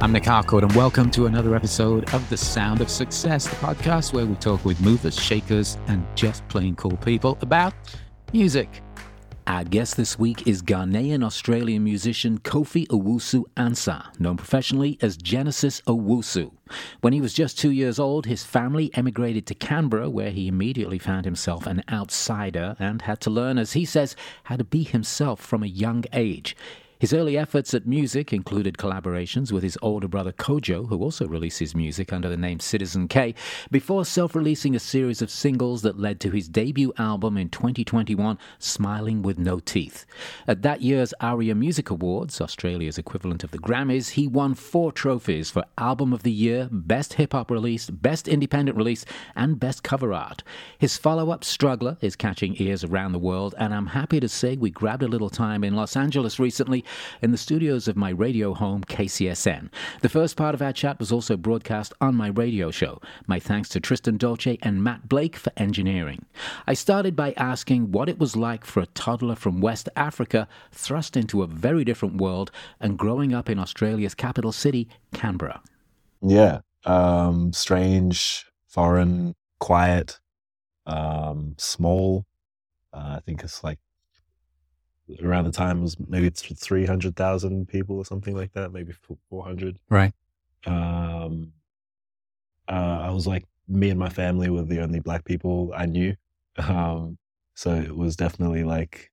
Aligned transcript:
I'm 0.00 0.12
Nic 0.12 0.26
Harcourt, 0.26 0.62
and 0.62 0.72
welcome 0.76 1.10
to 1.10 1.26
another 1.26 1.56
episode 1.56 2.14
of 2.14 2.30
The 2.30 2.36
Sound 2.36 2.80
of 2.80 2.88
Success, 2.88 3.48
the 3.48 3.56
podcast 3.56 4.12
where 4.12 4.26
we 4.26 4.36
talk 4.36 4.64
with 4.64 4.80
movers, 4.80 5.18
shakers, 5.20 5.76
and 5.88 6.06
just 6.14 6.46
plain 6.46 6.76
cool 6.76 6.96
people 6.98 7.36
about 7.40 7.74
music. 8.32 8.80
Our 9.48 9.64
guest 9.64 9.96
this 9.96 10.16
week 10.16 10.46
is 10.46 10.62
Ghanaian 10.62 11.24
Australian 11.24 11.82
musician 11.82 12.38
Kofi 12.38 12.86
Owusu 12.86 13.42
Ansah, 13.56 14.20
known 14.20 14.36
professionally 14.36 14.98
as 15.02 15.16
Genesis 15.16 15.80
Owusu. 15.88 16.52
When 17.00 17.12
he 17.12 17.20
was 17.20 17.34
just 17.34 17.58
two 17.58 17.72
years 17.72 17.98
old, 17.98 18.24
his 18.24 18.44
family 18.44 18.94
emigrated 18.94 19.46
to 19.46 19.56
Canberra, 19.56 20.08
where 20.08 20.30
he 20.30 20.46
immediately 20.46 21.00
found 21.00 21.24
himself 21.24 21.66
an 21.66 21.82
outsider 21.90 22.76
and 22.78 23.02
had 23.02 23.20
to 23.22 23.30
learn, 23.30 23.58
as 23.58 23.72
he 23.72 23.84
says, 23.84 24.14
how 24.44 24.54
to 24.54 24.64
be 24.64 24.84
himself 24.84 25.40
from 25.40 25.64
a 25.64 25.66
young 25.66 26.04
age. 26.12 26.54
His 26.98 27.12
early 27.12 27.38
efforts 27.38 27.74
at 27.74 27.86
music 27.86 28.32
included 28.32 28.76
collaborations 28.76 29.52
with 29.52 29.62
his 29.62 29.78
older 29.80 30.08
brother 30.08 30.32
Kojo, 30.32 30.88
who 30.88 30.98
also 30.98 31.28
releases 31.28 31.72
music 31.72 32.12
under 32.12 32.28
the 32.28 32.36
name 32.36 32.58
Citizen 32.58 33.06
Kay, 33.06 33.36
before 33.70 34.04
self 34.04 34.34
releasing 34.34 34.74
a 34.74 34.80
series 34.80 35.22
of 35.22 35.30
singles 35.30 35.82
that 35.82 36.00
led 36.00 36.18
to 36.18 36.32
his 36.32 36.48
debut 36.48 36.92
album 36.98 37.36
in 37.36 37.50
2021, 37.50 38.36
Smiling 38.58 39.22
with 39.22 39.38
No 39.38 39.60
Teeth. 39.60 40.06
At 40.48 40.62
that 40.62 40.82
year's 40.82 41.14
ARIA 41.20 41.54
Music 41.54 41.88
Awards, 41.88 42.40
Australia's 42.40 42.98
equivalent 42.98 43.44
of 43.44 43.52
the 43.52 43.60
Grammys, 43.60 44.10
he 44.10 44.26
won 44.26 44.54
four 44.54 44.90
trophies 44.90 45.52
for 45.52 45.64
Album 45.78 46.12
of 46.12 46.24
the 46.24 46.32
Year, 46.32 46.68
Best 46.72 47.14
Hip 47.14 47.32
Hop 47.32 47.52
Release, 47.52 47.88
Best 47.90 48.26
Independent 48.26 48.76
Release, 48.76 49.04
and 49.36 49.60
Best 49.60 49.84
Cover 49.84 50.12
Art. 50.12 50.42
His 50.78 50.96
follow 50.96 51.30
up, 51.30 51.44
Struggler, 51.44 51.96
is 52.00 52.16
catching 52.16 52.60
ears 52.60 52.82
around 52.82 53.12
the 53.12 53.20
world, 53.20 53.54
and 53.56 53.72
I'm 53.72 53.86
happy 53.86 54.18
to 54.18 54.28
say 54.28 54.56
we 54.56 54.70
grabbed 54.70 55.04
a 55.04 55.08
little 55.08 55.30
time 55.30 55.62
in 55.62 55.76
Los 55.76 55.96
Angeles 55.96 56.40
recently 56.40 56.84
in 57.22 57.32
the 57.32 57.38
studios 57.38 57.88
of 57.88 57.96
my 57.96 58.10
radio 58.10 58.54
home, 58.54 58.82
KCSN. 58.84 59.70
The 60.00 60.08
first 60.08 60.36
part 60.36 60.54
of 60.54 60.62
our 60.62 60.72
chat 60.72 60.98
was 60.98 61.12
also 61.12 61.36
broadcast 61.36 61.92
on 62.00 62.14
my 62.14 62.28
radio 62.28 62.70
show. 62.70 63.00
My 63.26 63.38
thanks 63.38 63.68
to 63.70 63.80
Tristan 63.80 64.16
Dolce 64.16 64.58
and 64.62 64.82
Matt 64.82 65.08
Blake 65.08 65.36
for 65.36 65.52
engineering. 65.56 66.24
I 66.66 66.74
started 66.74 67.16
by 67.16 67.32
asking 67.36 67.92
what 67.92 68.08
it 68.08 68.18
was 68.18 68.36
like 68.36 68.64
for 68.64 68.80
a 68.80 68.86
toddler 68.86 69.36
from 69.36 69.60
West 69.60 69.88
Africa 69.96 70.48
thrust 70.72 71.16
into 71.16 71.42
a 71.42 71.46
very 71.46 71.84
different 71.84 72.20
world 72.20 72.50
and 72.80 72.98
growing 72.98 73.32
up 73.34 73.48
in 73.48 73.58
Australia's 73.58 74.14
capital 74.14 74.52
city, 74.52 74.88
Canberra. 75.12 75.62
Yeah, 76.20 76.60
um, 76.84 77.52
strange, 77.52 78.46
foreign, 78.66 79.34
quiet, 79.60 80.18
um, 80.86 81.54
small. 81.58 82.26
Uh, 82.92 83.16
I 83.16 83.20
think 83.24 83.44
it's 83.44 83.62
like 83.62 83.78
around 85.22 85.44
the 85.44 85.52
time 85.52 85.82
was 85.82 85.96
maybe 86.08 86.30
300,000 86.30 87.68
people 87.68 87.96
or 87.96 88.04
something 88.04 88.34
like 88.34 88.52
that, 88.52 88.72
maybe 88.72 88.92
400. 89.30 89.78
Right. 89.88 90.12
Um, 90.66 91.52
uh, 92.68 93.00
I 93.02 93.10
was 93.10 93.26
like, 93.26 93.44
me 93.66 93.90
and 93.90 93.98
my 93.98 94.08
family 94.08 94.48
were 94.48 94.62
the 94.62 94.80
only 94.80 95.00
black 95.00 95.24
people 95.24 95.72
I 95.76 95.86
knew. 95.86 96.16
Um, 96.58 97.18
so 97.54 97.74
it 97.74 97.96
was 97.96 98.16
definitely 98.16 98.64
like 98.64 99.10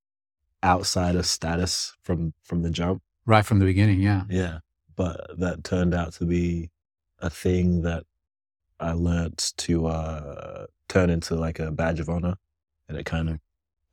outsider 0.63 1.23
status 1.23 1.95
from, 2.03 2.33
from 2.43 2.61
the 2.61 2.69
jump. 2.69 3.01
Right 3.25 3.45
from 3.45 3.59
the 3.59 3.65
beginning. 3.65 4.01
Yeah. 4.01 4.23
Yeah. 4.29 4.59
But 4.95 5.39
that 5.39 5.63
turned 5.63 5.93
out 5.93 6.13
to 6.13 6.25
be 6.25 6.71
a 7.19 7.29
thing 7.29 7.81
that 7.83 8.03
I 8.79 8.91
learnt 8.93 9.53
to, 9.57 9.87
uh, 9.87 10.65
turn 10.87 11.09
into 11.09 11.35
like 11.35 11.59
a 11.59 11.71
badge 11.71 11.99
of 11.99 12.09
honor. 12.09 12.35
And 12.87 12.97
it 12.97 13.05
kind 13.05 13.29
of, 13.29 13.39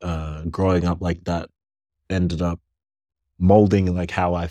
uh, 0.01 0.43
growing 0.45 0.85
up 0.85 1.01
like 1.01 1.23
that 1.25 1.49
ended 2.09 2.41
up 2.41 2.59
molding 3.39 3.93
like 3.95 4.11
how 4.11 4.33
I 4.35 4.49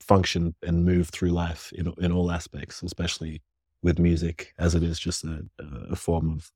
function 0.00 0.54
and 0.62 0.84
move 0.84 1.08
through 1.08 1.30
life 1.30 1.72
in 1.72 1.92
in 1.98 2.12
all 2.12 2.30
aspects, 2.30 2.82
especially 2.82 3.42
with 3.82 3.98
music, 3.98 4.54
as 4.58 4.74
it 4.74 4.82
is 4.82 4.98
just 4.98 5.24
a, 5.24 5.44
a 5.90 5.96
form 5.96 6.30
of 6.30 6.52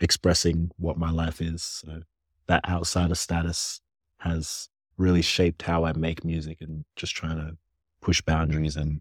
expressing 0.00 0.70
what 0.76 0.98
my 0.98 1.10
life 1.10 1.40
is. 1.40 1.62
So 1.62 2.02
that 2.46 2.68
outsider 2.68 3.14
status 3.14 3.80
has 4.18 4.68
really 4.96 5.22
shaped 5.22 5.62
how 5.62 5.84
I 5.84 5.92
make 5.92 6.24
music 6.24 6.58
and 6.60 6.84
just 6.96 7.14
trying 7.14 7.36
to 7.38 7.56
push 8.00 8.20
boundaries 8.20 8.76
and 8.76 9.00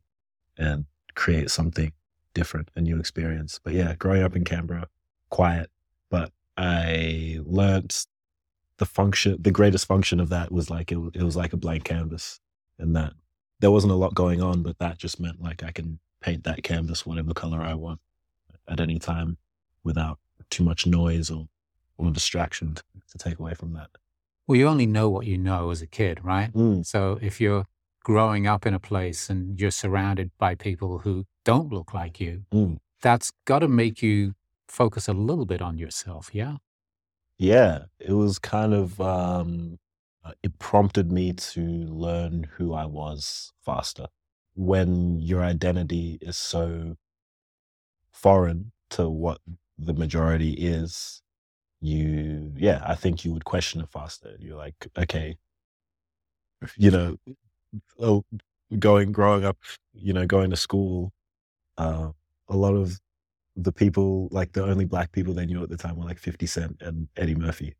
and 0.57 0.85
create 1.15 1.49
something 1.49 1.91
different, 2.33 2.69
a 2.75 2.81
new 2.81 2.99
experience. 2.99 3.59
But 3.63 3.73
yeah, 3.73 3.95
growing 3.95 4.23
up 4.23 4.35
in 4.35 4.43
Canberra, 4.43 4.87
quiet, 5.29 5.69
but 6.09 6.31
I 6.57 7.39
learned 7.43 7.95
the 8.77 8.85
function, 8.85 9.37
the 9.39 9.51
greatest 9.51 9.85
function 9.85 10.19
of 10.19 10.29
that 10.29 10.51
was 10.51 10.69
like 10.69 10.91
it, 10.91 10.97
it 11.13 11.23
was 11.23 11.35
like 11.35 11.53
a 11.53 11.57
blank 11.57 11.83
canvas, 11.83 12.39
and 12.79 12.95
that 12.95 13.13
there 13.59 13.71
wasn't 13.71 13.93
a 13.93 13.95
lot 13.95 14.13
going 14.15 14.41
on, 14.41 14.63
but 14.63 14.77
that 14.79 14.97
just 14.97 15.19
meant 15.19 15.41
like 15.41 15.63
I 15.63 15.71
can 15.71 15.99
paint 16.21 16.43
that 16.45 16.63
canvas 16.63 17.05
whatever 17.05 17.33
color 17.33 17.61
I 17.61 17.73
want 17.73 17.99
at 18.67 18.79
any 18.79 18.97
time 18.99 19.37
without 19.83 20.19
too 20.49 20.63
much 20.63 20.85
noise 20.87 21.29
or 21.29 21.47
or 21.97 22.09
distraction 22.11 22.75
to 23.11 23.17
take 23.17 23.39
away 23.39 23.53
from 23.53 23.73
that. 23.73 23.89
Well, 24.47 24.57
you 24.57 24.67
only 24.67 24.87
know 24.87 25.09
what 25.09 25.25
you 25.25 25.37
know 25.37 25.69
as 25.69 25.81
a 25.81 25.87
kid, 25.87 26.19
right? 26.23 26.51
Mm. 26.53 26.85
So 26.85 27.19
if 27.21 27.39
you're 27.39 27.65
growing 28.03 28.47
up 28.47 28.65
in 28.65 28.73
a 28.73 28.79
place 28.79 29.29
and 29.29 29.59
you're 29.59 29.71
surrounded 29.71 30.31
by 30.37 30.55
people 30.55 30.99
who 30.99 31.25
don't 31.45 31.71
look 31.71 31.93
like 31.93 32.19
you, 32.19 32.43
Mm. 32.51 32.79
that's 33.01 33.31
got 33.45 33.59
to 33.59 33.67
make 33.67 34.01
you 34.01 34.33
focus 34.67 35.07
a 35.07 35.13
little 35.13 35.45
bit 35.45 35.61
on 35.61 35.77
yourself. 35.77 36.31
Yeah. 36.33 36.57
Yeah, 37.37 37.85
it 37.99 38.13
was 38.13 38.39
kind 38.39 38.73
of 38.73 38.99
um, 39.01 39.79
uh, 40.23 40.31
it 40.43 40.57
prompted 40.59 41.11
me 41.11 41.33
to 41.33 41.61
learn 41.61 42.43
who 42.43 42.73
I 42.73 42.85
was 42.85 43.51
faster. 43.65 44.07
When 44.55 45.19
your 45.19 45.41
identity 45.43 46.17
is 46.21 46.37
so 46.37 46.95
foreign 48.11 48.71
to 48.91 49.09
what 49.09 49.39
the 49.77 49.93
majority 49.93 50.53
is, 50.53 51.21
you 51.81 52.53
yeah, 52.57 52.83
I 52.85 52.95
think 52.95 53.25
you 53.25 53.33
would 53.33 53.45
question 53.45 53.81
it 53.81 53.89
faster. 53.89 54.35
You're 54.39 54.57
like, 54.57 54.75
okay, 54.97 55.37
you 56.77 56.91
know, 56.91 57.17
oh, 57.99 58.23
going 58.79 59.11
growing 59.11 59.45
up, 59.45 59.57
you 59.93 60.13
know, 60.13 60.25
going 60.25 60.49
to 60.51 60.57
school, 60.57 61.11
uh, 61.77 62.09
a 62.49 62.57
lot 62.57 62.75
of 62.75 62.99
the 63.55 63.71
people, 63.71 64.29
like 64.31 64.53
the 64.53 64.63
only 64.63 64.85
black 64.85 65.11
people 65.11 65.33
they 65.33 65.45
knew 65.45 65.63
at 65.63 65.69
the 65.69 65.77
time 65.77 65.97
were 65.97 66.05
like 66.05 66.19
50 66.19 66.45
Cent 66.45 66.81
and 66.81 67.07
Eddie 67.15 67.35
Murphy. 67.35 67.75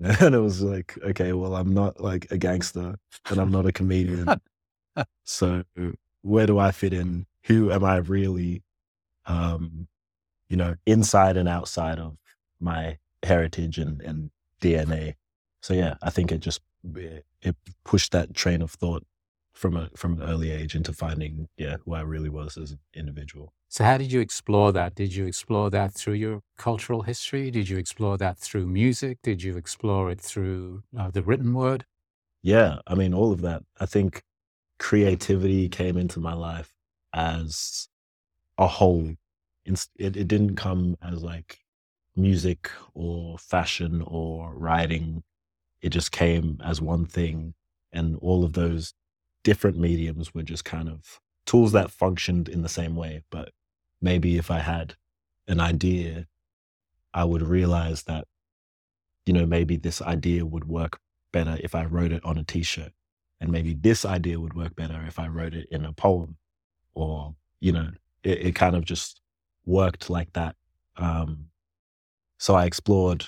And 0.20 0.34
it 0.34 0.40
was 0.40 0.62
like, 0.62 0.98
okay, 1.04 1.32
well, 1.32 1.54
I'm 1.54 1.74
not 1.74 2.00
like 2.00 2.26
a 2.32 2.38
gangster 2.38 2.96
and 3.28 3.38
I'm 3.38 3.52
not 3.52 3.66
a 3.66 3.72
comedian. 3.72 4.26
so 5.24 5.62
where 6.22 6.46
do 6.46 6.58
I 6.58 6.72
fit 6.72 6.92
in? 6.92 7.26
Who 7.44 7.70
am 7.70 7.84
I 7.84 7.96
really, 7.96 8.62
um, 9.26 9.86
you 10.48 10.56
know, 10.56 10.74
inside 10.86 11.36
and 11.36 11.48
outside 11.48 11.98
of 11.98 12.16
my 12.58 12.98
heritage 13.22 13.78
and, 13.78 14.00
and 14.00 14.30
DNA? 14.60 15.14
So 15.60 15.74
yeah, 15.74 15.94
I 16.02 16.10
think 16.10 16.32
it 16.32 16.40
just, 16.40 16.62
it 16.94 17.54
pushed 17.84 18.12
that 18.12 18.34
train 18.34 18.62
of 18.62 18.72
thought 18.72 19.04
from 19.52 19.76
a 19.76 19.90
from 19.96 20.20
an 20.20 20.28
early 20.28 20.50
age 20.50 20.74
into 20.74 20.92
finding 20.92 21.48
yeah 21.56 21.76
who 21.84 21.94
I 21.94 22.00
really 22.00 22.30
was 22.30 22.56
as 22.56 22.72
an 22.72 22.78
individual. 22.94 23.52
So, 23.68 23.84
how 23.84 23.96
did 23.96 24.12
you 24.12 24.20
explore 24.20 24.72
that? 24.72 24.94
Did 24.94 25.14
you 25.14 25.26
explore 25.26 25.70
that 25.70 25.94
through 25.94 26.14
your 26.14 26.40
cultural 26.58 27.02
history? 27.02 27.50
Did 27.50 27.68
you 27.68 27.78
explore 27.78 28.18
that 28.18 28.38
through 28.38 28.66
music? 28.66 29.18
Did 29.22 29.42
you 29.42 29.56
explore 29.56 30.10
it 30.10 30.20
through 30.20 30.82
uh, 30.98 31.10
the 31.10 31.22
written 31.22 31.54
word? 31.54 31.86
Yeah, 32.42 32.78
I 32.86 32.94
mean 32.94 33.14
all 33.14 33.32
of 33.32 33.40
that. 33.42 33.62
I 33.80 33.86
think 33.86 34.24
creativity 34.78 35.68
came 35.68 35.96
into 35.96 36.20
my 36.20 36.34
life 36.34 36.72
as 37.14 37.88
a 38.58 38.66
whole. 38.66 39.14
It, 39.64 39.86
it 39.96 40.28
didn't 40.28 40.56
come 40.56 40.96
as 41.00 41.22
like 41.22 41.58
music 42.16 42.70
or 42.94 43.38
fashion 43.38 44.02
or 44.06 44.54
writing. 44.54 45.22
It 45.80 45.90
just 45.90 46.12
came 46.12 46.60
as 46.64 46.80
one 46.80 47.06
thing, 47.06 47.54
and 47.92 48.16
all 48.20 48.44
of 48.44 48.52
those 48.52 48.92
different 49.44 49.78
mediums 49.78 50.34
were 50.34 50.42
just 50.42 50.64
kind 50.64 50.88
of 50.88 51.20
tools 51.46 51.72
that 51.72 51.90
functioned 51.90 52.48
in 52.48 52.62
the 52.62 52.68
same 52.68 52.96
way. 52.96 53.22
But 53.30 53.50
maybe 54.00 54.36
if 54.36 54.50
I 54.50 54.60
had 54.60 54.94
an 55.48 55.60
idea, 55.60 56.26
I 57.14 57.24
would 57.24 57.42
realize 57.42 58.04
that, 58.04 58.26
you 59.26 59.32
know, 59.32 59.46
maybe 59.46 59.76
this 59.76 60.00
idea 60.00 60.46
would 60.46 60.66
work 60.66 60.98
better 61.32 61.56
if 61.60 61.74
I 61.74 61.84
wrote 61.84 62.12
it 62.12 62.24
on 62.24 62.38
a 62.38 62.44
t 62.44 62.62
shirt. 62.62 62.92
And 63.40 63.50
maybe 63.50 63.74
this 63.74 64.04
idea 64.04 64.38
would 64.38 64.54
work 64.54 64.76
better 64.76 65.04
if 65.06 65.18
I 65.18 65.26
wrote 65.26 65.54
it 65.54 65.66
in 65.70 65.84
a 65.84 65.92
poem. 65.92 66.36
Or, 66.94 67.34
you 67.60 67.72
know, 67.72 67.90
it, 68.22 68.38
it 68.46 68.54
kind 68.54 68.76
of 68.76 68.84
just 68.84 69.20
worked 69.66 70.08
like 70.10 70.32
that. 70.34 70.54
Um, 70.96 71.46
so 72.38 72.54
I 72.54 72.66
explored 72.66 73.26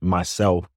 myself 0.00 0.68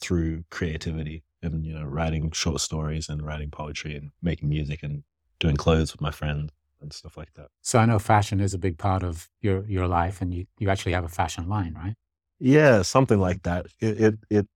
through 0.00 0.44
creativity 0.50 1.22
and 1.44 1.64
you 1.64 1.74
know 1.74 1.84
writing 1.84 2.30
short 2.32 2.60
stories 2.60 3.08
and 3.08 3.22
writing 3.22 3.50
poetry 3.50 3.94
and 3.96 4.10
making 4.22 4.48
music 4.48 4.82
and 4.82 5.02
doing 5.38 5.56
clothes 5.56 5.92
with 5.92 6.00
my 6.00 6.10
friends 6.10 6.50
and 6.80 6.92
stuff 6.92 7.16
like 7.16 7.32
that. 7.34 7.48
So 7.62 7.78
I 7.78 7.86
know 7.86 7.98
fashion 7.98 8.40
is 8.40 8.54
a 8.54 8.58
big 8.58 8.78
part 8.78 9.02
of 9.02 9.28
your 9.40 9.64
your 9.66 9.86
life, 9.86 10.20
and 10.20 10.32
you 10.34 10.46
you 10.58 10.70
actually 10.70 10.92
have 10.92 11.04
a 11.04 11.08
fashion 11.08 11.48
line, 11.48 11.74
right? 11.74 11.94
Yeah, 12.38 12.82
something 12.82 13.20
like 13.20 13.42
that. 13.42 13.66
It 13.80 14.00
it, 14.00 14.14
it 14.30 14.46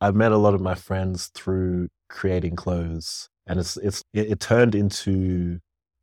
I've 0.00 0.16
met 0.16 0.32
a 0.32 0.36
lot 0.36 0.54
of 0.54 0.60
my 0.60 0.74
friends 0.74 1.28
through 1.28 1.88
creating 2.08 2.56
clothes, 2.56 3.28
and 3.46 3.58
it's 3.58 3.76
it's 3.76 4.04
it, 4.12 4.32
it 4.32 4.40
turned 4.40 4.74
into 4.74 5.60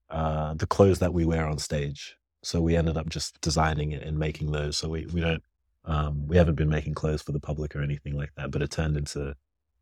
uh, 0.10 0.54
the 0.54 0.68
clothes 0.68 1.00
that 1.00 1.14
we 1.14 1.26
wear 1.26 1.48
on 1.48 1.58
stage. 1.58 2.16
So 2.44 2.62
we 2.62 2.76
ended 2.76 2.98
up 2.98 3.10
just 3.10 3.42
designing 3.42 3.92
it 3.92 4.04
and 4.04 4.20
making 4.20 4.52
those. 4.52 4.78
So 4.78 4.88
we, 4.90 5.08
we 5.08 5.20
don't, 5.20 5.44
um, 5.86 6.28
we 6.28 6.38
haven't 6.38 6.56
been 6.56 6.70
making 6.70 6.94
clothes 6.94 7.24
for 7.24 7.32
the 7.32 7.40
public 7.40 7.76
or 7.76 7.82
anything 7.82 8.16
like 8.16 8.32
that, 8.38 8.52
but 8.52 8.62
it 8.62 8.70
turned 8.70 8.98
into, 8.98 9.36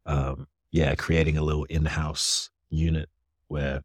um, 0.05 0.47
yeah, 0.71 0.95
creating 0.95 1.37
a 1.37 1.41
little 1.43 1.65
in 1.65 1.85
house 1.85 2.49
unit 2.69 3.09
where 3.47 3.83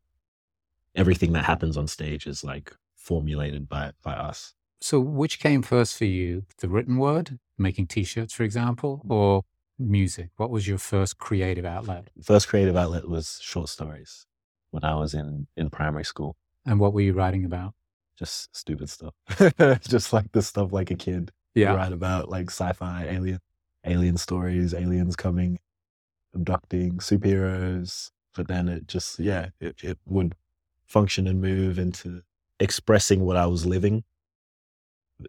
everything 0.94 1.32
that 1.32 1.44
happens 1.44 1.76
on 1.76 1.86
stage 1.86 2.26
is 2.26 2.42
like 2.42 2.74
formulated 2.96 3.68
by, 3.68 3.92
by 4.02 4.12
us. 4.12 4.54
So 4.80 5.00
which 5.00 5.40
came 5.40 5.62
first 5.62 5.96
for 5.96 6.04
you, 6.04 6.44
the 6.58 6.68
written 6.68 6.98
word, 6.98 7.38
making 7.56 7.88
t-shirts, 7.88 8.32
for 8.32 8.44
example, 8.44 9.02
or 9.08 9.42
music? 9.78 10.30
What 10.36 10.50
was 10.50 10.66
your 10.68 10.78
first 10.78 11.18
creative 11.18 11.64
outlet? 11.64 12.08
First 12.22 12.48
creative 12.48 12.76
outlet 12.76 13.08
was 13.08 13.38
short 13.42 13.68
stories 13.68 14.26
when 14.70 14.84
I 14.84 14.94
was 14.94 15.14
in, 15.14 15.46
in 15.56 15.70
primary 15.70 16.04
school. 16.04 16.36
And 16.66 16.78
what 16.80 16.92
were 16.92 17.00
you 17.00 17.12
writing 17.12 17.44
about? 17.44 17.74
Just 18.18 18.54
stupid 18.56 18.88
stuff. 18.90 19.14
just 19.88 20.12
like 20.12 20.32
the 20.32 20.42
stuff 20.42 20.72
like 20.72 20.90
a 20.90 20.96
kid 20.96 21.32
Yeah. 21.54 21.74
write 21.74 21.92
about 21.92 22.28
like 22.28 22.50
sci-fi 22.50 23.06
alien 23.08 23.40
alien 23.84 24.16
stories, 24.16 24.74
aliens 24.74 25.16
coming, 25.16 25.58
abducting 26.34 26.98
superheroes. 26.98 28.10
But 28.34 28.48
then 28.48 28.68
it 28.68 28.86
just 28.86 29.18
yeah, 29.18 29.48
it, 29.60 29.82
it 29.82 29.98
would 30.06 30.34
function 30.86 31.26
and 31.26 31.40
move 31.40 31.78
into 31.78 32.22
expressing 32.60 33.24
what 33.24 33.36
I 33.36 33.46
was 33.46 33.66
living. 33.66 34.04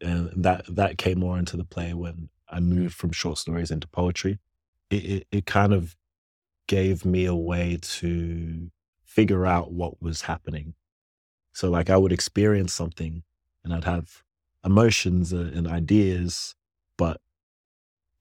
And 0.02 0.32
that 0.44 0.66
that 0.76 0.98
came 0.98 1.20
more 1.20 1.40
into 1.40 1.58
the 1.58 1.64
play 1.64 1.94
when 1.94 2.30
I 2.50 2.60
moved 2.60 2.96
from 2.96 3.12
short 3.12 3.38
stories 3.38 3.72
into 3.72 3.88
poetry. 3.88 4.40
It 4.90 5.06
it, 5.06 5.28
it 5.32 5.46
kind 5.46 5.74
of 5.74 5.96
gave 6.68 7.04
me 7.06 7.26
a 7.26 7.36
way 7.36 7.80
to 7.82 8.72
figure 9.04 9.46
out 9.46 9.72
what 9.72 10.02
was 10.02 10.24
happening. 10.24 10.76
So 11.54 11.70
like 11.70 11.90
I 11.90 11.98
would 11.98 12.12
experience 12.12 12.74
something 12.74 13.24
and 13.64 13.74
I'd 13.74 13.86
have 13.86 14.24
emotions 14.64 15.34
and 15.34 15.68
ideas, 15.68 16.56
but 16.98 17.20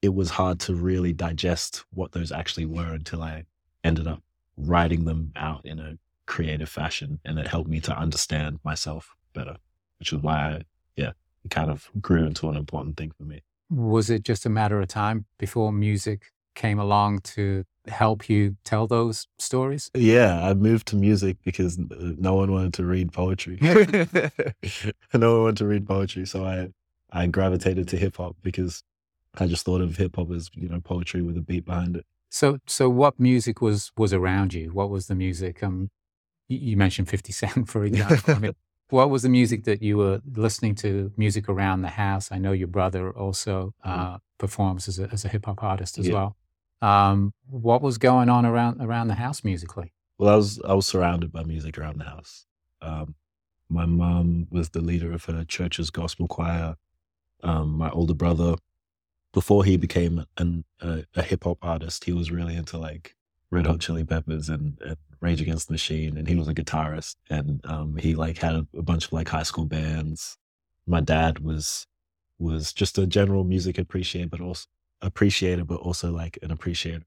it 0.01 0.13
was 0.13 0.29
hard 0.29 0.59
to 0.61 0.73
really 0.73 1.13
digest 1.13 1.83
what 1.93 2.11
those 2.11 2.31
actually 2.31 2.65
were 2.65 2.93
until 2.93 3.21
I 3.21 3.45
ended 3.83 4.07
up 4.07 4.21
writing 4.57 5.05
them 5.05 5.31
out 5.35 5.65
in 5.65 5.79
a 5.79 5.97
creative 6.25 6.69
fashion. 6.69 7.19
And 7.25 7.39
it 7.39 7.47
helped 7.47 7.69
me 7.69 7.79
to 7.81 7.97
understand 7.97 8.59
myself 8.63 9.15
better, 9.33 9.57
which 9.99 10.13
is 10.13 10.19
why 10.19 10.35
I, 10.35 10.61
yeah, 10.95 11.11
it 11.43 11.51
kind 11.51 11.69
of 11.69 11.89
grew 11.99 12.25
into 12.25 12.49
an 12.49 12.55
important 12.55 12.97
thing 12.97 13.11
for 13.17 13.23
me. 13.23 13.41
Was 13.69 14.09
it 14.09 14.23
just 14.23 14.45
a 14.45 14.49
matter 14.49 14.79
of 14.79 14.87
time 14.87 15.25
before 15.37 15.71
music 15.71 16.31
came 16.55 16.79
along 16.79 17.19
to 17.19 17.63
help 17.87 18.29
you 18.29 18.55
tell 18.63 18.87
those 18.87 19.27
stories? 19.37 19.91
Yeah, 19.93 20.43
I 20.43 20.53
moved 20.53 20.87
to 20.87 20.95
music 20.95 21.37
because 21.43 21.77
uh, 21.77 22.13
no 22.17 22.35
one 22.35 22.51
wanted 22.51 22.73
to 22.75 22.85
read 22.85 23.11
poetry. 23.11 23.59
no 25.13 25.33
one 25.33 25.41
wanted 25.43 25.57
to 25.57 25.67
read 25.67 25.87
poetry, 25.87 26.25
so 26.25 26.45
I 26.45 26.69
I 27.11 27.27
gravitated 27.27 27.87
to 27.89 27.97
hip 27.97 28.17
hop 28.17 28.35
because 28.41 28.83
I 29.37 29.45
just 29.47 29.65
thought 29.65 29.81
of 29.81 29.97
hip 29.97 30.15
hop 30.15 30.31
as 30.31 30.49
you 30.55 30.69
know 30.69 30.79
poetry 30.79 31.21
with 31.21 31.37
a 31.37 31.41
beat 31.41 31.65
behind 31.65 31.95
it. 31.95 32.05
So, 32.31 32.59
so 32.67 32.89
what 32.89 33.19
music 33.19 33.61
was 33.61 33.91
was 33.97 34.13
around 34.13 34.53
you? 34.53 34.69
What 34.71 34.89
was 34.89 35.07
the 35.07 35.15
music? 35.15 35.63
Um, 35.63 35.89
you, 36.47 36.75
mentioned 36.77 37.09
Fifty 37.09 37.31
Cent, 37.31 37.67
for 37.73 37.83
example. 37.85 38.33
I 38.35 38.39
mean, 38.39 38.55
what 38.89 39.09
was 39.09 39.21
the 39.23 39.29
music 39.29 39.63
that 39.65 39.81
you 39.81 39.97
were 39.97 40.21
listening 40.35 40.75
to? 40.75 41.11
Music 41.17 41.47
around 41.47 41.81
the 41.81 41.89
house. 41.89 42.31
I 42.31 42.37
know 42.39 42.51
your 42.51 42.67
brother 42.67 43.11
also 43.11 43.73
uh, 43.83 44.17
performs 44.37 44.87
as 44.87 44.99
a 44.99 45.09
as 45.11 45.25
a 45.25 45.29
hip 45.29 45.45
hop 45.45 45.63
artist 45.63 45.97
as 45.99 46.07
Yeah. 46.07 46.13
well. 46.13 46.35
Um, 46.81 47.33
what 47.49 47.81
was 47.81 47.97
going 47.97 48.29
on 48.29 48.45
around 48.45 48.81
around 48.81 49.09
the 49.09 49.15
house 49.15 49.43
musically? 49.43 49.91
Well, 50.17 50.33
I 50.33 50.35
was 50.35 50.59
I 50.67 50.73
was 50.73 50.85
surrounded 50.87 51.31
by 51.31 51.43
music 51.43 51.77
around 51.77 51.99
the 51.99 52.05
house. 52.05 52.45
Um, 52.81 53.15
my 53.69 53.85
mom 53.85 54.47
was 54.49 54.69
the 54.69 54.81
leader 54.81 55.11
of 55.13 55.25
her 55.25 55.43
church's 55.45 55.89
gospel 55.91 56.27
choir. 56.27 56.75
Um, 57.43 57.77
my 57.77 57.89
older 57.91 58.13
brother, 58.15 58.55
before 59.33 59.63
he 59.63 59.77
became 59.77 60.25
an, 60.37 60.63
a, 60.81 61.03
a 61.15 61.21
hip 61.21 61.43
hop 61.43 61.57
artist, 61.61 62.05
he 62.05 62.13
was 62.13 62.31
really 62.31 62.55
into 62.55 62.77
like 62.77 63.15
Red 63.51 63.67
Hot 63.67 63.79
Chili 63.79 64.03
Peppers 64.03 64.49
and, 64.49 64.77
and 64.85 64.97
Rage 65.21 65.41
Against 65.41 65.67
the 65.67 65.73
Machine, 65.73 66.17
and 66.17 66.27
he 66.27 66.35
was 66.35 66.47
a 66.47 66.53
guitarist. 66.53 67.15
And 67.29 67.61
um, 67.65 67.97
he 67.97 68.15
like 68.15 68.37
had 68.39 68.55
a, 68.55 68.67
a 68.77 68.81
bunch 68.81 69.05
of 69.07 69.13
like 69.13 69.27
high 69.29 69.43
school 69.43 69.65
bands. 69.65 70.37
My 70.87 71.01
dad 71.01 71.39
was 71.39 71.85
was 72.39 72.71
just 72.71 72.97
a 72.97 73.05
general 73.05 73.43
music 73.43 73.77
appreciator, 73.77 74.29
but 74.29 74.39
also 74.41 74.65
appreciator, 75.01 75.65
but 75.65 75.79
also 75.81 76.11
like 76.11 76.39
an 76.41 76.51
appreciator 76.51 77.03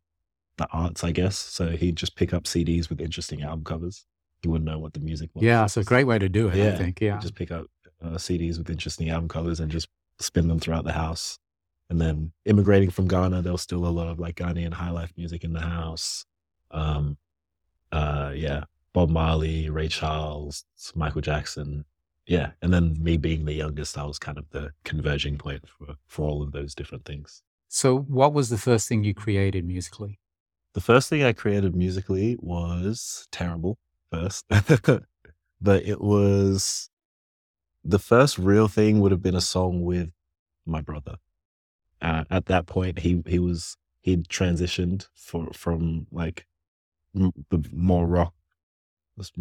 the 0.58 0.68
arts, 0.70 1.02
I 1.02 1.12
guess. 1.12 1.36
So 1.38 1.70
he'd 1.70 1.96
just 1.96 2.14
pick 2.14 2.34
up 2.34 2.44
CDs 2.44 2.90
with 2.90 3.00
interesting 3.00 3.42
album 3.42 3.64
covers. 3.64 4.04
He 4.42 4.48
wouldn't 4.48 4.68
know 4.68 4.78
what 4.78 4.92
the 4.92 5.00
music 5.00 5.30
was. 5.34 5.42
Yeah, 5.44 5.64
it's 5.64 5.78
a 5.78 5.84
great 5.84 6.04
way 6.04 6.18
to 6.18 6.28
do 6.28 6.48
it. 6.48 6.54
I 6.54 6.56
Yeah, 6.58 6.76
think. 6.76 6.98
He'd 6.98 7.06
Yeah. 7.06 7.18
just 7.20 7.34
pick 7.34 7.50
up 7.50 7.66
uh, 8.04 8.16
CDs 8.16 8.58
with 8.58 8.68
interesting 8.68 9.08
album 9.08 9.28
covers 9.28 9.60
and 9.60 9.70
just 9.70 9.88
spin 10.18 10.48
them 10.48 10.60
throughout 10.60 10.84
the 10.84 10.92
house. 10.92 11.38
And 11.92 12.00
then 12.00 12.32
immigrating 12.46 12.88
from 12.88 13.06
Ghana, 13.06 13.42
there 13.42 13.52
was 13.52 13.60
still 13.60 13.84
a 13.84 13.88
lot 13.88 14.08
of 14.08 14.18
like 14.18 14.36
Ghanaian 14.36 14.72
high 14.72 14.88
life 14.88 15.12
music 15.14 15.44
in 15.44 15.52
the 15.52 15.60
house. 15.60 16.24
Um, 16.70 17.18
uh, 17.92 18.32
yeah, 18.34 18.64
Bob 18.94 19.10
Marley, 19.10 19.68
Ray 19.68 19.88
Charles, 19.88 20.64
Michael 20.94 21.20
Jackson. 21.20 21.84
Yeah, 22.26 22.52
and 22.62 22.72
then 22.72 22.96
me 22.98 23.18
being 23.18 23.44
the 23.44 23.52
youngest, 23.52 23.98
I 23.98 24.04
was 24.04 24.18
kind 24.18 24.38
of 24.38 24.48
the 24.52 24.70
converging 24.84 25.36
point 25.36 25.68
for 25.68 25.96
for 26.06 26.26
all 26.26 26.42
of 26.42 26.52
those 26.52 26.74
different 26.74 27.04
things. 27.04 27.42
So, 27.68 27.98
what 27.98 28.32
was 28.32 28.48
the 28.48 28.56
first 28.56 28.88
thing 28.88 29.04
you 29.04 29.12
created 29.12 29.66
musically? 29.66 30.18
The 30.72 30.80
first 30.80 31.10
thing 31.10 31.22
I 31.22 31.34
created 31.34 31.76
musically 31.76 32.38
was 32.40 33.28
terrible 33.30 33.76
first, 34.10 34.46
but 35.60 35.84
it 35.84 36.00
was 36.00 36.88
the 37.84 37.98
first 37.98 38.38
real 38.38 38.68
thing 38.68 39.00
would 39.00 39.12
have 39.12 39.22
been 39.22 39.36
a 39.36 39.42
song 39.42 39.82
with 39.82 40.08
my 40.64 40.80
brother. 40.80 41.16
Uh, 42.02 42.24
at 42.30 42.46
that 42.46 42.66
point, 42.66 42.98
he 42.98 43.22
he 43.26 43.38
was 43.38 43.76
he'd 44.02 44.26
transitioned 44.28 45.06
for 45.14 45.48
from 45.54 46.06
like 46.10 46.46
m- 47.14 47.32
the 47.50 47.64
more 47.72 48.06
rock 48.06 48.34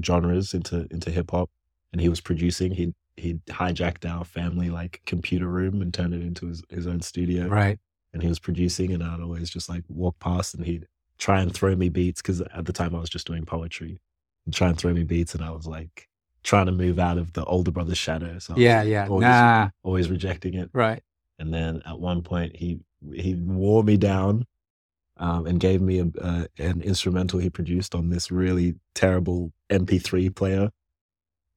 genres 0.04 0.54
into 0.54 0.88
into 0.92 1.12
hip 1.12 1.31
hop, 1.31 1.50
and 1.92 2.02
he 2.02 2.10
was 2.10 2.22
producing. 2.22 2.72
He 2.74 2.94
he 3.18 3.36
hijacked 3.48 4.10
our 4.10 4.24
family 4.24 4.69
like 4.69 5.02
computer 5.06 5.48
room 5.48 5.81
and 5.81 5.94
turned 5.94 6.13
it 6.13 6.22
into 6.22 6.48
his, 6.48 6.63
his 6.69 6.88
own 6.88 7.02
studio 7.02 7.48
Right. 7.48 7.78
and 8.13 8.24
he 8.24 8.30
was 8.30 8.40
producing 8.40 8.94
and 8.94 9.04
I'd 9.04 9.19
always 9.19 9.50
just 9.50 9.68
like 9.68 9.84
walk 9.90 10.18
past 10.19 10.56
and 10.56 10.66
he'd 10.66 10.88
try 11.19 11.42
and 11.42 11.54
throw 11.54 11.75
me 11.75 11.90
beats 11.90 12.22
because 12.22 12.40
at 12.42 12.65
the 12.65 12.72
time 12.74 12.96
I 12.96 13.00
was 13.00 13.10
just 13.10 13.27
doing 13.27 13.46
poetry 13.46 14.00
and 14.46 14.56
try 14.56 14.70
and 14.70 14.77
throw 14.77 14.94
me 14.94 15.03
beats 15.03 15.36
and 15.36 15.44
I 15.44 15.51
was 15.51 15.68
like 15.68 16.08
trying 16.41 16.68
to 16.68 16.72
move 16.72 17.00
out 17.00 17.18
of 17.18 17.34
the 17.34 17.44
older 17.44 17.70
brother's 17.70 17.98
shadow. 17.98 18.39
So 18.39 18.53
I 18.53 18.56
was 18.56 18.63
Yeah. 18.63 18.82
Yeah. 18.84 19.08
always, 19.08 19.22
Nah. 19.24 19.70
always 19.84 20.10
rejecting 20.10 20.53
it. 20.53 20.70
Right. 20.74 21.03
And 21.41 21.51
then 21.51 21.81
at 21.88 22.00
one 22.00 22.21
point 22.21 22.55
he 22.55 22.79
he 23.13 23.33
wore 23.33 23.83
me 23.83 23.98
down 23.98 24.45
um, 25.17 25.48
and 25.48 25.60
gave 25.60 25.81
me 25.81 26.00
a, 26.00 26.48
an 26.60 26.81
instrumental 26.83 27.39
he 27.39 27.50
produced 27.50 27.95
on 27.95 28.12
this 28.12 28.29
really 28.29 28.75
terrible 28.93 29.51
MP3 29.71 30.36
player 30.36 30.69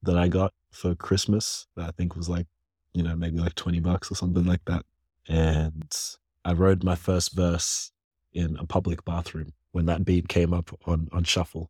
that 0.01 0.17
I 0.17 0.27
got 0.27 0.53
for 0.71 0.95
Christmas. 0.95 1.67
That 1.75 1.89
I 1.89 1.91
think 1.91 2.15
was 2.15 2.27
like 2.27 2.47
you 2.93 3.03
know 3.03 3.15
maybe 3.15 3.37
like 3.37 3.53
twenty 3.53 3.79
bucks 3.79 4.11
or 4.11 4.15
something 4.15 4.45
like 4.45 4.65
that. 4.65 4.83
And 5.27 5.95
I 6.43 6.53
wrote 6.53 6.83
my 6.83 6.95
first 6.95 7.35
verse 7.35 7.91
in 8.33 8.57
a 8.57 8.65
public 8.65 9.05
bathroom 9.05 9.53
when 9.71 9.85
that 9.85 10.03
beat 10.03 10.27
came 10.29 10.51
up 10.51 10.71
on 10.87 11.09
on 11.11 11.25
shuffle 11.25 11.69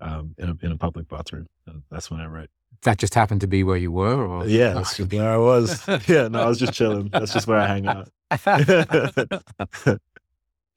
um, 0.00 0.34
in 0.38 0.48
a 0.48 0.56
in 0.62 0.72
a 0.72 0.78
public 0.78 1.06
bathroom. 1.06 1.48
And 1.66 1.82
that's 1.90 2.10
when 2.10 2.20
I 2.20 2.26
wrote. 2.26 2.48
That 2.82 2.98
just 2.98 3.14
happened 3.14 3.40
to 3.42 3.46
be 3.46 3.62
where 3.62 3.76
you 3.76 3.92
were, 3.92 4.26
or 4.26 4.46
Yeah, 4.46 4.72
that's 4.74 4.96
just 4.96 5.12
where 5.12 5.30
I 5.30 5.36
was. 5.36 5.86
yeah, 6.08 6.26
no, 6.28 6.42
I 6.42 6.46
was 6.48 6.58
just 6.58 6.72
chilling. 6.72 7.08
That's 7.12 7.32
just 7.32 7.46
where 7.46 7.58
I 7.58 7.66
hang 7.66 7.86
out. 7.86 8.08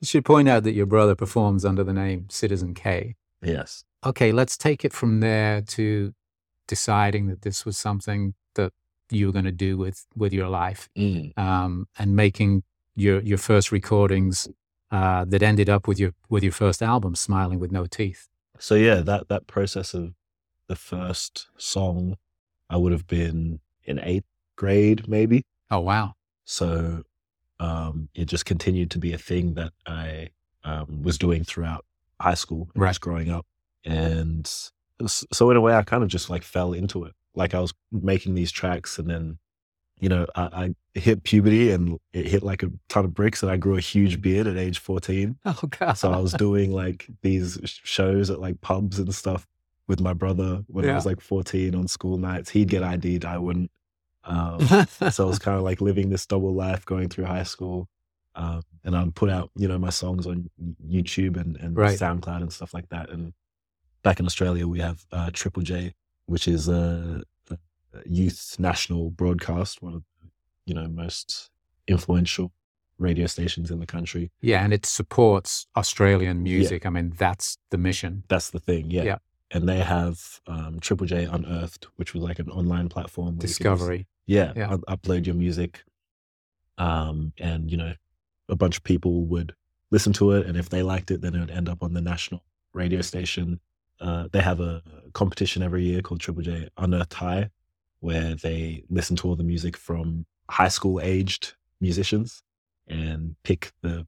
You 0.01 0.07
should 0.07 0.25
point 0.25 0.49
out 0.49 0.63
that 0.63 0.73
your 0.73 0.85
brother 0.85 1.15
performs 1.15 1.63
under 1.65 1.83
the 1.83 1.93
name 1.93 2.27
Citizen 2.29 2.73
Kay. 2.73 3.15
yes. 3.41 3.83
Okay, 4.05 4.31
let's 4.31 4.55
take 4.55 4.85
it 4.85 4.93
from 4.93 5.19
there 5.19 5.61
to 5.61 6.13
deciding 6.67 7.25
that 7.27 7.41
this 7.41 7.65
was 7.65 7.75
something 7.75 8.35
that 8.53 8.71
you 9.09 9.25
were 9.25 9.31
going 9.33 9.45
to 9.45 9.51
do 9.51 9.77
with 9.77 10.05
with 10.15 10.31
your 10.31 10.47
life, 10.47 10.89
Mm. 10.95 11.35
um, 11.39 11.87
and 11.97 12.15
making 12.15 12.61
your 12.95 13.19
your 13.21 13.39
first 13.39 13.71
recordings 13.71 14.47
uh, 14.91 15.25
that 15.25 15.41
ended 15.41 15.69
up 15.69 15.87
with 15.87 15.97
your 15.99 16.11
with 16.29 16.43
your 16.43 16.51
first 16.51 16.83
album, 16.83 17.15
Smiling 17.15 17.57
with 17.59 17.71
No 17.71 17.87
Teeth. 17.87 18.27
So 18.59 18.75
yeah, 18.75 18.95
that 19.01 19.27
that 19.29 19.47
process 19.47 19.95
of 19.95 20.13
the 20.67 20.75
first 20.75 21.47
song, 21.57 22.15
I 22.69 22.77
would 22.77 22.91
have 22.91 23.07
been 23.07 23.59
in 23.83 23.99
eighth 23.99 24.25
grade 24.55 25.07
maybe. 25.07 25.43
Oh 25.71 25.79
wow! 25.79 26.13
So 26.45 27.03
um, 27.59 28.09
it 28.15 28.25
just 28.25 28.45
continued 28.45 28.91
to 28.91 28.99
be 28.99 29.13
a 29.13 29.17
thing 29.17 29.53
that 29.55 29.71
I 29.87 30.29
um, 30.63 31.01
was 31.03 31.17
doing 31.17 31.43
throughout 31.43 31.85
high 32.19 32.33
school 32.33 32.69
Right. 32.75 32.89
just 32.89 33.01
growing 33.01 33.29
up. 33.29 33.45
And 33.85 34.49
so 35.05 35.51
in 35.51 35.57
a 35.57 35.61
way, 35.61 35.75
I 35.75 35.83
kind 35.83 36.03
of 36.03 36.09
just 36.09 36.29
like 36.29 36.43
fell 36.43 36.73
into 36.73 37.03
it. 37.05 37.13
Like 37.35 37.53
I 37.53 37.59
was 37.59 37.73
making 37.91 38.33
these 38.35 38.51
tracks, 38.51 38.97
and 38.97 39.09
then 39.09 39.37
you 39.99 40.09
know 40.09 40.25
I, 40.35 40.73
I 40.93 40.99
hit 40.99 41.23
puberty 41.23 41.71
and 41.71 41.99
it 42.13 42.27
hit 42.27 42.43
like 42.43 42.63
a 42.63 42.71
ton 42.89 43.05
of 43.05 43.13
bricks, 43.13 43.43
and 43.43 43.51
I 43.51 43.57
grew 43.57 43.75
a 43.77 43.81
huge 43.81 44.21
beard 44.21 44.47
at 44.47 44.57
age 44.57 44.79
fourteen. 44.79 45.37
Oh 45.45 45.59
god! 45.79 45.93
So 45.93 46.11
I 46.11 46.17
was 46.17 46.33
doing 46.33 46.71
like 46.71 47.07
these 47.21 47.59
shows 47.83 48.29
at 48.29 48.39
like 48.39 48.61
pubs 48.61 48.99
and 48.99 49.13
stuff. 49.13 49.45
With 49.87 50.01
my 50.01 50.13
brother 50.13 50.63
when 50.67 50.89
I 50.89 50.95
was 50.95 51.05
like 51.05 51.21
14 51.21 51.75
on 51.75 51.87
school 51.87 52.17
nights. 52.17 52.49
He'd 52.49 52.69
get 52.69 52.83
ID'd, 52.83 53.23
I 53.25 53.37
wouldn't. 53.37 53.71
Um, 54.23 54.59
so 55.11 55.25
I 55.25 55.27
was 55.27 55.39
kind 55.45 55.57
of 55.57 55.63
like 55.63 55.81
living 55.81 56.09
this 56.09 56.25
double 56.25 56.53
life 56.53 56.85
going 56.85 57.09
through 57.09 57.25
high 57.25 57.43
school. 57.43 57.87
Um, 58.35 58.61
and 58.83 58.95
I'd 58.97 59.15
put 59.15 59.29
out, 59.29 59.51
you 59.55 59.67
know, 59.67 59.77
my 59.77 59.91
songs 59.91 60.25
on 60.27 60.49
YouTube 60.87 61.37
and, 61.37 61.55
and 61.57 61.77
Right. 61.77 61.97
SoundCloud 61.97 62.41
and 62.41 62.51
stuff 62.51 62.73
like 62.73 62.89
that. 62.89 63.09
And 63.09 63.33
back 64.03 64.19
in 64.19 64.25
Australia, 64.25 64.67
we 64.67 64.79
have 64.79 65.05
uh, 65.11 65.29
Triple 65.31 65.63
J, 65.63 65.93
which 66.25 66.47
is 66.47 66.67
a, 66.67 67.23
youth 68.05 68.57
national 68.59 69.09
broadcast, 69.09 69.81
one 69.81 69.93
of 69.93 70.03
the, 70.21 70.27
you 70.65 70.73
know, 70.73 70.85
most 70.87 71.49
influential 71.87 72.51
radio 72.97 73.25
stations 73.25 73.71
in 73.71 73.79
the 73.79 73.85
country. 73.85 74.31
yeah, 74.41 74.63
and 74.63 74.73
it 74.73 74.85
supports 74.85 75.67
Australian 75.77 76.43
music. 76.43 76.85
I 76.85 76.89
mean, 76.89 77.13
that's 77.17 77.57
the 77.69 77.77
mission. 77.77 78.23
That's 78.27 78.49
the 78.49 78.59
thing, 78.59 78.91
yeah. 78.91 79.03
Yeah. 79.03 79.17
And 79.51 79.69
they 79.69 79.79
have 79.79 80.41
um, 80.47 80.79
Triple 80.79 81.05
J 81.07 81.25
Unearthed, 81.25 81.87
which 81.97 82.13
was 82.13 82.23
like 82.23 82.39
an 82.39 82.49
online 82.49 82.89
platform. 82.89 83.27
where 83.27 83.33
you 83.35 83.39
could 83.41 83.47
just- 83.47 83.59
Discovery. 83.59 84.07
yeah, 84.25 84.53
Yeah. 84.55 84.73
up- 84.73 84.81
upload 84.89 85.25
your 85.25 85.35
music, 85.35 85.83
um, 86.77 87.31
and 87.37 87.69
you 87.71 87.77
know, 87.77 87.93
a 88.49 88.55
bunch 88.55 88.77
of 88.77 88.83
people 88.83 89.25
would 89.25 89.53
listen 89.91 90.13
to 90.13 90.31
it, 90.31 90.45
and 90.45 90.57
if 90.57 90.69
they 90.69 90.83
liked 90.83 91.11
it, 91.11 91.21
then 91.21 91.35
it 91.35 91.39
would 91.39 91.51
end 91.51 91.69
up 91.69 91.83
on 91.83 91.93
the 91.93 92.01
national 92.01 92.43
radio 92.73 93.01
station. 93.01 93.59
Uh, 93.99 94.27
they 94.31 94.41
have 94.41 94.59
a 94.59 94.81
competition 95.13 95.63
every 95.63 95.83
year 95.85 96.01
called 96.01 96.19
Triple 96.19 96.43
J 96.43 96.67
Unearthed 96.77 97.13
High, 97.13 97.49
where 97.99 98.35
they 98.35 98.83
listen 98.89 99.15
to 99.17 99.27
all 99.29 99.35
the 99.35 99.43
music 99.43 99.77
from 99.77 100.25
high 100.49 100.67
school 100.67 100.99
aged 101.01 101.53
musicians 101.79 102.43
and 102.87 103.35
pick 103.43 103.71
the, 103.81 104.05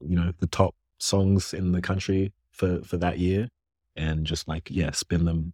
you 0.00 0.14
know, 0.16 0.32
the 0.38 0.46
top 0.46 0.74
songs 0.98 1.54
in 1.54 1.72
the 1.72 1.80
country 1.80 2.32
for 2.50 2.82
for 2.82 2.96
that 2.98 3.18
year, 3.18 3.48
and 3.96 4.26
just 4.26 4.48
like 4.48 4.70
yeah, 4.70 4.90
spin 4.92 5.24
them 5.24 5.52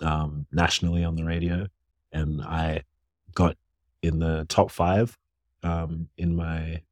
um, 0.00 0.46
nationally 0.52 1.04
on 1.04 1.16
the 1.16 1.24
radio. 1.24 1.68
And 2.12 2.42
I 2.42 2.82
got 3.34 3.56
in 4.02 4.18
the 4.18 4.44
top 4.48 4.70
five 4.70 5.18
um, 5.62 6.08
in 6.18 6.36
my 6.36 6.82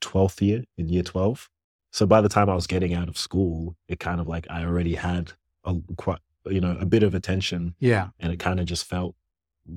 12th 0.00 0.40
year, 0.40 0.64
in 0.76 0.88
year 0.88 1.02
12. 1.02 1.48
So 1.92 2.06
by 2.06 2.20
the 2.20 2.28
time 2.28 2.48
I 2.48 2.54
was 2.54 2.66
getting 2.66 2.94
out 2.94 3.08
of 3.08 3.16
school, 3.16 3.76
it 3.88 4.00
kind 4.00 4.20
of 4.20 4.26
like 4.26 4.46
I 4.50 4.64
already 4.64 4.94
had 4.94 5.32
a 5.64 5.76
quite, 5.96 6.18
you 6.46 6.60
know, 6.60 6.76
a 6.80 6.86
bit 6.86 7.02
of 7.02 7.14
attention 7.14 7.74
Yeah, 7.78 8.08
and 8.18 8.32
it 8.32 8.38
kind 8.38 8.60
of 8.60 8.66
just 8.66 8.84
felt 8.84 9.14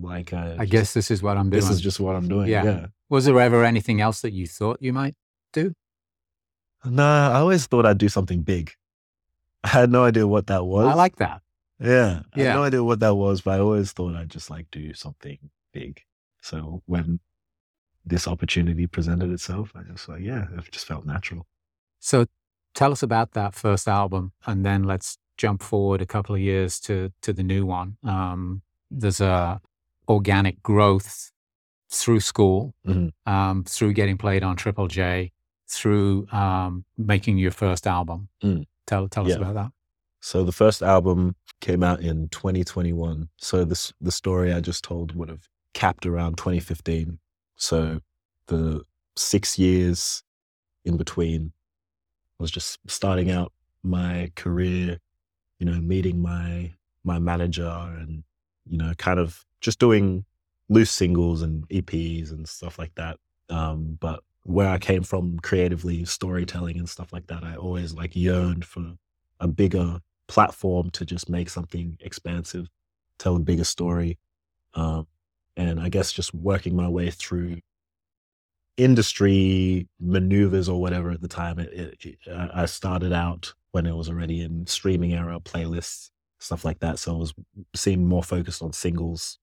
like 0.02 0.34
I 0.34 0.66
guess 0.66 0.94
this 0.94 1.12
is 1.12 1.22
what 1.22 1.38
I'm 1.38 1.50
doing. 1.50 1.62
this 1.62 1.70
is 1.70 1.82
just 1.82 2.00
what 2.00 2.16
I'm 2.16 2.28
doing. 2.28 2.48
Yeah. 2.48 2.64
Yeah. 2.64 2.86
Was 3.10 3.26
there 3.26 3.40
ever 3.40 3.64
anything 3.64 4.02
else 4.02 4.22
that 4.22 4.32
you 4.32 4.48
thought 4.48 4.82
you 4.82 4.92
might? 4.92 5.16
Do? 5.54 5.74
Nah, 6.84 7.32
I 7.32 7.36
always 7.36 7.68
thought 7.68 7.86
I'd 7.86 7.98
do 7.98 8.10
something 8.10 8.42
big. 8.42 8.72
I 9.66 9.70
had 9.70 9.90
no 9.92 10.04
idea 10.04 10.28
what 10.28 10.48
that 10.48 10.66
was. 10.66 10.88
I 10.88 10.94
like 10.94 11.16
that. 11.18 11.42
Yeah. 11.80 12.22
I 12.36 12.40
had 12.40 12.56
no 12.56 12.64
idea 12.64 12.84
what 12.84 13.00
that 13.02 13.16
was, 13.16 13.42
but 13.42 13.52
I 13.56 13.60
always 13.60 13.92
thought 13.92 14.16
I'd 14.16 14.30
just 14.30 14.50
like 14.50 14.68
do 14.72 14.94
something 14.94 15.40
big. 15.74 16.02
So 16.42 16.82
when 16.86 17.20
this 18.06 18.28
opportunity 18.28 18.86
presented 18.88 19.32
itself, 19.32 19.72
I 19.76 19.82
just 19.92 20.08
like, 20.08 20.22
yeah, 20.22 20.46
it 20.58 20.72
just 20.72 20.86
felt 20.86 21.06
natural. 21.06 21.48
So 22.00 22.26
tell 22.76 22.92
us 22.92 23.02
about 23.04 23.32
that 23.34 23.56
first 23.56 23.88
album, 23.88 24.32
and 24.46 24.64
then 24.64 24.84
let's 24.84 25.18
jump 25.38 25.64
forward 25.64 26.02
a 26.02 26.06
couple 26.06 26.36
of 26.36 26.42
years 26.42 26.80
to 26.82 27.12
to 27.24 27.34
the 27.34 27.44
new 27.44 27.66
one. 27.66 27.98
Um, 28.04 28.62
there's 28.92 29.20
a 29.20 29.60
organic 30.08 30.62
growth 30.62 31.32
through 31.90 32.20
school, 32.20 32.74
Mhm. 32.88 33.12
um, 33.26 33.64
through 33.64 33.94
getting 33.94 34.18
played 34.18 34.44
on 34.44 34.56
Triple 34.56 34.88
J, 34.88 35.32
through 35.68 36.28
um, 36.32 36.86
making 36.98 37.38
your 37.40 37.52
first 37.52 37.88
album. 37.88 38.30
Mm. 38.44 38.66
Tell 38.88 39.08
tell 39.08 39.26
us 39.26 39.32
Yeah. 39.32 39.38
about 39.38 39.54
that. 39.56 39.72
So 40.22 40.44
the 40.44 40.52
first 40.52 40.82
album 40.82 41.36
came 41.62 41.84
out 41.84 42.00
in 42.02 42.30
2021. 42.30 43.30
So 43.38 43.64
this 43.66 43.94
the 44.02 44.12
story 44.12 44.54
I 44.54 44.60
just 44.62 44.84
told 44.84 45.16
would 45.16 45.30
have 45.30 45.48
capped 45.74 46.06
around 46.06 46.38
2015. 46.38 47.20
So 47.56 48.02
the 48.48 48.84
six 49.16 49.58
years 49.60 50.24
in 50.84 50.98
between 50.98 51.52
I 52.40 52.44
was 52.44 52.52
just 52.52 52.80
starting 52.88 53.32
out 53.32 53.54
my 53.84 54.32
career, 54.36 55.00
you 55.60 55.66
know, 55.66 55.80
meeting 55.80 56.22
my 56.22 56.74
my 57.04 57.20
manager 57.20 57.68
and 58.00 58.24
you 58.68 58.78
know, 58.78 58.94
kind 58.98 59.20
of 59.20 59.46
just 59.62 59.80
doing 59.80 60.26
loose 60.70 60.90
singles 60.92 61.44
and 61.44 61.68
EPs 61.70 62.32
and 62.32 62.48
stuff 62.50 62.80
like 62.80 62.94
that. 62.96 63.20
Um, 63.50 63.98
but 64.00 64.24
where 64.46 64.70
I 64.70 64.78
came 64.78 65.02
from 65.02 65.40
creatively, 65.40 66.06
storytelling 66.06 66.78
and 66.78 66.88
stuff 66.88 67.12
like 67.12 67.26
that, 67.28 67.44
I 67.44 67.56
always 67.56 67.96
like 67.96 68.16
yearned 68.16 68.64
for 68.64 68.94
a 69.40 69.48
bigger 69.48 70.00
platform 70.28 70.92
to 70.92 71.04
just 71.04 71.30
make 71.30 71.50
something 71.50 71.98
expansive, 72.00 72.68
tell 73.18 73.36
a 73.36 73.40
bigger 73.40 73.64
story. 73.64 74.20
Um, 74.76 75.08
and 75.58 75.80
I 75.80 75.90
guess 75.90 76.12
just 76.12 76.32
working 76.34 76.76
my 76.76 76.88
way 76.88 77.10
through 77.10 77.58
industry 78.78 79.88
maneuvers 80.00 80.70
or 80.70 80.80
whatever 80.80 81.10
at 81.10 81.22
the 81.22 81.28
time. 81.28 81.58
It, 81.58 81.98
it, 82.02 82.18
I 82.54 82.66
started 82.66 83.14
out 83.14 83.52
when 83.72 83.88
it 83.88 83.96
was 83.96 84.10
already 84.10 84.42
in 84.42 84.68
streaming 84.68 85.14
era, 85.14 85.40
playlists, 85.40 86.12
stuff 86.38 86.64
like 86.64 86.80
that. 86.80 87.00
So 87.00 87.16
I 87.16 87.18
was 87.18 87.34
seemed 87.74 88.06
more 88.06 88.24
focused 88.24 88.62
on 88.62 88.74
singles, 88.74 89.40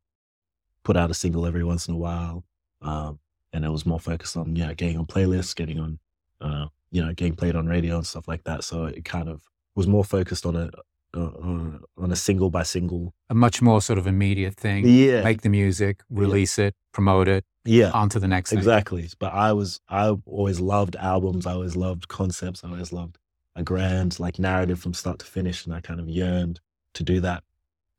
put 0.85 0.97
out 0.97 1.11
a 1.11 1.15
single 1.15 1.45
every 1.45 1.65
once 1.65 1.89
in 1.89 1.95
a 1.95 1.99
while. 1.99 2.45
Um, 2.83 3.19
and 3.53 3.65
it 3.65 3.71
was 3.71 3.85
more 3.87 4.01
focused 4.01 4.37
on, 4.37 4.57
yeah, 4.57 4.73
getting 4.75 4.99
on 4.99 5.07
playlists, 5.07 5.55
getting 5.55 5.79
on, 5.79 5.99
uh, 6.41 6.67
you 6.91 7.05
know, 7.05 7.13
getting 7.13 7.37
played 7.37 7.57
on 7.57 7.67
radio 7.67 7.97
and 7.97 8.07
stuff 8.07 8.29
like 8.29 8.45
that. 8.45 8.65
So 8.65 8.85
it 8.85 9.05
kind 9.05 9.29
of 9.29 9.43
was 9.75 9.87
more 9.87 10.05
focused 10.05 10.47
on 10.47 10.57
a, 10.57 10.71
uh, 11.15 11.79
on 11.99 12.11
a 12.11 12.17
single 12.17 12.51
by 12.51 12.63
single. 12.63 13.15
A 13.29 13.35
much 13.35 13.61
more 13.61 13.83
sort 13.83 13.99
of 13.99 14.07
immediate 14.07 14.55
thing. 14.57 14.87
Yeah. 14.87 15.23
Make 15.23 15.43
the 15.43 15.49
music, 15.49 16.03
release 16.09 16.59
it, 16.59 16.75
promote 16.93 17.29
it, 17.29 17.45
yeah. 17.65 17.91
on 17.91 18.09
to 18.11 18.19
the 18.19 18.29
next 18.29 18.51
thing. 18.51 18.59
Exactly. 18.59 19.09
But 19.19 19.33
I 19.33 19.53
was 19.53 19.81
I 19.89 20.09
always 20.27 20.61
loved 20.61 20.97
albums. 20.97 21.47
I 21.47 21.53
always 21.53 21.77
loved 21.77 22.09
concepts. 22.09 22.65
I 22.65 22.71
always 22.71 22.93
loved 22.93 23.19
a 23.55 23.63
grand 23.63 24.19
like 24.19 24.39
narrative 24.39 24.81
from 24.81 24.95
start 24.95 25.19
to 25.19 25.27
finish, 25.27 25.67
and 25.67 25.75
I 25.75 25.81
kind 25.81 26.01
of 26.01 26.09
yearned 26.09 26.61
to 26.95 27.03
do 27.03 27.21
that. 27.21 27.45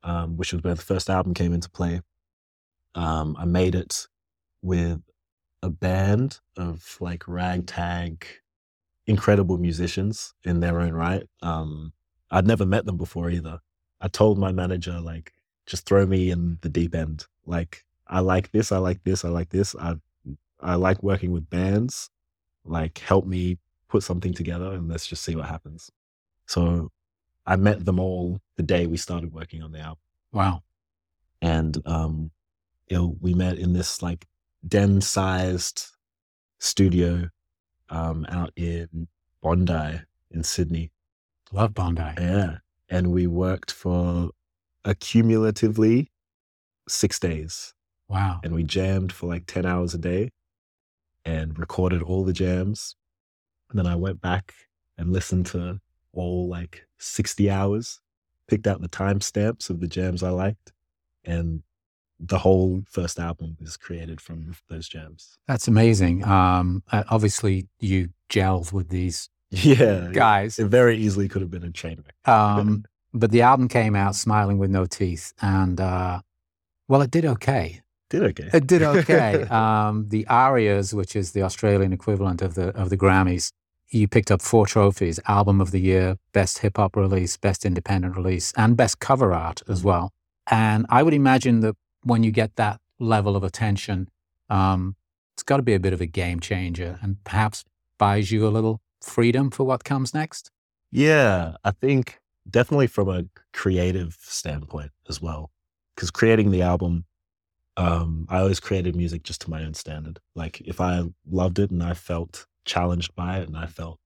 Um, 0.06 0.36
which 0.36 0.52
was 0.52 0.62
where 0.64 0.76
the 0.76 0.82
first 0.82 1.10
album 1.10 1.34
came 1.34 1.54
into 1.54 1.70
play. 1.70 2.02
Um, 2.94 3.38
I 3.40 3.46
made 3.46 3.74
it 3.74 4.08
with 4.62 5.02
a 5.64 5.70
band 5.70 6.40
of 6.58 6.98
like 7.00 7.28
ragtag, 7.28 8.28
incredible 9.08 9.58
musicians 9.58 10.34
in 10.44 10.60
their 10.60 10.80
own 10.80 10.94
right. 10.94 11.24
Um, 11.42 11.94
I'd 12.30 12.46
never 12.46 12.66
met 12.66 12.86
them 12.86 12.98
before 12.98 13.30
either. 13.30 13.60
I 14.02 14.10
told 14.10 14.38
my 14.38 14.52
manager 14.52 15.00
like, 15.00 15.34
just 15.66 15.86
throw 15.86 16.06
me 16.06 16.30
in 16.30 16.58
the 16.62 16.70
deep 16.70 16.94
end. 16.94 17.26
Like 17.46 17.86
I 18.06 18.20
like 18.20 18.52
this, 18.52 18.72
I 18.72 18.78
like 18.78 19.04
this, 19.04 19.24
I 19.24 19.30
like 19.30 19.50
this. 19.50 19.76
I 19.80 19.96
I 20.60 20.76
like 20.76 21.02
working 21.04 21.32
with 21.32 21.50
bands. 21.50 22.10
Like, 22.66 22.98
help 23.00 23.26
me 23.26 23.58
put 23.90 24.04
something 24.04 24.34
together 24.34 24.72
and 24.74 24.88
let's 24.88 25.08
just 25.08 25.24
see 25.24 25.36
what 25.36 25.48
happens. 25.48 25.92
So 26.46 26.92
I 27.46 27.58
met 27.58 27.86
them 27.86 28.00
all 28.00 28.40
the 28.56 28.64
day 28.64 28.88
we 28.88 28.98
started 28.98 29.34
working 29.34 29.62
on 29.62 29.72
the 29.72 29.80
album. 29.80 30.00
Wow. 30.32 30.64
And, 31.42 31.78
um, 31.86 32.32
you 32.88 32.98
know, 32.98 33.18
we 33.20 33.34
met 33.34 33.58
in 33.58 33.74
this 33.74 34.02
like 34.02 34.26
den 34.68 35.02
sized 35.02 35.86
studio, 36.60 37.30
um, 37.90 38.26
out 38.30 38.52
in 38.56 39.08
Bondi 39.42 40.00
in 40.32 40.44
Sydney. 40.44 40.92
Love 41.52 41.74
Bondi. 41.74 42.02
Yeah. 42.20 42.58
And 42.90 43.12
we 43.12 43.28
worked 43.28 43.72
for 43.72 44.30
accumulatively 44.86 46.08
six 46.88 47.20
days 47.20 47.74
Wow. 48.10 48.40
and 48.44 48.54
we 48.54 48.64
jammed 48.64 49.12
for 49.12 49.28
like 49.28 49.46
10 49.48 49.66
hours 49.66 49.94
a 49.94 49.98
day 49.98 50.32
and 51.26 51.58
recorded 51.58 52.02
all 52.02 52.24
the 52.24 52.34
jams. 52.34 52.96
And 53.70 53.80
then 53.80 53.88
I 53.88 53.96
went 53.96 54.22
back 54.22 54.54
and 54.98 55.12
listened 55.12 55.46
to 55.48 55.80
all 56.12 56.48
like 56.48 56.86
60 57.00 57.50
hours, 57.50 58.02
picked 58.48 58.68
out 58.68 58.82
the 58.82 58.90
timestamps 58.90 59.70
of 59.70 59.80
the 59.80 59.88
jams 59.88 60.22
I 60.22 60.30
liked, 60.30 60.72
and 61.24 61.64
the 62.26 62.40
whole 62.40 62.84
first 62.90 63.20
album 63.20 63.58
is 63.60 63.78
created 63.78 64.22
from 64.22 64.56
those 64.70 64.88
jams. 64.88 65.38
That's 65.48 65.68
amazing. 65.68 66.24
Um, 66.24 66.84
uh, 66.92 67.04
obviously, 67.10 67.68
you 67.80 68.10
gelled 68.30 68.72
with 68.72 68.90
these 68.90 69.30
Yeah. 69.52 70.10
guys. 70.14 70.58
It 70.60 70.66
very 70.68 70.98
easily 70.98 71.28
could 71.28 71.42
have 71.42 71.52
been 71.52 71.64
a 71.64 71.72
chain 71.72 72.04
wreck. 72.04 72.16
Um, 72.28 72.86
but 73.14 73.32
the 73.32 73.42
album 73.42 73.68
came 73.68 73.96
out 73.96 74.16
smiling 74.16 74.58
with 74.58 74.72
no 74.72 74.86
teeth, 74.86 75.34
and 75.42 75.80
uh, 75.80 76.22
well, 76.88 77.02
it 77.02 77.12
did 77.12 77.26
okay. 77.26 77.82
Did 78.10 78.24
okay. 78.24 78.50
It 78.54 78.68
did 78.68 78.82
okay. 78.82 79.44
um, 79.50 80.08
the 80.10 80.26
Arias, 80.28 80.94
which 80.94 81.16
is 81.16 81.32
the 81.34 81.44
Australian 81.44 81.94
equivalent 81.94 82.42
of 82.42 82.56
the 82.56 82.70
of 82.70 82.90
the 82.90 82.98
Grammys, 82.98 83.52
you 83.90 84.08
picked 84.08 84.32
up 84.32 84.42
four 84.42 84.66
trophies: 84.66 85.20
Album 85.28 85.62
of 85.62 85.72
the 85.72 85.80
Year, 85.80 86.18
Best 86.32 86.60
Hip 86.60 86.78
Hop 86.78 86.96
Release, 86.96 87.38
Best 87.38 87.66
Independent 87.66 88.16
Release, 88.16 88.54
and 88.58 88.76
Best 88.78 89.00
Cover 89.00 89.34
Art 89.34 89.62
as 89.68 89.84
well. 89.84 90.12
And 90.50 90.86
I 90.90 91.04
would 91.04 91.14
imagine 91.14 91.60
that 91.62 91.76
when 92.04 92.24
you 92.24 92.32
get 92.32 92.56
that 92.56 92.80
level 93.00 93.36
of 93.36 93.44
attention, 93.44 94.10
um, 94.50 94.96
it's 95.36 95.44
got 95.44 95.58
to 95.58 95.64
be 95.64 95.74
a 95.74 95.80
bit 95.80 95.94
of 95.94 96.02
a 96.02 96.06
game 96.06 96.40
changer, 96.40 97.00
and 97.02 97.24
perhaps 97.24 97.64
buys 97.98 98.32
you 98.32 98.48
a 98.48 98.50
little 98.50 98.82
freedom 99.02 99.50
for 99.50 99.64
what 99.64 99.84
comes 99.84 100.14
next. 100.14 100.52
Yeah, 100.92 101.56
I 101.64 101.72
think 101.72 102.20
definitely 102.50 102.88
from 102.88 103.10
a 103.10 103.24
creative 103.52 104.18
standpoint 104.22 104.92
as 105.10 105.22
well. 105.22 105.52
Because 105.96 106.12
creating 106.12 106.52
the 106.52 106.62
album, 106.62 107.06
um, 107.78 108.28
I 108.30 108.40
always 108.40 108.60
created 108.60 108.96
music 108.96 109.24
just 109.24 109.42
to 109.42 109.50
my 109.50 109.64
own 109.64 109.74
standard. 109.74 110.20
Like 110.36 110.62
if 110.62 110.82
I 110.82 111.04
loved 111.30 111.60
it 111.60 111.72
and 111.72 111.84
I 111.84 111.94
felt 111.94 112.46
challenged 112.66 113.16
by 113.16 113.40
it 113.40 113.48
and 113.48 113.58
I 113.58 113.66
felt 113.66 114.00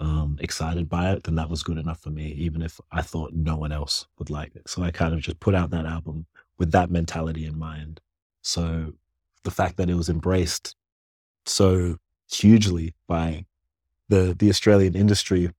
um, 0.00 0.38
excited 0.40 0.88
by 0.88 1.12
it, 1.12 1.24
then 1.24 1.36
that 1.36 1.50
was 1.50 1.62
good 1.62 1.78
enough 1.78 2.00
for 2.00 2.10
me, 2.10 2.32
even 2.32 2.62
if 2.62 2.80
I 2.92 3.02
thought 3.02 3.32
no 3.32 3.56
one 3.56 3.72
else 3.72 4.06
would 4.18 4.30
like 4.30 4.54
it. 4.56 4.68
So 4.68 4.82
I 4.82 4.90
kind 4.90 5.14
of 5.14 5.20
just 5.20 5.40
put 5.40 5.54
out 5.54 5.70
that 5.70 5.86
album 5.86 6.26
with 6.58 6.72
that 6.72 6.90
mentality 6.90 7.44
in 7.44 7.58
mind. 7.58 8.00
So 8.42 8.92
the 9.42 9.50
fact 9.50 9.76
that 9.76 9.90
it 9.90 9.94
was 9.94 10.08
embraced 10.08 10.74
so 11.46 11.96
hugely 12.30 12.94
by 13.06 13.44
the 14.08 14.34
the 14.38 14.48
Australian 14.48 14.94
industry, 14.94 15.50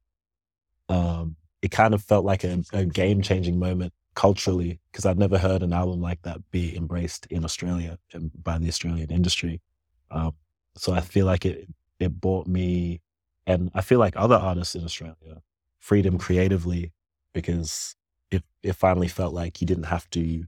um, 0.90 1.36
it 1.62 1.72
kind 1.72 1.94
of 1.94 2.04
felt 2.04 2.26
like 2.26 2.44
a, 2.44 2.64
a 2.74 2.86
game 2.86 3.22
changing 3.22 3.60
moment 3.60 3.94
culturally 4.16 4.80
because 4.92 5.06
I'd 5.06 5.20
never 5.20 5.38
heard 5.38 5.62
an 5.62 5.74
album 5.74 6.02
like 6.02 6.22
that 6.24 6.40
be 6.52 6.76
embraced 6.76 7.26
in 7.28 7.44
Australia 7.44 7.98
and 8.14 8.32
by 8.44 8.58
the 8.58 8.68
Australian 8.68 9.12
industry. 9.12 9.62
Um, 10.10 10.34
so 10.76 10.94
I 10.94 11.02
feel 11.02 11.26
like 11.26 11.46
it 11.46 11.68
it 12.00 12.20
brought 12.20 12.48
me 12.48 13.02
and 13.48 13.72
I 13.74 13.82
feel 13.82 14.00
like 14.00 14.16
other 14.16 14.36
artists 14.36 14.76
in 14.76 14.84
Australia 14.84 15.42
freedom 15.80 16.18
creatively 16.18 16.92
because 17.34 17.96
it 18.32 18.44
it 18.64 18.74
finally 18.74 19.08
felt 19.08 19.34
like 19.34 19.62
you 19.62 19.68
didn't 19.68 19.86
have 19.86 20.10
to 20.12 20.46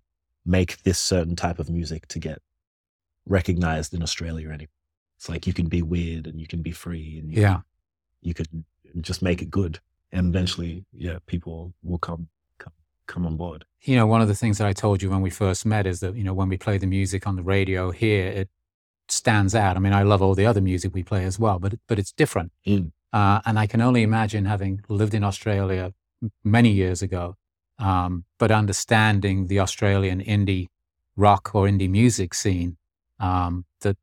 make 0.47 0.81
this 0.83 0.97
certain 0.97 1.35
type 1.35 1.59
of 1.59 1.69
music 1.69 2.07
to 2.07 2.19
get 2.19 2.39
recognized 3.25 3.93
in 3.93 4.01
Australia 4.01 4.47
anymore. 4.49 4.69
It's 5.17 5.29
like 5.29 5.45
you 5.47 5.53
can 5.53 5.67
be 5.67 5.81
weird 5.81 6.27
and 6.27 6.39
you 6.39 6.47
can 6.47 6.61
be 6.61 6.71
free 6.71 7.19
and 7.19 7.31
you 7.31 7.41
Yeah. 7.41 7.53
can, 7.53 7.63
you 8.21 8.33
could 8.33 8.47
just 9.01 9.21
make 9.21 9.41
it 9.41 9.49
good. 9.51 9.79
And 10.11 10.27
eventually, 10.33 10.85
yeah, 10.93 11.17
people 11.25 11.73
will 11.83 11.97
come 11.97 12.29
come 12.59 12.73
come 13.07 13.25
on 13.25 13.35
board. 13.35 13.65
You 13.81 13.95
know, 13.97 14.07
one 14.07 14.21
of 14.21 14.27
the 14.29 14.35
things 14.35 14.57
that 14.57 14.67
I 14.67 14.73
told 14.73 15.01
you 15.01 15.09
when 15.09 15.21
we 15.21 15.29
first 15.29 15.65
met 15.65 15.85
is 15.85 15.99
that, 15.99 16.15
you 16.15 16.23
know, 16.23 16.33
when 16.33 16.49
we 16.49 16.57
play 16.57 16.77
the 16.77 16.87
music 16.87 17.27
on 17.27 17.35
the 17.35 17.43
radio 17.43 17.91
here, 17.91 18.27
it 18.27 18.49
stands 19.09 19.53
out. 19.53 19.75
I 19.75 19.79
mean, 19.79 19.93
I 19.93 20.03
love 20.03 20.21
all 20.21 20.35
the 20.35 20.45
other 20.45 20.61
music 20.61 20.93
we 20.93 21.03
play 21.03 21.25
as 21.25 21.37
well, 21.37 21.59
but 21.59 21.73
but 21.87 21.99
it's 21.99 22.13
different. 22.13 22.51
Mm. 22.65 22.91
Uh, 23.11 23.41
and 23.45 23.59
I 23.59 23.67
can 23.67 23.81
only 23.81 24.01
imagine 24.03 24.45
having 24.45 24.81
lived 24.87 25.13
in 25.13 25.23
Australia 25.23 25.93
many 26.43 26.69
years 26.71 27.01
ago, 27.01 27.35
um, 27.79 28.24
but 28.39 28.51
understanding 28.51 29.48
the 29.48 29.60
Australian 29.60 30.22
indie 30.22 30.67
rock 31.15 31.51
or 31.53 31.67
indie 31.67 31.89
music 31.89 32.34
scene, 32.34 32.77
um, 33.19 33.65
that 33.81 33.98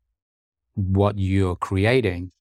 what 0.75 1.19
you're 1.19 1.57
creating 1.57 2.33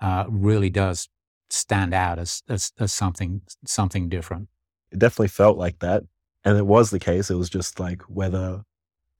uh, 0.00 0.24
really 0.28 0.70
does 0.70 1.08
stand 1.50 1.94
out 1.94 2.18
as, 2.18 2.42
as 2.48 2.72
as 2.78 2.92
something 2.92 3.40
something 3.64 4.08
different. 4.08 4.48
It 4.92 4.98
definitely 4.98 5.28
felt 5.28 5.56
like 5.58 5.78
that. 5.80 6.04
And 6.44 6.56
it 6.56 6.66
was 6.66 6.90
the 6.90 6.98
case. 6.98 7.30
It 7.30 7.34
was 7.36 7.50
just 7.50 7.80
like 7.80 8.02
whether 8.02 8.62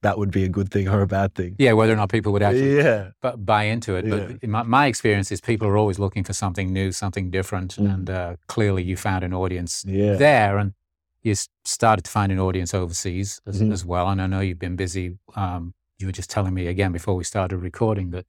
that 0.02 0.16
would 0.18 0.30
be 0.30 0.44
a 0.44 0.48
good 0.48 0.70
thing 0.70 0.88
or 0.88 1.00
a 1.02 1.06
bad 1.06 1.34
thing. 1.34 1.56
Yeah, 1.58 1.72
whether 1.72 1.92
or 1.92 1.96
not 1.96 2.08
people 2.10 2.32
would 2.32 2.42
actually 2.42 2.76
Yeah. 2.76 3.10
bu- 3.20 3.36
buy 3.36 3.64
into 3.64 3.96
it. 3.96 4.08
But 4.08 4.30
Yeah. 4.30 4.36
in 4.42 4.50
my, 4.52 4.62
my 4.62 4.86
experience 4.86 5.32
is 5.32 5.40
people 5.40 5.66
are 5.66 5.76
always 5.76 5.98
looking 5.98 6.22
for 6.22 6.32
something 6.32 6.72
new, 6.72 6.92
something 6.92 7.30
different, 7.30 7.76
Mm. 7.76 7.94
and 7.94 8.10
uh, 8.10 8.36
clearly 8.46 8.84
you 8.84 8.96
found 8.96 9.24
an 9.24 9.34
audience 9.34 9.84
Yeah. 9.88 10.14
there, 10.14 10.56
and 10.58 10.74
you 11.22 11.34
started 11.64 12.04
to 12.04 12.10
find 12.10 12.30
an 12.32 12.38
audience 12.38 12.72
overseas 12.74 13.40
as, 13.46 13.60
Mhm. 13.60 13.72
as 13.72 13.84
well. 13.84 14.08
And 14.08 14.20
I 14.22 14.26
know 14.26 14.40
you've 14.40 14.58
been 14.58 14.76
busy. 14.76 15.18
Um, 15.34 15.74
you 15.98 16.06
were 16.06 16.12
just 16.12 16.30
telling 16.30 16.54
me 16.54 16.66
again 16.66 16.92
before 16.92 17.16
we 17.16 17.24
started 17.24 17.58
recording 17.58 18.10
that 18.10 18.24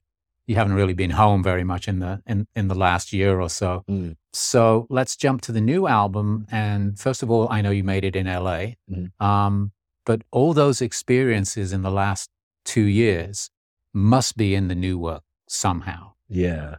you 0.46 0.56
haven't 0.56 0.72
really 0.74 0.94
been 0.94 1.10
home 1.10 1.42
very 1.42 1.62
much 1.62 1.86
in 1.86 2.00
the 2.00 2.20
in, 2.26 2.48
in 2.56 2.66
the 2.68 2.74
last 2.74 3.12
year 3.12 3.40
or 3.40 3.48
so. 3.48 3.84
Mm. 3.88 4.16
So 4.32 4.86
let's 4.90 5.14
jump 5.16 5.40
to 5.42 5.52
the 5.52 5.60
new 5.60 5.86
album. 5.86 6.46
And 6.50 6.98
first 6.98 7.22
of 7.22 7.30
all, 7.30 7.48
I 7.48 7.60
know 7.60 7.70
you 7.70 7.84
made 7.84 8.04
it 8.04 8.16
in 8.16 8.26
LA, 8.26 8.76
Mhm. 8.90 9.12
um, 9.20 9.72
but 10.04 10.22
all 10.32 10.52
those 10.52 10.82
experiences 10.82 11.72
in 11.72 11.82
the 11.82 11.90
last 11.90 12.28
two 12.64 12.82
years 12.84 13.50
must 13.94 14.36
be 14.36 14.54
in 14.56 14.66
the 14.68 14.74
new 14.74 14.98
work 14.98 15.22
somehow. 15.48 16.12
Yeah. 16.28 16.76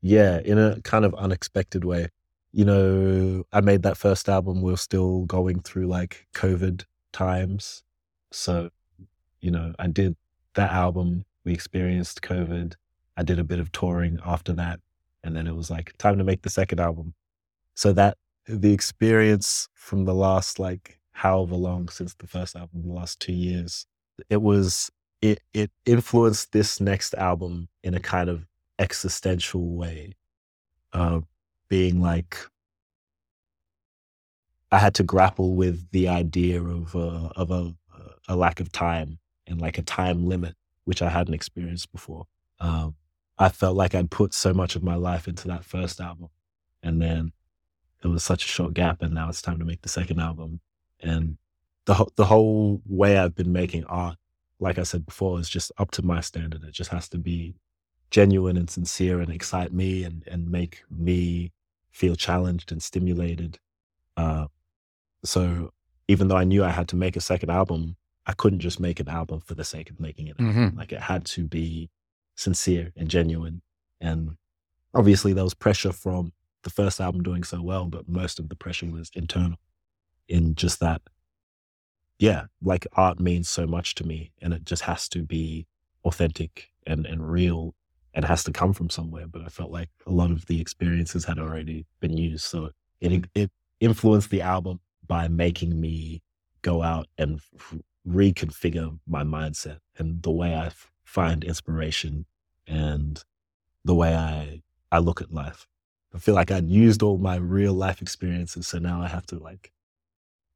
Yeah. 0.00 0.40
In 0.44 0.58
a 0.58 0.80
kind 0.82 1.04
of 1.04 1.14
unexpected 1.14 1.84
way. 1.84 2.08
You 2.56 2.64
know, 2.64 3.44
I 3.52 3.60
made 3.60 3.82
that 3.82 3.98
first 3.98 4.30
album. 4.30 4.62
We 4.62 4.72
are 4.72 4.78
still 4.78 5.26
going 5.26 5.60
through 5.60 5.88
like 5.88 6.26
COVID 6.34 6.86
times. 7.12 7.82
So, 8.32 8.70
you 9.42 9.50
know, 9.50 9.74
I 9.78 9.88
did 9.88 10.16
that 10.54 10.72
album. 10.72 11.26
We 11.44 11.52
experienced 11.52 12.22
COVID. 12.22 12.72
I 13.14 13.22
did 13.24 13.38
a 13.38 13.44
bit 13.44 13.58
of 13.58 13.72
touring 13.72 14.18
after 14.24 14.54
that. 14.54 14.80
And 15.22 15.36
then 15.36 15.46
it 15.46 15.54
was 15.54 15.68
like 15.70 15.98
time 15.98 16.16
to 16.16 16.24
make 16.24 16.40
the 16.40 16.48
second 16.48 16.80
album. 16.80 17.12
So 17.74 17.92
that 17.92 18.16
the 18.46 18.72
experience 18.72 19.68
from 19.74 20.06
the 20.06 20.14
last 20.14 20.58
like 20.58 20.98
however 21.12 21.56
long 21.56 21.90
since 21.90 22.14
the 22.14 22.26
first 22.26 22.56
album, 22.56 22.84
the 22.86 22.94
last 22.94 23.20
two 23.20 23.34
years, 23.34 23.84
it 24.30 24.40
was 24.40 24.90
it 25.20 25.42
it 25.52 25.70
influenced 25.84 26.52
this 26.52 26.80
next 26.80 27.12
album 27.16 27.68
in 27.82 27.92
a 27.92 28.00
kind 28.00 28.30
of 28.30 28.46
existential 28.78 29.76
way. 29.76 30.14
Uh, 30.94 31.20
being 31.68 32.00
like 32.00 32.38
I 34.70 34.78
had 34.78 34.94
to 34.96 35.02
grapple 35.02 35.54
with 35.54 35.90
the 35.90 36.08
idea 36.08 36.62
of 36.62 36.94
uh, 36.96 37.30
of 37.36 37.50
a 37.50 37.74
a 38.28 38.36
lack 38.36 38.60
of 38.60 38.72
time 38.72 39.18
and 39.46 39.60
like 39.60 39.78
a 39.78 39.82
time 39.82 40.26
limit, 40.26 40.54
which 40.84 41.02
I 41.02 41.08
hadn't 41.08 41.34
experienced 41.34 41.92
before. 41.92 42.26
Um, 42.58 42.96
I 43.38 43.48
felt 43.50 43.76
like 43.76 43.94
I'd 43.94 44.10
put 44.10 44.34
so 44.34 44.52
much 44.52 44.76
of 44.76 44.82
my 44.82 44.96
life 44.96 45.28
into 45.28 45.48
that 45.48 45.64
first 45.64 46.00
album, 46.00 46.28
and 46.82 47.00
then 47.00 47.32
it 48.02 48.08
was 48.08 48.24
such 48.24 48.44
a 48.44 48.48
short 48.48 48.74
gap, 48.74 49.02
and 49.02 49.14
now 49.14 49.28
it's 49.28 49.42
time 49.42 49.58
to 49.58 49.64
make 49.64 49.82
the 49.82 49.88
second 49.88 50.20
album. 50.20 50.60
And 51.00 51.38
the 51.84 52.06
the 52.16 52.26
whole 52.26 52.82
way 52.86 53.18
I've 53.18 53.34
been 53.34 53.52
making 53.52 53.84
art, 53.84 54.16
like 54.58 54.78
I 54.78 54.82
said 54.82 55.06
before, 55.06 55.38
is 55.38 55.48
just 55.48 55.70
up 55.78 55.90
to 55.92 56.02
my 56.04 56.20
standard. 56.20 56.64
It 56.64 56.72
just 56.72 56.90
has 56.90 57.08
to 57.10 57.18
be 57.18 57.54
genuine 58.10 58.56
and 58.56 58.70
sincere 58.70 59.20
and 59.20 59.30
excite 59.32 59.72
me 59.72 60.04
and 60.04 60.22
and 60.26 60.50
make 60.50 60.84
me 60.90 61.52
feel 61.90 62.14
challenged 62.16 62.72
and 62.72 62.82
stimulated. 62.82 63.58
Uh, 64.16 64.46
so 65.24 65.72
even 66.08 66.28
though 66.28 66.36
I 66.36 66.44
knew 66.44 66.62
I 66.64 66.70
had 66.70 66.88
to 66.88 66.96
make 66.96 67.16
a 67.16 67.20
second 67.20 67.50
album, 67.50 67.96
I 68.26 68.32
couldn't 68.32 68.60
just 68.60 68.80
make 68.80 69.00
an 69.00 69.08
album 69.08 69.40
for 69.40 69.54
the 69.54 69.64
sake 69.64 69.90
of 69.90 69.98
making 69.98 70.28
it. 70.28 70.36
Mhm. 70.36 70.76
Like 70.76 70.92
it 70.92 71.00
had 71.00 71.24
to 71.26 71.46
be 71.46 71.90
sincere 72.36 72.92
and 72.96 73.08
genuine. 73.08 73.62
And 74.00 74.36
obviously 74.94 75.32
there 75.32 75.44
was 75.44 75.54
pressure 75.54 75.92
from 75.92 76.32
the 76.62 76.70
first 76.70 77.00
album 77.00 77.22
doing 77.22 77.44
so 77.44 77.62
well, 77.62 77.86
but 77.86 78.08
most 78.08 78.38
of 78.38 78.48
the 78.48 78.56
pressure 78.56 78.86
was 78.90 79.10
internal 79.14 79.58
in 80.28 80.54
just 80.54 80.80
that. 80.80 81.02
Yeah, 82.18 82.46
like 82.62 82.86
art 82.92 83.20
means 83.20 83.48
so 83.48 83.66
much 83.66 83.94
to 83.96 84.06
me 84.06 84.32
and 84.40 84.52
it 84.54 84.64
just 84.64 84.82
has 84.82 85.08
to 85.10 85.22
be 85.22 85.66
authentic 86.04 86.70
and, 86.86 87.04
and 87.06 87.30
real 87.30 87.74
and 88.16 88.24
has 88.24 88.42
to 88.44 88.52
come 88.52 88.72
from 88.72 88.90
somewhere. 88.90 89.28
But 89.28 89.42
I 89.42 89.48
felt 89.48 89.70
like 89.70 89.90
a 90.06 90.10
lot 90.10 90.32
of 90.32 90.46
the 90.46 90.60
experiences 90.60 91.26
had 91.26 91.38
already 91.38 91.86
been 92.00 92.16
used. 92.16 92.44
So 92.44 92.70
it, 93.00 93.26
it 93.34 93.50
influenced 93.78 94.30
the 94.30 94.40
album 94.40 94.80
by 95.06 95.28
making 95.28 95.78
me 95.78 96.22
go 96.62 96.82
out 96.82 97.06
and 97.18 97.40
reconfigure 98.08 98.98
my 99.06 99.22
mindset 99.22 99.78
and 99.98 100.22
the 100.22 100.30
way 100.30 100.56
I 100.56 100.70
find 101.04 101.44
inspiration 101.44 102.26
and 102.66 103.22
the 103.84 103.94
way 103.94 104.14
I 104.16 104.62
I 104.90 104.98
look 104.98 105.20
at 105.20 105.32
life. 105.32 105.66
I 106.14 106.18
feel 106.18 106.34
like 106.34 106.50
I'd 106.50 106.70
used 106.70 107.02
all 107.02 107.18
my 107.18 107.36
real 107.36 107.74
life 107.74 108.00
experiences, 108.00 108.66
so 108.68 108.78
now 108.78 109.02
I 109.02 109.08
have 109.08 109.26
to 109.26 109.38
like 109.38 109.72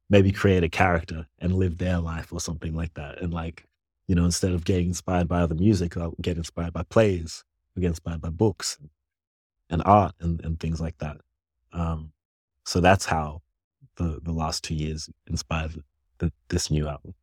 maybe 0.09 0.31
create 0.31 0.63
a 0.63 0.69
character 0.69 1.27
and 1.39 1.53
live 1.53 1.77
their 1.77 1.99
life 1.99 2.33
or 2.33 2.39
something 2.39 2.73
like 2.73 2.93
that. 2.95 3.21
And 3.21 3.33
like, 3.33 3.65
you 4.07 4.15
know, 4.15 4.25
instead 4.25 4.51
of 4.51 4.65
getting 4.65 4.87
inspired 4.87 5.27
by 5.27 5.41
other 5.41 5.55
music, 5.55 5.95
I'll 5.95 6.15
get 6.21 6.37
inspired 6.37 6.73
by 6.73 6.83
plays, 6.83 7.43
Get 7.79 7.87
inspired 7.87 8.21
by 8.21 8.29
books 8.29 8.77
and 9.69 9.81
art 9.85 10.13
and, 10.19 10.43
and 10.43 10.59
things 10.59 10.81
like 10.81 10.97
that. 10.99 11.17
Um, 11.73 12.11
so 12.65 12.81
that's 12.81 13.05
how 13.05 13.41
the 13.95 14.19
the 14.21 14.33
last 14.33 14.63
two 14.63 14.75
years 14.75 15.09
inspired 15.27 15.83
the, 16.17 16.31
this 16.49 16.69
new 16.69 16.87
album. 16.87 17.15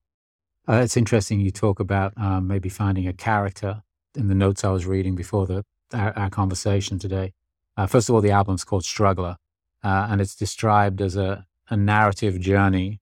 Uh, 0.68 0.80
it's 0.82 0.96
interesting 0.96 1.40
you 1.40 1.50
talk 1.50 1.80
about 1.80 2.12
um, 2.16 2.46
maybe 2.46 2.68
finding 2.68 3.06
a 3.06 3.12
character 3.12 3.82
in 4.16 4.28
the 4.28 4.34
notes 4.34 4.64
I 4.64 4.70
was 4.70 4.86
reading 4.86 5.14
before 5.14 5.46
the 5.46 5.64
our, 5.92 6.16
our 6.18 6.30
conversation 6.30 6.98
today. 6.98 7.32
Uh, 7.76 7.86
first 7.86 8.08
of 8.08 8.14
all, 8.14 8.20
the 8.20 8.30
album's 8.30 8.64
called 8.64 8.84
Struggler, 8.84 9.36
uh, 9.84 10.08
and 10.10 10.20
it's 10.20 10.34
described 10.34 11.00
as 11.00 11.16
a, 11.16 11.46
a 11.70 11.76
narrative 11.76 12.40
journey 12.40 13.00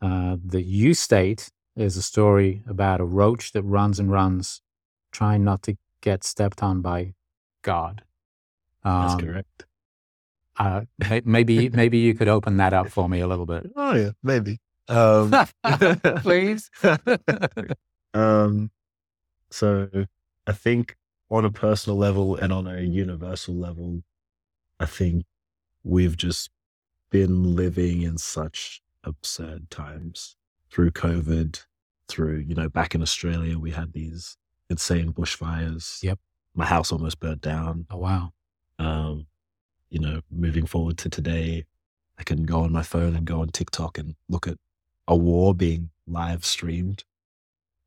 uh, 0.00 0.36
that 0.44 0.62
you 0.62 0.94
state 0.94 1.50
is 1.76 1.96
a 1.96 2.02
story 2.02 2.62
about 2.68 3.00
a 3.00 3.04
roach 3.04 3.52
that 3.52 3.62
runs 3.62 3.98
and 3.98 4.10
runs, 4.10 4.62
trying 5.12 5.44
not 5.44 5.62
to 5.62 5.76
get 6.04 6.22
stepped 6.22 6.62
on 6.62 6.82
by 6.82 7.14
God. 7.62 8.02
That's 8.84 9.14
Um, 9.14 9.20
correct. 9.20 9.64
Uh, 10.56 10.82
maybe 11.24 11.68
maybe 11.82 11.98
you 11.98 12.14
could 12.14 12.28
open 12.28 12.58
that 12.58 12.72
up 12.74 12.88
for 12.90 13.08
me 13.08 13.20
a 13.20 13.26
little 13.26 13.46
bit, 13.46 13.66
Oh 13.74 13.94
yeah, 13.94 14.10
maybe. 14.22 14.60
Um, 14.88 15.32
please. 16.18 16.70
um, 18.12 18.70
so 19.50 19.88
I 20.46 20.52
think 20.52 20.96
on 21.30 21.44
a 21.44 21.50
personal 21.50 21.96
level 21.96 22.36
and 22.36 22.52
on 22.52 22.66
a 22.66 22.82
universal 22.82 23.54
level, 23.54 24.02
I 24.78 24.86
think 24.86 25.24
we've 25.82 26.16
just 26.16 26.50
been 27.10 27.56
living 27.56 28.02
in 28.02 28.18
such 28.18 28.82
absurd 29.02 29.70
times 29.70 30.36
through 30.70 30.90
COVID, 30.90 31.64
through, 32.08 32.38
you 32.46 32.54
know, 32.54 32.68
back 32.68 32.94
in 32.94 33.02
Australia, 33.02 33.58
we 33.58 33.70
had 33.70 33.92
these 33.92 34.36
insane 34.70 35.12
bushfires. 35.12 36.02
Yep. 36.02 36.18
My 36.54 36.64
house 36.64 36.92
almost 36.92 37.20
burnt 37.20 37.40
down. 37.40 37.86
Oh, 37.90 37.98
wow. 37.98 38.32
Um, 38.78 39.26
you 39.90 39.98
know, 39.98 40.20
moving 40.30 40.66
forward 40.66 40.98
to 40.98 41.08
today, 41.08 41.64
I 42.18 42.22
can 42.22 42.44
go 42.44 42.60
on 42.60 42.72
my 42.72 42.82
phone 42.82 43.16
and 43.16 43.26
go 43.26 43.40
on 43.40 43.48
TikTok 43.48 43.98
and 43.98 44.14
look 44.28 44.46
at 44.46 44.58
a 45.06 45.16
war 45.16 45.54
being 45.54 45.90
live 46.06 46.44
streamed. 46.44 47.04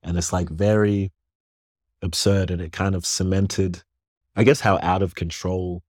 And 0.04 0.18
it's 0.18 0.34
like 0.34 0.50
very 0.50 1.12
absurd 2.02 2.52
and 2.52 2.62
it 2.62 2.72
kind 2.72 2.96
of 2.96 3.06
cemented, 3.06 3.84
I 4.36 4.44
guess, 4.44 4.62
how 4.62 4.80
out 4.82 5.02
of 5.02 5.16
control 5.16 5.84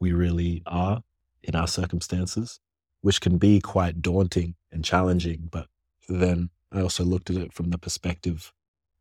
we 0.00 0.12
really 0.12 0.62
are 0.66 1.02
in 1.42 1.54
our 1.54 1.68
circumstances, 1.68 2.60
which 3.00 3.20
can 3.20 3.38
be 3.38 3.60
quite 3.60 4.00
daunting 4.00 4.54
and 4.70 4.84
challenging. 4.84 5.48
But 5.50 5.66
then 6.08 6.50
I 6.72 6.80
also 6.80 7.04
looked 7.04 7.30
at 7.30 7.36
it 7.36 7.52
from 7.52 7.70
the 7.70 7.78
perspective 7.78 8.52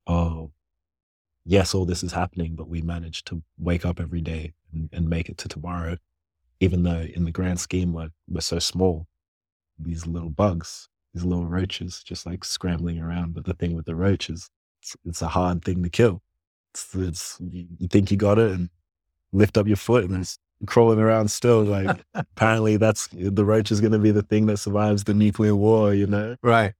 of, 0.07 0.51
yes, 1.45 1.73
all 1.73 1.85
this 1.85 2.03
is 2.03 2.13
happening, 2.13 2.55
but 2.55 2.69
we 2.69 2.81
managed 2.81 3.27
to 3.27 3.43
wake 3.57 3.85
up 3.85 3.99
every 3.99 4.21
day 4.21 4.53
and, 4.71 4.89
and 4.91 5.09
make 5.09 5.29
it 5.29 5.37
to 5.39 5.47
tomorrow, 5.47 5.97
even 6.59 6.83
though 6.83 7.01
in 7.01 7.25
the 7.25 7.31
grand 7.31 7.59
scheme 7.59 7.93
we're, 7.93 8.09
we're 8.27 8.41
so 8.41 8.59
small. 8.59 9.07
These 9.79 10.07
little 10.07 10.29
bugs, 10.29 10.87
these 11.13 11.25
little 11.25 11.47
roaches 11.47 12.03
just 12.03 12.25
like 12.25 12.45
scrambling 12.45 12.99
around. 12.99 13.33
But 13.33 13.45
the 13.45 13.53
thing 13.53 13.75
with 13.75 13.85
the 13.85 13.95
roaches, 13.95 14.49
it's, 14.81 14.95
it's 15.05 15.21
a 15.21 15.27
hard 15.27 15.63
thing 15.63 15.83
to 15.83 15.89
kill. 15.89 16.21
It's, 16.73 16.95
it's, 16.95 17.37
you 17.51 17.87
think 17.89 18.11
you 18.11 18.17
got 18.17 18.39
it 18.39 18.51
and 18.51 18.69
lift 19.31 19.57
up 19.57 19.67
your 19.67 19.75
foot 19.75 20.05
and 20.05 20.21
it's 20.21 20.37
crawling 20.65 20.99
around 20.99 21.29
still. 21.29 21.63
Like 21.63 22.03
apparently 22.13 22.77
that's 22.77 23.09
the 23.11 23.45
roach 23.45 23.71
is 23.71 23.81
going 23.81 23.91
to 23.91 23.99
be 23.99 24.11
the 24.11 24.21
thing 24.21 24.45
that 24.45 24.57
survives 24.57 25.03
the 25.03 25.13
nuclear 25.13 25.55
war, 25.55 25.93
you 25.93 26.07
know? 26.07 26.35
Right. 26.41 26.73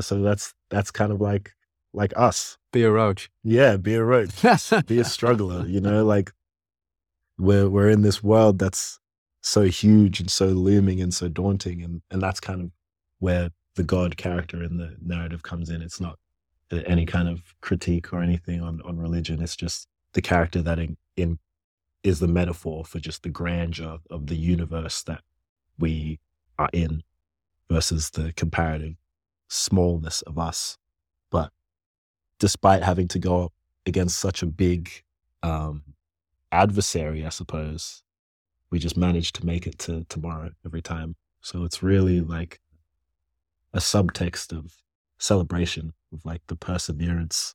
So 0.00 0.22
that's, 0.22 0.54
that's 0.70 0.90
kind 0.92 1.10
of 1.10 1.20
like, 1.20 1.50
like 1.94 2.12
us. 2.16 2.58
Be 2.72 2.82
a 2.82 2.90
roach. 2.90 3.30
Yeah. 3.42 3.76
Be 3.76 3.94
a 3.94 4.04
roach, 4.04 4.30
be 4.86 4.98
a 4.98 5.04
struggler, 5.04 5.66
you 5.66 5.80
know, 5.80 6.04
like 6.04 6.32
we're, 7.38 7.68
we're 7.68 7.88
in 7.88 8.02
this 8.02 8.22
world 8.22 8.58
that's 8.58 8.98
so 9.40 9.62
huge 9.62 10.20
and 10.20 10.30
so 10.30 10.46
looming 10.46 11.00
and 11.00 11.12
so 11.12 11.28
daunting. 11.28 11.82
And, 11.82 12.02
and 12.10 12.20
that's 12.20 12.40
kind 12.40 12.60
of 12.60 12.70
where 13.18 13.50
the 13.76 13.82
God 13.82 14.16
character 14.16 14.62
in 14.62 14.76
the 14.76 14.96
narrative 15.04 15.42
comes 15.42 15.70
in. 15.70 15.82
It's 15.82 16.00
not 16.00 16.18
uh, 16.72 16.80
any 16.86 17.06
kind 17.06 17.28
of 17.28 17.42
critique 17.60 18.12
or 18.12 18.22
anything 18.22 18.60
on, 18.60 18.80
on 18.84 18.98
religion. 18.98 19.42
It's 19.42 19.56
just 19.56 19.86
the 20.12 20.22
character 20.22 20.62
that 20.62 20.78
in, 20.78 20.96
in 21.16 21.38
is 22.02 22.20
the 22.20 22.28
metaphor 22.28 22.84
for 22.84 23.00
just 23.00 23.22
the 23.22 23.30
grandeur 23.30 23.98
of 24.10 24.26
the 24.26 24.36
universe 24.36 25.02
that 25.04 25.22
we 25.78 26.20
are 26.58 26.68
in 26.72 27.02
versus 27.70 28.10
the 28.10 28.32
comparative 28.34 28.94
smallness 29.48 30.22
of 30.22 30.38
us. 30.38 30.76
But 31.30 31.50
despite 32.38 32.82
having 32.82 33.08
to 33.08 33.18
go 33.18 33.44
up 33.44 33.52
against 33.86 34.18
such 34.18 34.42
a 34.42 34.46
big 34.46 34.90
um, 35.42 35.82
adversary, 36.52 37.24
I 37.24 37.28
suppose, 37.28 38.02
we 38.70 38.78
just 38.78 38.96
managed 38.96 39.36
to 39.36 39.46
make 39.46 39.66
it 39.66 39.78
to 39.80 40.04
tomorrow 40.08 40.50
every 40.64 40.82
time. 40.82 41.16
So 41.40 41.64
it's 41.64 41.82
really 41.82 42.20
like 42.20 42.60
a 43.72 43.78
subtext 43.78 44.56
of 44.56 44.74
celebration 45.18 45.92
of 46.12 46.24
like 46.24 46.42
the 46.46 46.56
perseverance 46.56 47.54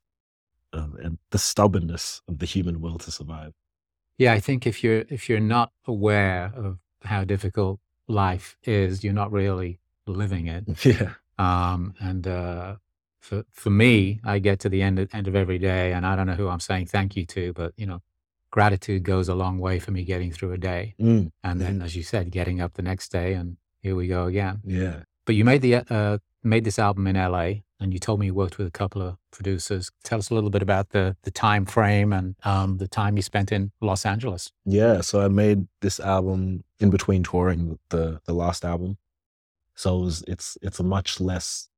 uh, 0.73 0.87
and 1.01 1.17
the 1.31 1.37
stubbornness 1.37 2.21
of 2.27 2.39
the 2.39 2.45
human 2.45 2.81
will 2.81 2.97
to 2.99 3.11
survive. 3.11 3.53
Yeah, 4.17 4.33
I 4.33 4.39
think 4.39 4.67
if 4.67 4.83
you're 4.83 5.05
if 5.09 5.29
you're 5.29 5.39
not 5.39 5.71
aware 5.87 6.51
of 6.55 6.77
how 7.03 7.23
difficult 7.23 7.79
life 8.07 8.57
is, 8.63 9.03
you're 9.03 9.13
not 9.13 9.31
really 9.31 9.79
living 10.05 10.47
it. 10.47 10.65
Yeah. 10.85 11.13
Um, 11.37 11.93
and 12.01 12.27
uh, 12.27 12.75
for 13.19 13.43
for 13.51 13.69
me, 13.69 14.19
I 14.23 14.39
get 14.39 14.59
to 14.61 14.69
the 14.69 14.81
end 14.81 14.99
of, 14.99 15.09
end 15.13 15.27
of 15.27 15.35
every 15.35 15.57
day, 15.59 15.93
and 15.93 16.05
I 16.05 16.15
don't 16.15 16.27
know 16.27 16.35
who 16.35 16.47
I'm 16.47 16.59
saying 16.59 16.87
thank 16.87 17.15
you 17.15 17.25
to, 17.27 17.53
but 17.53 17.73
you 17.77 17.85
know, 17.85 18.01
gratitude 18.51 19.03
goes 19.03 19.27
a 19.29 19.35
long 19.35 19.59
way 19.59 19.79
for 19.79 19.91
me 19.91 20.03
getting 20.03 20.31
through 20.31 20.53
a 20.53 20.57
day. 20.57 20.95
Mm, 20.99 21.31
And 21.43 21.61
then, 21.61 21.81
as 21.81 21.95
you 21.95 22.03
said, 22.03 22.31
getting 22.31 22.61
up 22.61 22.73
the 22.73 22.81
next 22.81 23.11
day, 23.11 23.33
and 23.33 23.57
here 23.81 23.95
we 23.95 24.07
go 24.07 24.25
again. 24.25 24.61
yeah. 24.65 25.03
But 25.25 25.35
you 25.35 25.45
made 25.45 25.61
the 25.61 25.75
uh, 25.93 26.17
made 26.43 26.63
this 26.63 26.79
album 26.79 27.05
in 27.05 27.15
LA, 27.15 27.61
and 27.79 27.93
you 27.93 27.99
told 27.99 28.19
me 28.19 28.25
you 28.27 28.33
worked 28.33 28.57
with 28.57 28.65
a 28.67 28.71
couple 28.71 29.01
of 29.03 29.17
producers. 29.31 29.91
Tell 30.03 30.17
us 30.17 30.31
a 30.31 30.33
little 30.33 30.49
bit 30.49 30.63
about 30.63 30.89
the 30.89 31.15
the 31.21 31.29
time 31.31 31.65
frame 31.67 32.11
and 32.13 32.35
um, 32.43 32.77
the 32.77 32.87
time 32.87 33.15
you 33.15 33.21
spent 33.21 33.51
in 33.51 33.71
Los 33.79 34.05
Angeles. 34.07 34.51
Yeah. 34.65 35.01
So 35.01 35.21
I 35.21 35.27
made 35.27 35.67
this 35.81 35.99
album 35.99 36.63
in 36.79 36.89
between 36.89 37.21
touring 37.23 37.77
the 37.89 38.21
the 38.25 38.33
last 38.33 38.65
album. 38.65 38.97
So 39.75 39.99
it 39.99 40.05
was, 40.05 40.23
it's 40.27 40.57
it's 40.63 40.79
a 40.79 40.83
much 40.83 41.19
less 41.21 41.69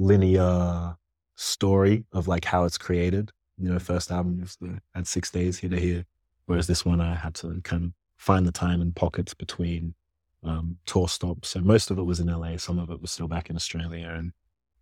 linear 0.00 0.96
story 1.36 2.04
of 2.12 2.26
like 2.26 2.44
how 2.44 2.64
it's 2.64 2.78
created. 2.78 3.30
You 3.58 3.70
know, 3.70 3.78
first 3.78 4.10
album 4.10 4.40
was 4.40 4.56
the, 4.60 4.80
had 4.94 5.06
six 5.06 5.30
days 5.30 5.58
here 5.58 5.70
to 5.70 5.78
here, 5.78 6.06
whereas 6.46 6.66
this 6.66 6.84
one 6.84 7.00
I 7.00 7.14
had 7.14 7.34
to 7.36 7.60
kind 7.62 7.84
of 7.84 7.92
find 8.16 8.46
the 8.46 8.52
time 8.52 8.80
and 8.80 8.96
pockets 8.96 9.34
between 9.34 9.94
um, 10.42 10.78
tour 10.86 11.08
stops. 11.08 11.50
So 11.50 11.60
most 11.60 11.90
of 11.90 11.98
it 11.98 12.02
was 12.04 12.20
in 12.20 12.26
LA, 12.28 12.56
some 12.56 12.78
of 12.78 12.90
it 12.90 13.00
was 13.00 13.10
still 13.10 13.28
back 13.28 13.50
in 13.50 13.56
Australia, 13.56 14.08
and 14.08 14.32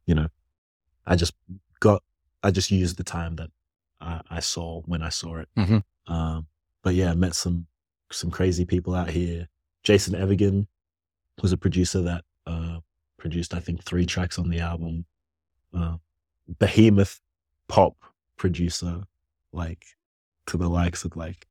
you 0.06 0.14
know, 0.14 0.28
I 1.06 1.16
just 1.16 1.34
got 1.80 2.02
I 2.42 2.52
just 2.52 2.70
used 2.70 2.96
the 2.96 3.04
time 3.04 3.36
that 3.36 3.50
I, 4.00 4.20
I 4.30 4.40
saw 4.40 4.82
when 4.82 5.02
I 5.02 5.08
saw 5.08 5.38
it. 5.38 5.48
Mhm. 5.56 5.82
Um, 6.06 6.46
but 6.82 6.94
yeah, 6.94 7.12
met 7.14 7.34
some 7.34 7.66
some 8.12 8.30
crazy 8.30 8.64
people 8.64 8.94
out 8.94 9.10
here. 9.10 9.48
Jason 9.82 10.14
Evigan 10.14 10.68
was 11.42 11.52
a 11.52 11.56
producer 11.56 12.02
that 12.02 12.24
uh, 12.46 12.78
produced, 13.18 13.54
I 13.54 13.60
think, 13.60 13.84
three 13.84 14.06
tracks 14.06 14.38
on 14.38 14.48
the 14.48 14.60
album. 14.60 15.04
Uh, 15.76 15.96
behemoth 16.58 17.20
pop 17.68 17.94
producer, 18.36 19.02
like 19.52 19.84
to 20.46 20.56
the 20.56 20.68
likes 20.68 21.04
of 21.04 21.14
like 21.16 21.46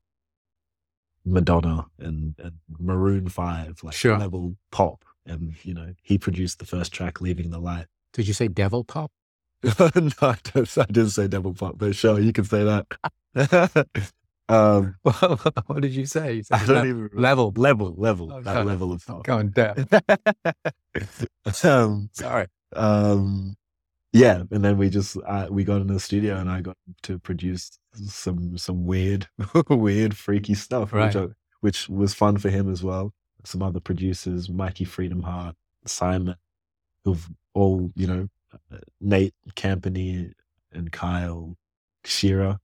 Madonna 1.25 1.85
and, 1.99 2.33
and 2.39 2.53
Maroon 2.79 3.29
Five, 3.29 3.79
like 3.83 3.93
Sure. 3.93 4.17
level 4.17 4.55
pop. 4.71 5.03
And 5.25 5.53
you 5.63 5.73
know, 5.73 5.93
he 6.01 6.17
produced 6.17 6.59
the 6.59 6.65
first 6.65 6.93
track, 6.93 7.21
"Leaving 7.21 7.51
the 7.51 7.59
Light." 7.59 7.85
Did 8.13 8.27
you 8.27 8.33
say 8.33 8.47
Devil 8.47 8.83
Pop? 8.83 9.11
no, 9.63 9.75
I, 10.21 10.35
don't, 10.43 10.77
I 10.77 10.85
didn't 10.85 11.09
say 11.09 11.27
devil 11.27 11.53
pop, 11.53 11.77
but 11.77 11.95
sure, 11.95 12.19
you 12.19 12.31
can 12.31 12.43
say 12.45 12.63
that. 12.63 13.87
um, 14.49 14.95
what 15.03 15.81
did 15.81 15.93
you 15.93 16.05
say? 16.05 16.35
You 16.35 16.43
I 16.51 16.65
don't 16.65 16.77
le- 16.77 16.85
even 16.87 17.09
level. 17.13 17.53
level, 17.55 17.93
level, 17.97 18.31
Okay. 18.33 18.43
that 18.43 18.65
level 18.65 18.91
of 18.93 19.05
pop. 19.05 19.23
Going 19.23 19.49
deaf. 19.49 19.77
um, 21.63 22.09
Sorry. 22.13 22.47
um, 22.75 23.55
yeah, 24.13 24.43
and 24.51 24.63
then 24.63 24.77
we 24.77 24.89
just 24.89 25.17
uh, 25.27 25.47
we 25.49 25.63
got 25.63 25.81
in 25.81 25.87
the 25.87 25.99
studio, 25.99 26.37
and 26.37 26.49
I 26.49 26.61
got 26.61 26.77
to 27.03 27.19
produce 27.19 27.77
some 27.93 28.57
some 28.57 28.85
weird, 28.85 29.27
weird, 29.69 30.15
freaky 30.17 30.53
stuff, 30.53 30.93
Right. 30.93 31.07
which 31.13 31.15
I, 31.15 31.27
which 31.61 31.89
was 31.89 32.13
fun 32.13 32.37
for 32.37 32.49
him 32.49 32.71
as 32.71 32.83
well. 32.83 33.13
Some 33.43 33.61
other 33.61 33.79
producers, 33.79 34.49
Mikey 34.49 34.85
Freedom 34.85 35.21
Hart, 35.23 35.55
Simon, 35.85 36.35
who've 37.03 37.29
all 37.53 37.91
you 37.95 38.07
know, 38.07 38.29
uh, 38.73 38.77
Nate 39.01 39.33
Campany 39.55 40.31
and 40.71 40.91
Kyle 40.91 41.55
Shearer, 42.05 42.59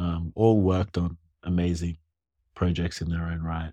um, 0.00 0.32
all 0.34 0.60
worked 0.60 0.96
on 0.96 1.16
amazing 1.42 1.96
projects 2.54 3.00
in 3.02 3.08
their 3.10 3.24
own 3.32 3.42
right. 3.42 3.72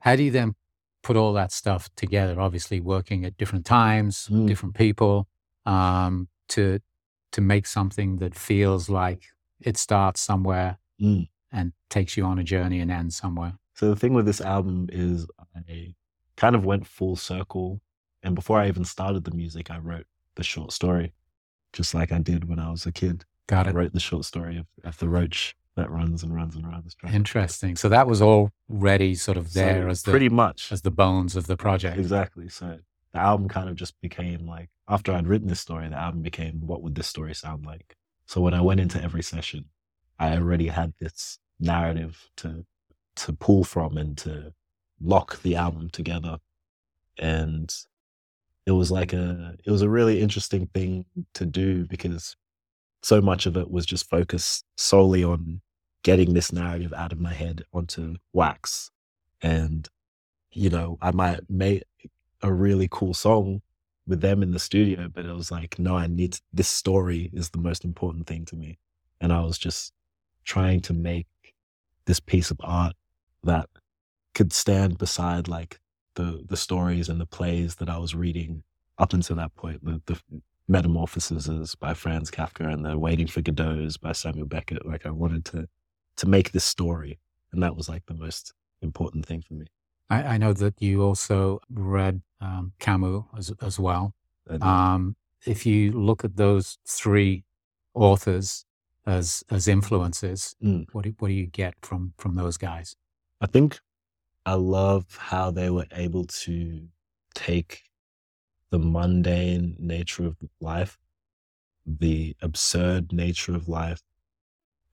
How 0.00 0.16
do 0.16 0.22
you 0.22 0.30
then 0.30 0.54
put 1.02 1.16
all 1.16 1.32
that 1.34 1.50
stuff 1.52 1.88
together? 1.96 2.40
Obviously, 2.40 2.78
working 2.80 3.24
at 3.24 3.36
different 3.36 3.64
times, 3.64 4.28
Mm. 4.30 4.46
different 4.46 4.74
people, 4.74 5.28
um, 5.66 6.28
to 6.48 6.80
to 7.36 7.40
make 7.40 7.66
something 7.66 8.18
that 8.18 8.34
feels 8.34 8.90
like 8.90 9.22
it 9.60 9.76
starts 9.78 10.20
somewhere 10.20 10.76
Mm. 11.00 11.28
and 11.50 11.72
takes 11.88 12.16
you 12.18 12.24
on 12.26 12.38
a 12.38 12.44
journey 12.44 12.78
and 12.80 12.90
ends 12.90 13.16
somewhere. 13.16 13.54
So 13.74 13.88
the 13.88 13.96
thing 13.96 14.12
with 14.12 14.26
this 14.26 14.40
album 14.42 14.88
is 14.92 15.26
I 15.66 15.94
kind 16.36 16.54
of 16.54 16.64
went 16.66 16.86
full 16.86 17.16
circle. 17.16 17.80
And 18.22 18.34
before 18.34 18.58
I 18.60 18.68
even 18.68 18.84
started 18.84 19.24
the 19.24 19.30
music, 19.42 19.70
I 19.70 19.78
wrote 19.78 20.06
the 20.34 20.44
short 20.44 20.72
story, 20.72 21.14
just 21.72 21.94
like 21.94 22.12
I 22.12 22.18
did 22.18 22.48
when 22.48 22.58
I 22.58 22.70
was 22.70 22.84
a 22.86 22.92
kid. 22.92 23.24
Got 23.46 23.66
I 23.66 23.70
it. 23.70 23.74
wrote 23.76 23.92
the 23.94 24.00
short 24.08 24.24
story 24.26 24.56
of, 24.58 24.66
of 24.84 24.98
the 24.98 25.08
roach 25.08 25.56
that 25.76 25.90
runs 25.90 26.22
and 26.22 26.34
runs 26.34 26.54
and 26.54 26.66
runs. 26.66 26.96
Interesting. 27.12 27.76
So 27.76 27.88
that 27.88 28.06
was 28.06 28.20
already 28.20 29.14
sort 29.14 29.36
of 29.36 29.48
So 29.50 29.60
there 29.60 29.88
as 29.88 30.02
the 30.02 30.10
pretty 30.10 30.28
much 30.28 30.70
as 30.70 30.82
the 30.82 30.90
bones 30.90 31.36
of 31.36 31.46
the 31.46 31.56
project. 31.56 31.98
exactly. 31.98 32.48
So 32.48 32.78
the 33.12 33.18
album 33.18 33.48
kind 33.48 33.68
of 33.68 33.76
just 33.76 34.00
became 34.00 34.46
like 34.46 34.68
after 34.88 35.12
I'd 35.12 35.26
written 35.26 35.48
this 35.48 35.60
story, 35.60 35.88
the 35.88 35.96
album 35.96 36.22
became 36.22 36.66
what 36.66 36.82
would 36.82 36.94
this 36.94 37.06
story 37.06 37.34
sound 37.34 37.64
like. 37.64 37.96
So 38.26 38.40
when 38.40 38.54
I 38.54 38.60
went 38.60 38.80
into 38.80 39.02
every 39.02 39.22
session, 39.22 39.66
I 40.18 40.36
already 40.36 40.68
had 40.68 40.94
this 41.00 41.38
narrative 41.58 42.28
to 42.36 42.64
to 43.14 43.32
pull 43.32 43.64
from 43.64 43.96
and 43.96 44.16
to 44.18 44.52
lock 45.00 45.42
the 45.42 45.56
album 45.56 45.90
together. 45.90 46.38
And 47.18 47.74
it 48.66 48.72
was 48.72 48.90
like 48.90 49.12
a 49.12 49.56
it 49.64 49.70
was 49.70 49.82
a 49.82 49.88
really 49.88 50.20
interesting 50.20 50.66
thing 50.74 51.04
to 51.34 51.46
do 51.46 51.86
because 51.86 52.36
so 53.02 53.20
much 53.20 53.46
of 53.46 53.56
it 53.56 53.70
was 53.70 53.86
just 53.86 54.08
focused 54.08 54.64
solely 54.76 55.24
on 55.24 55.60
getting 56.02 56.34
this 56.34 56.52
narrative 56.52 56.92
out 56.92 57.12
of 57.12 57.20
my 57.20 57.32
head 57.32 57.64
onto 57.72 58.16
wax. 58.32 58.90
And, 59.40 59.88
you 60.52 60.70
know, 60.70 60.98
I 61.00 61.10
might 61.10 61.40
make 61.48 61.84
a 62.42 62.52
really 62.52 62.88
cool 62.90 63.14
song 63.14 63.62
with 64.06 64.20
them 64.20 64.42
in 64.42 64.50
the 64.50 64.58
studio, 64.58 65.08
but 65.12 65.24
it 65.24 65.32
was 65.32 65.50
like, 65.50 65.78
no, 65.78 65.96
I 65.96 66.06
need 66.06 66.34
to, 66.34 66.42
this 66.52 66.68
story 66.68 67.30
is 67.32 67.50
the 67.50 67.58
most 67.58 67.84
important 67.84 68.26
thing 68.26 68.44
to 68.46 68.56
me. 68.56 68.78
And 69.20 69.32
I 69.32 69.40
was 69.40 69.58
just 69.58 69.92
trying 70.44 70.80
to 70.80 70.92
make 70.92 71.26
this 72.06 72.20
piece 72.20 72.50
of 72.50 72.58
art 72.60 72.94
that 73.44 73.68
could 74.34 74.52
stand 74.52 74.98
beside 74.98 75.46
like 75.46 75.78
the 76.14 76.44
the 76.48 76.56
stories 76.56 77.08
and 77.08 77.20
the 77.20 77.26
plays 77.26 77.76
that 77.76 77.88
I 77.88 77.98
was 77.98 78.14
reading 78.14 78.62
up 78.98 79.12
until 79.12 79.36
that 79.36 79.54
point, 79.54 79.84
the, 79.84 80.02
the 80.06 80.20
Metamorphoses 80.72 81.74
by 81.74 81.94
Franz 81.94 82.30
Kafka 82.30 82.72
and 82.72 82.84
the 82.84 82.98
Waiting 82.98 83.26
for 83.26 83.42
Godot's 83.42 83.98
by 83.98 84.12
Samuel 84.12 84.46
Beckett. 84.46 84.86
Like 84.86 85.06
I 85.06 85.10
wanted 85.10 85.44
to 85.46 85.68
to 86.16 86.26
make 86.26 86.52
this 86.52 86.64
story, 86.64 87.18
and 87.52 87.62
that 87.62 87.76
was 87.76 87.88
like 87.88 88.06
the 88.06 88.14
most 88.14 88.54
important 88.80 89.26
thing 89.26 89.42
for 89.46 89.54
me. 89.54 89.66
I, 90.10 90.22
I 90.22 90.38
know 90.38 90.52
that 90.54 90.80
you 90.80 91.02
also 91.02 91.60
read 91.70 92.22
um, 92.40 92.72
Camus 92.78 93.24
as 93.36 93.52
as 93.60 93.78
well. 93.78 94.14
Um, 94.60 95.16
if 95.46 95.66
you 95.66 95.92
look 95.92 96.24
at 96.24 96.36
those 96.36 96.78
three 96.86 97.44
authors 97.94 98.64
as 99.06 99.44
as 99.50 99.68
influences, 99.68 100.56
mm. 100.62 100.86
what 100.92 101.04
do, 101.04 101.14
what 101.18 101.28
do 101.28 101.34
you 101.34 101.46
get 101.46 101.74
from 101.82 102.14
from 102.16 102.34
those 102.34 102.56
guys? 102.56 102.96
I 103.40 103.46
think 103.46 103.78
I 104.46 104.54
love 104.54 105.04
how 105.18 105.50
they 105.50 105.70
were 105.70 105.86
able 105.92 106.24
to 106.24 106.88
take 107.34 107.82
the 108.72 108.78
mundane 108.78 109.76
nature 109.78 110.24
of 110.24 110.36
life, 110.58 110.98
the 111.86 112.34
absurd 112.40 113.12
nature 113.12 113.54
of 113.54 113.68
life, 113.68 114.00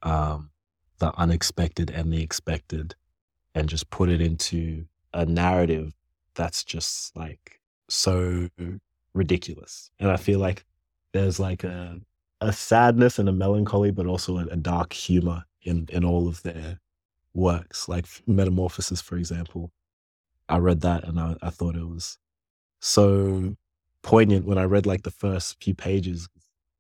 um, 0.03 0.51
the 0.97 1.17
unexpected 1.17 1.89
and 1.89 2.11
the 2.11 2.21
expected, 2.21 2.93
and 3.55 3.69
just 3.69 3.89
put 3.89 4.09
it 4.09 4.21
into 4.21 4.85
a 5.13 5.25
narrative 5.25 5.93
that's 6.35 6.65
just 6.65 7.15
like 7.15 7.61
so 7.87 8.49
ridiculous. 9.13 9.91
And 9.97 10.11
I 10.11 10.17
feel 10.17 10.39
like 10.39 10.65
there's 11.13 11.39
like 11.39 11.63
a 11.63 11.99
a 12.41 12.51
sadness 12.53 13.17
and 13.17 13.29
a 13.29 13.33
melancholy, 13.33 13.91
but 13.91 14.05
also 14.05 14.39
a, 14.39 14.45
a 14.47 14.57
dark 14.57 14.91
humor 14.91 15.45
in 15.63 15.87
in 15.89 16.03
all 16.03 16.27
of 16.27 16.43
their 16.43 16.81
works. 17.33 17.87
Like 17.87 18.07
Metamorphosis, 18.27 18.99
for 18.99 19.15
example, 19.17 19.71
I 20.49 20.57
read 20.57 20.81
that 20.81 21.05
and 21.05 21.17
I, 21.17 21.37
I 21.41 21.49
thought 21.49 21.77
it 21.77 21.87
was 21.87 22.17
so 22.81 23.55
poignant 24.03 24.45
when 24.45 24.57
I 24.57 24.63
read 24.63 24.85
like 24.85 25.03
the 25.03 25.11
first 25.11 25.61
few 25.63 25.75
pages. 25.75 26.27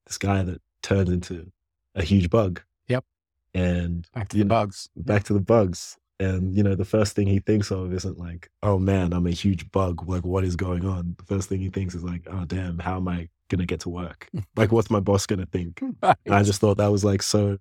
This 0.05 0.17
guy 0.17 0.43
that 0.43 0.61
turned 0.81 1.09
into 1.09 1.51
a 1.95 2.03
huge 2.03 2.29
bug. 2.29 2.61
Yep. 2.87 3.05
And 3.53 4.07
back 4.13 4.29
to 4.29 4.37
the 4.37 4.43
know, 4.43 4.49
bugs. 4.49 4.89
Back 4.95 5.23
to 5.25 5.33
the 5.33 5.39
bugs. 5.39 5.97
And 6.19 6.55
you 6.55 6.63
know, 6.63 6.75
the 6.75 6.85
first 6.85 7.15
thing 7.15 7.27
he 7.27 7.39
thinks 7.39 7.71
of 7.71 7.93
isn't 7.93 8.17
like, 8.17 8.49
oh 8.61 8.77
man, 8.77 9.13
I'm 9.13 9.27
a 9.27 9.31
huge 9.31 9.71
bug. 9.71 10.07
Like, 10.07 10.25
what 10.25 10.43
is 10.43 10.55
going 10.55 10.85
on? 10.85 11.15
The 11.17 11.25
first 11.25 11.49
thing 11.49 11.59
he 11.59 11.69
thinks 11.69 11.95
is 11.95 12.03
like, 12.03 12.27
oh 12.29 12.45
damn, 12.45 12.79
how 12.79 12.97
am 12.97 13.07
I 13.07 13.29
gonna 13.49 13.65
get 13.65 13.79
to 13.81 13.89
work? 13.89 14.27
like, 14.55 14.71
what's 14.71 14.89
my 14.89 14.99
boss 14.99 15.25
gonna 15.25 15.45
think? 15.45 15.81
Right. 16.01 16.17
And 16.25 16.35
I 16.35 16.43
just 16.43 16.59
thought 16.59 16.77
that 16.77 16.91
was 16.91 17.05
like 17.05 17.21
so 17.21 17.57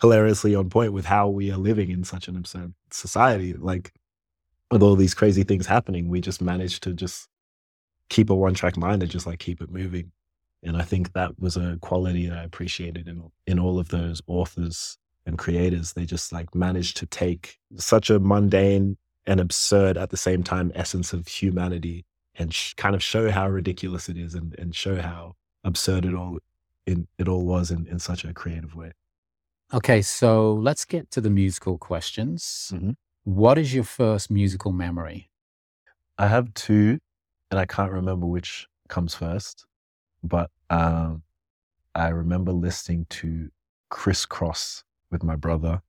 hilariously 0.00 0.54
on 0.54 0.68
point 0.68 0.92
with 0.92 1.06
how 1.06 1.28
we 1.28 1.50
are 1.50 1.56
living 1.56 1.90
in 1.90 2.04
such 2.04 2.28
an 2.28 2.36
absurd 2.36 2.74
society. 2.90 3.54
Like, 3.54 3.92
with 4.70 4.82
all 4.82 4.96
these 4.96 5.14
crazy 5.14 5.44
things 5.44 5.66
happening, 5.66 6.08
we 6.08 6.20
just 6.20 6.42
managed 6.42 6.82
to 6.82 6.92
just 6.92 7.28
keep 8.12 8.30
a 8.30 8.34
one 8.34 8.54
track 8.54 8.76
mind 8.76 9.02
and 9.02 9.10
just 9.10 9.26
like 9.26 9.38
keep 9.38 9.60
it 9.60 9.70
moving. 9.70 10.12
And 10.62 10.76
I 10.76 10.82
think 10.82 11.14
that 11.14 11.40
was 11.40 11.56
a 11.56 11.78
quality 11.80 12.28
that 12.28 12.38
I 12.38 12.44
appreciated 12.44 13.08
in 13.08 13.30
in 13.46 13.58
all 13.58 13.78
of 13.78 13.88
those 13.88 14.22
authors 14.26 14.98
and 15.26 15.38
creators. 15.38 15.94
They 15.94 16.04
just 16.04 16.32
like 16.32 16.54
managed 16.54 16.98
to 16.98 17.06
take 17.06 17.58
such 17.76 18.10
a 18.10 18.20
mundane 18.20 18.96
and 19.26 19.40
absurd 19.40 19.96
at 19.96 20.10
the 20.10 20.16
same 20.16 20.42
time 20.42 20.70
essence 20.74 21.12
of 21.12 21.26
humanity 21.26 22.04
and 22.34 22.52
sh- 22.52 22.74
kind 22.74 22.94
of 22.94 23.02
show 23.02 23.30
how 23.30 23.48
ridiculous 23.48 24.08
it 24.08 24.16
is 24.16 24.34
and, 24.34 24.54
and 24.58 24.74
show 24.74 25.00
how 25.00 25.34
absurd 25.64 26.04
it 26.04 26.14
all 26.14 26.38
in, 26.86 27.06
it 27.18 27.28
all 27.28 27.46
was 27.46 27.70
in, 27.70 27.86
in 27.86 27.98
such 27.98 28.24
a 28.24 28.32
creative 28.32 28.74
way. 28.74 28.92
Okay, 29.72 30.02
so 30.02 30.52
let's 30.52 30.84
get 30.84 31.10
to 31.12 31.20
the 31.20 31.30
musical 31.30 31.78
questions. 31.78 32.72
Mm-hmm. 32.74 32.90
What 33.24 33.58
is 33.58 33.72
your 33.72 33.84
first 33.84 34.30
musical 34.30 34.72
memory? 34.72 35.30
I 36.18 36.26
have 36.26 36.52
two 36.52 36.98
and 37.52 37.60
I 37.60 37.66
can't 37.66 37.92
remember 37.92 38.24
which 38.24 38.66
comes 38.88 39.14
first, 39.14 39.66
but 40.24 40.50
um, 40.70 41.22
I 41.94 42.08
remember 42.08 42.50
listening 42.50 43.04
to 43.10 43.50
Kriss 43.92 44.26
Kross 44.26 44.84
with 45.10 45.22
my 45.22 45.36
brother. 45.36 45.82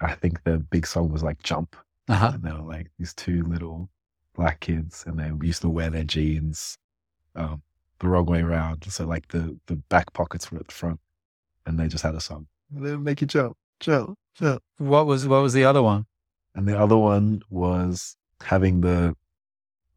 I 0.00 0.14
think 0.14 0.42
the 0.42 0.58
big 0.58 0.84
song 0.84 1.12
was 1.12 1.22
like 1.22 1.40
Jump. 1.44 1.76
Uh-huh. 2.08 2.32
And 2.34 2.42
they 2.42 2.50
were 2.50 2.58
like 2.58 2.90
these 2.98 3.14
two 3.14 3.44
little 3.44 3.88
black 4.34 4.58
kids 4.58 5.04
and 5.06 5.20
they 5.20 5.30
used 5.46 5.62
to 5.62 5.68
wear 5.68 5.90
their 5.90 6.02
jeans 6.02 6.76
um, 7.36 7.62
the 8.00 8.08
wrong 8.08 8.26
way 8.26 8.40
around. 8.40 8.84
So 8.90 9.06
like 9.06 9.28
the, 9.28 9.56
the 9.66 9.76
back 9.76 10.12
pockets 10.12 10.50
were 10.50 10.58
at 10.58 10.66
the 10.66 10.74
front 10.74 10.98
and 11.66 11.78
they 11.78 11.86
just 11.86 12.02
had 12.02 12.16
a 12.16 12.20
song. 12.20 12.48
They 12.72 12.96
make 12.96 13.20
you 13.20 13.28
jump, 13.28 13.56
jump, 13.78 14.18
jump. 14.34 14.60
What 14.78 15.06
was 15.06 15.28
what 15.28 15.40
was 15.40 15.52
the 15.52 15.64
other 15.64 15.82
one? 15.82 16.06
And 16.56 16.66
the 16.66 16.76
other 16.76 16.96
one 16.96 17.42
was 17.48 18.16
having 18.40 18.80
the 18.80 19.14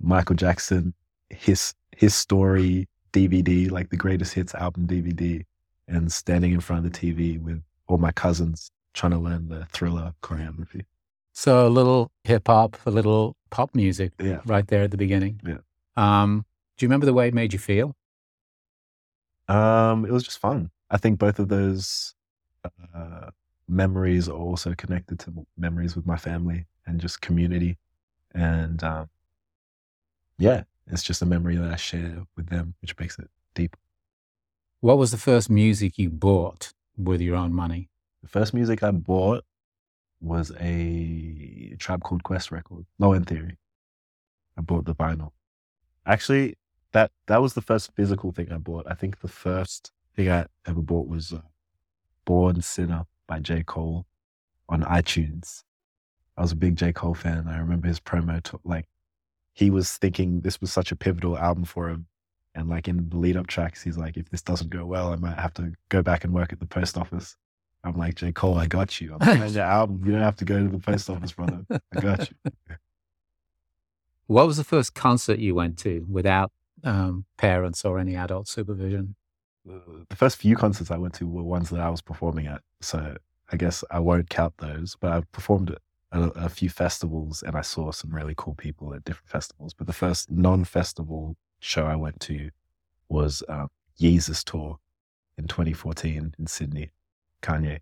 Michael 0.01 0.35
Jackson, 0.35 0.93
his 1.29 1.73
HIStory 1.97 2.87
DVD, 3.13 3.69
like 3.69 3.89
the 3.89 3.97
greatest 3.97 4.33
hits 4.33 4.55
album 4.55 4.87
DVD, 4.87 5.45
and 5.87 6.11
standing 6.11 6.51
in 6.51 6.59
front 6.59 6.85
of 6.85 6.91
the 6.91 6.97
TV 6.97 7.41
with 7.41 7.61
all 7.87 7.97
my 7.97 8.11
cousins 8.11 8.71
trying 8.93 9.11
to 9.11 9.17
learn 9.17 9.49
the 9.49 9.65
thriller 9.71 10.13
choreography. 10.21 10.85
So 11.33 11.67
a 11.67 11.69
little 11.69 12.11
hip 12.23 12.47
hop, 12.47 12.77
a 12.85 12.91
little 12.91 13.35
pop 13.49 13.73
music 13.73 14.11
yeah. 14.19 14.41
right 14.45 14.67
there 14.67 14.83
at 14.83 14.91
the 14.91 14.97
beginning. 14.97 15.39
Yeah. 15.45 15.57
Um, 15.95 16.45
do 16.77 16.85
you 16.85 16.87
remember 16.87 17.05
the 17.05 17.13
way 17.13 17.27
it 17.27 17.33
made 17.33 17.53
you 17.53 17.59
feel? 17.59 17.95
Um, 19.47 20.05
it 20.05 20.11
was 20.11 20.23
just 20.23 20.39
fun. 20.39 20.71
I 20.89 20.97
think 20.97 21.19
both 21.19 21.39
of 21.39 21.47
those 21.47 22.15
uh, 22.93 23.31
memories 23.67 24.27
are 24.27 24.37
also 24.37 24.73
connected 24.75 25.19
to 25.19 25.45
memories 25.57 25.95
with 25.95 26.05
my 26.05 26.17
family 26.17 26.65
and 26.85 26.99
just 26.99 27.21
community. 27.21 27.77
And 28.33 28.83
um, 28.83 29.09
yeah, 30.41 30.63
it's 30.88 31.04
just 31.04 31.21
a 31.21 31.25
memory 31.25 31.56
that 31.56 31.71
I 31.71 31.75
share 31.75 32.23
with 32.36 32.47
them, 32.47 32.73
which 32.82 32.97
makes 32.97 33.19
it 33.19 33.30
deep. 33.54 33.77
What 34.80 34.97
was 34.97 35.12
the 35.12 35.17
first 35.17 35.51
music 35.51 35.99
you 35.99 36.10
bought 36.10 36.73
with 36.97 37.21
your 37.21 37.36
own 37.36 37.54
money? 37.54 37.89
The 38.23 38.27
first 38.27 38.51
music 38.51 38.82
I 38.82 38.89
bought 38.89 39.43
was 40.19 40.51
a 40.60 41.75
Tribe 41.77 42.01
Called 42.01 42.23
Quest 42.23 42.51
record, 42.51 42.86
Low 42.97 43.13
End 43.13 43.27
Theory. 43.27 43.58
I 44.58 44.62
bought 44.62 44.86
the 44.86 44.95
vinyl. 44.95 45.32
Actually, 46.08 46.58
that 46.91 47.12
that 47.27 47.41
was 47.41 47.54
the 47.54 47.62
first 47.62 47.91
physical 47.95 48.32
thing 48.32 48.51
I 48.51 48.58
bought. 48.58 48.88
I 48.89 48.95
think 48.95 49.19
the 49.19 49.27
first 49.27 49.91
thing 50.15 50.32
I 50.32 50.47
ever 50.65 50.82
bought 50.82 51.08
was 51.08 51.32
uh, 51.32 51.41
Born 52.25 52.63
Sinner 52.63 53.06
by 53.27 53.39
J. 53.39 53.62
Cole 53.62 54.08
on 54.67 54.82
iTunes. 54.82 55.63
I 56.36 56.41
was 56.41 56.51
a 56.51 56.56
big 56.56 56.77
J. 56.77 56.91
Cole 56.93 57.13
fan. 57.13 57.47
I 57.47 57.60
remember 57.60 57.88
his 57.88 57.99
promo, 57.99 58.41
to, 58.41 58.60
like 58.63 58.88
he 59.62 59.69
was 59.69 59.95
thinking 59.97 60.41
this 60.41 60.60
was 60.60 60.74
such 60.74 60.91
a 60.91 60.95
pivotal 60.95 61.38
album 61.38 61.65
for 61.65 61.88
him. 61.88 62.08
And 62.56 62.67
like 62.67 62.88
in 62.88 63.10
the 63.10 63.17
lead 63.17 63.38
up 63.38 63.45
tracks, 63.45 63.84
he's 63.84 63.95
like, 63.95 64.17
if 64.17 64.28
this 64.32 64.41
doesn't 64.41 64.71
go 64.71 64.86
well, 64.88 65.13
I 65.13 65.17
might 65.17 65.38
have 65.38 65.54
to 65.54 65.74
go 65.89 66.02
back 66.02 66.24
and 66.24 66.34
work 66.34 66.52
at 66.52 66.60
the 66.60 66.65
post 66.65 66.97
office. 66.97 67.38
I'm 67.84 67.95
like, 67.95 68.15
J. 68.15 68.32
Cole, 68.32 68.58
I 68.58 68.65
got 68.65 69.00
you. 69.00 69.13
I'm 69.13 69.19
playing 69.19 69.54
your 69.54 69.63
album. 69.63 70.02
You 70.04 70.13
don't 70.13 70.21
have 70.21 70.36
to 70.38 70.45
go 70.45 70.58
to 70.58 70.67
the 70.67 70.80
post 70.80 71.10
office, 71.12 71.32
brother. 71.32 71.63
I 71.69 72.00
got 72.00 72.28
you. 72.30 72.52
What 74.26 74.47
was 74.47 74.58
the 74.58 74.63
first 74.63 74.95
concert 74.95 75.38
you 75.38 75.54
went 75.54 75.78
to 75.80 76.06
without 76.10 76.52
um, 76.84 77.26
parents 77.38 77.86
or 77.86 78.00
any 78.00 78.15
adult 78.15 78.47
supervision? 78.47 79.15
The 79.65 80.15
first 80.15 80.38
few 80.38 80.56
concerts 80.56 80.89
I 80.89 80.97
went 80.97 81.13
to 81.15 81.28
were 81.28 81.43
ones 81.43 81.69
that 81.69 81.80
I 81.80 81.89
was 81.89 82.02
performing 82.02 82.47
at. 82.47 82.62
So 82.82 83.15
I 83.52 83.58
guess 83.58 83.84
I 83.91 84.00
won't 84.00 84.30
count 84.30 84.56
those, 84.58 84.97
but 85.00 85.12
I 85.12 85.21
performed 85.32 85.76
a, 86.12 86.24
a, 86.30 86.50
few 86.50 86.69
festivals 86.69 87.41
and 87.41 87.56
I 87.56 87.62
saw 87.62 87.91
some 87.91 88.13
really 88.13 88.34
cool 88.36 88.56
people 88.56 88.93
at 88.93 89.06
different 89.06 89.30
festivals. 89.30 89.74
But 89.74 89.88
the 89.88 89.93
first 89.93 90.30
non 90.30 90.65
festival 90.65 91.38
show 91.60 91.86
I 91.86 91.95
went 91.95 92.19
to 92.21 92.50
was 93.08 93.43
um, 93.47 93.69
Yeezus 94.00 94.43
Tour 94.43 94.78
in 95.38 95.47
2014 95.47 96.36
in 96.38 96.47
Sydney, 96.47 96.91
Kanye. 97.41 97.80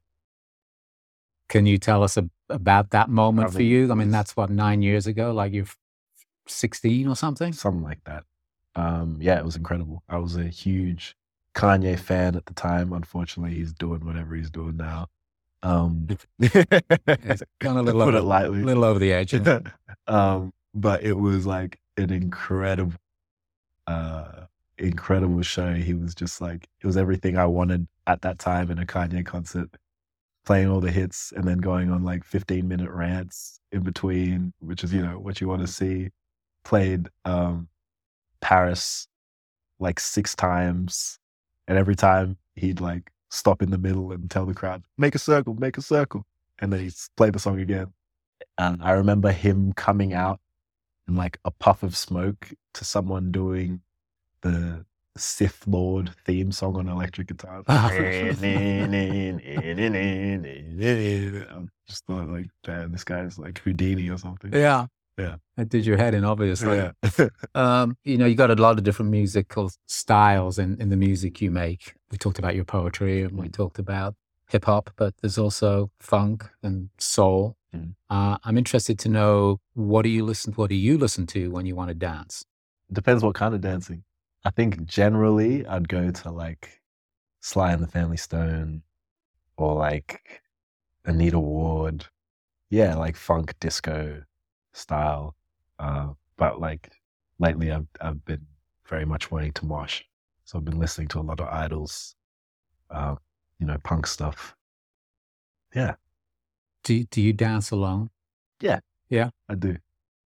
Can 1.48 1.66
you 1.66 1.78
tell 1.78 2.04
us 2.04 2.18
a, 2.18 2.30
about 2.50 2.92
that 2.92 3.10
moment 3.10 3.50
mean, 3.50 3.56
for 3.56 3.64
you? 3.64 3.92
I 3.92 3.96
mean, 3.96 4.12
that's 4.12 4.38
what, 4.38 4.50
nine 4.50 4.82
years 4.82 5.08
ago? 5.08 5.32
Like 5.32 5.54
you're 5.54 5.66
16 6.48 7.08
or 7.08 7.16
something? 7.16 7.54
Something 7.54 7.84
like 7.84 8.04
that. 8.04 8.24
Um, 8.76 9.18
yeah, 9.20 9.40
it 9.40 9.46
was 9.46 9.56
incredible. 9.56 10.04
I 10.08 10.18
was 10.18 10.36
a 10.36 10.44
huge 10.44 11.16
Kanye 11.56 11.98
fan 11.98 12.36
at 12.36 12.46
the 12.46 12.54
time. 12.54 12.94
Unfortunately, 12.94 13.56
he's 13.56 13.74
doing 13.74 14.06
whatever 14.06 14.36
he's 14.36 14.52
doing 14.52 14.78
now. 14.78 15.08
Um, 15.62 16.08
it's 16.40 17.44
kind 17.60 17.78
of 17.78 17.86
little 17.86 18.02
put 18.02 18.16
over, 18.16 18.18
it 18.18 18.24
lightly, 18.24 18.64
little 18.64 18.86
over 18.86 19.00
the 19.00 19.14
edge. 19.14 19.34
um, 20.08 20.54
but 20.74 21.04
it 21.04 21.14
was 21.14 21.46
like 21.46 21.80
an 21.98 22.12
incredible, 22.12 22.94
uh, 23.88 24.46
incredible 24.78 25.42
show. 25.42 25.74
He 25.74 25.94
was 25.94 26.16
just 26.16 26.42
like 26.42 26.68
it 26.82 26.88
was 26.88 26.98
everything 26.98 27.38
I 27.38 27.46
wanted 27.46 27.88
at 28.08 28.22
that 28.22 28.40
time 28.40 28.72
in 28.72 28.80
a 28.80 28.86
Kanye 28.86 29.26
concert, 29.26 29.70
playing 30.46 30.70
all 30.70 30.80
the 30.80 30.92
hits 30.92 31.34
and 31.36 31.46
then 31.46 31.58
going 31.58 31.92
on 31.92 32.04
like 32.04 32.24
15 32.24 32.68
minute 32.68 32.90
rants 32.90 33.60
in 33.72 33.82
between, 33.82 34.54
which 34.60 34.84
is 34.84 34.94
you 34.94 35.02
know 35.02 35.20
what 35.20 35.42
you 35.42 35.48
want 35.48 35.62
to 35.62 35.68
see. 35.68 36.10
Played 36.64 37.10
um, 37.26 37.68
Paris 38.42 39.08
like 39.80 40.00
six 40.00 40.36
times. 40.36 41.20
And 41.68 41.78
every 41.78 41.96
time 41.96 42.38
he'd 42.56 42.82
like 42.82 43.12
stop 43.30 43.62
in 43.62 43.72
the 43.72 43.78
middle 43.78 44.12
and 44.12 44.30
tell 44.30 44.46
the 44.46 44.54
crowd, 44.54 44.84
make 44.98 45.16
a 45.16 45.20
circle, 45.20 45.54
make 45.56 45.78
a 45.78 45.82
circle. 45.82 46.26
And 46.60 46.74
then 46.74 46.82
he'd 46.82 46.94
play 47.16 47.30
the 47.30 47.40
song 47.40 47.60
again. 47.60 47.94
And 48.58 48.84
I 48.84 48.92
remember 48.92 49.32
him 49.32 49.74
coming 49.74 50.14
out 50.14 50.40
in 51.08 51.16
like 51.16 51.40
a 51.46 51.52
puff 51.52 51.84
of 51.84 51.96
smoke 51.96 52.52
to 52.74 52.86
someone 52.86 53.32
doing 53.32 53.82
the 54.42 54.86
Sith 55.18 55.66
Lord 55.68 56.12
theme 56.26 56.52
song 56.52 56.78
on 56.78 56.88
electric 56.88 57.28
guitar. 57.28 57.64
I 57.68 57.90
just 61.88 62.06
thought 62.06 62.28
like, 62.30 62.50
damn, 62.64 62.92
this 62.92 63.04
guy's 63.04 63.38
like 63.38 63.60
Houdini 63.60 64.10
or 64.10 64.18
something. 64.18 64.54
Yeah. 64.54 64.88
Yeah. 65.20 65.36
It 65.58 65.70
did 65.70 65.86
your 65.86 65.98
head 65.98 66.14
in, 66.14 66.24
obviously. 66.24 66.78
Yeah. 66.78 67.28
Um, 67.56 67.98
you 68.06 68.18
know, 68.18 68.26
you 68.26 68.36
got 68.36 68.52
a 68.52 68.56
lot 68.56 68.78
of 68.78 68.84
different 68.84 69.12
musical 69.12 69.70
styles 69.88 70.58
in, 70.58 70.80
in 70.82 70.90
the 70.90 70.96
music 70.96 71.42
you 71.42 71.52
make. 71.52 71.94
We 72.12 72.18
talked 72.18 72.40
about 72.40 72.56
your 72.56 72.64
poetry 72.66 73.24
and 73.24 73.34
we 73.38 73.48
Mm. 73.50 73.54
talked 73.54 73.80
about 73.80 74.16
hip 74.50 74.66
hop, 74.66 74.92
but 74.96 75.14
there's 75.22 75.38
also 75.38 75.92
funk 76.00 76.46
and 76.64 76.90
soul. 76.98 77.58
Mm. 77.76 77.96
Uh, 78.10 78.38
I'm 78.46 78.58
interested 78.58 78.98
to 79.00 79.10
know 79.10 79.60
what 79.74 80.04
do 80.04 80.10
you 80.10 80.24
listen 80.26 80.54
what 80.54 80.70
do 80.70 80.76
you 80.76 80.98
listen 80.98 81.28
to 81.28 81.52
when 81.52 81.66
you 81.66 81.76
want 81.76 81.90
to 81.90 81.94
dance? 81.96 82.46
Depends 82.92 83.24
what 83.24 83.36
kind 83.36 83.54
of 83.54 83.62
dancing. 83.62 84.04
I 84.46 84.52
think 84.52 84.86
generally 84.86 85.66
I'd 85.68 85.90
go 85.90 86.10
to 86.12 86.32
like 86.32 86.82
Sly 87.42 87.74
and 87.74 87.84
the 87.84 87.88
Family 87.88 88.18
Stone 88.18 88.84
or 89.58 89.76
like 89.76 90.42
Anita 91.06 91.40
Ward. 91.40 92.06
Yeah, 92.70 92.96
like 92.96 93.16
funk 93.18 93.56
disco 93.60 94.24
style. 94.74 95.36
Uh, 95.80 96.10
but 96.38 96.60
like 96.60 96.92
lately 97.40 97.72
I've 97.72 97.88
I've 98.02 98.24
been 98.26 98.46
very 98.88 99.06
much 99.06 99.32
wanting 99.32 99.54
to 99.54 99.66
mosh. 99.66 100.02
So 100.46 100.58
I've 100.58 100.66
been 100.66 100.80
listening 100.80 101.08
to 101.10 101.20
a 101.20 101.22
lot 101.22 101.40
of 101.40 101.48
IDLES, 101.48 102.16
uh, 102.90 103.16
you 103.60 103.68
know, 103.68 103.78
punk 103.84 104.08
stuff. 104.08 104.56
Yeah, 105.76 105.94
Do 106.84 106.96
you, 106.96 107.04
do 107.06 107.22
you 107.22 107.32
dance 107.34 107.70
alone? 107.70 108.10
Yeah. 108.60 108.80
Yeah. 109.10 109.30
I 109.48 109.56
do. 109.56 109.78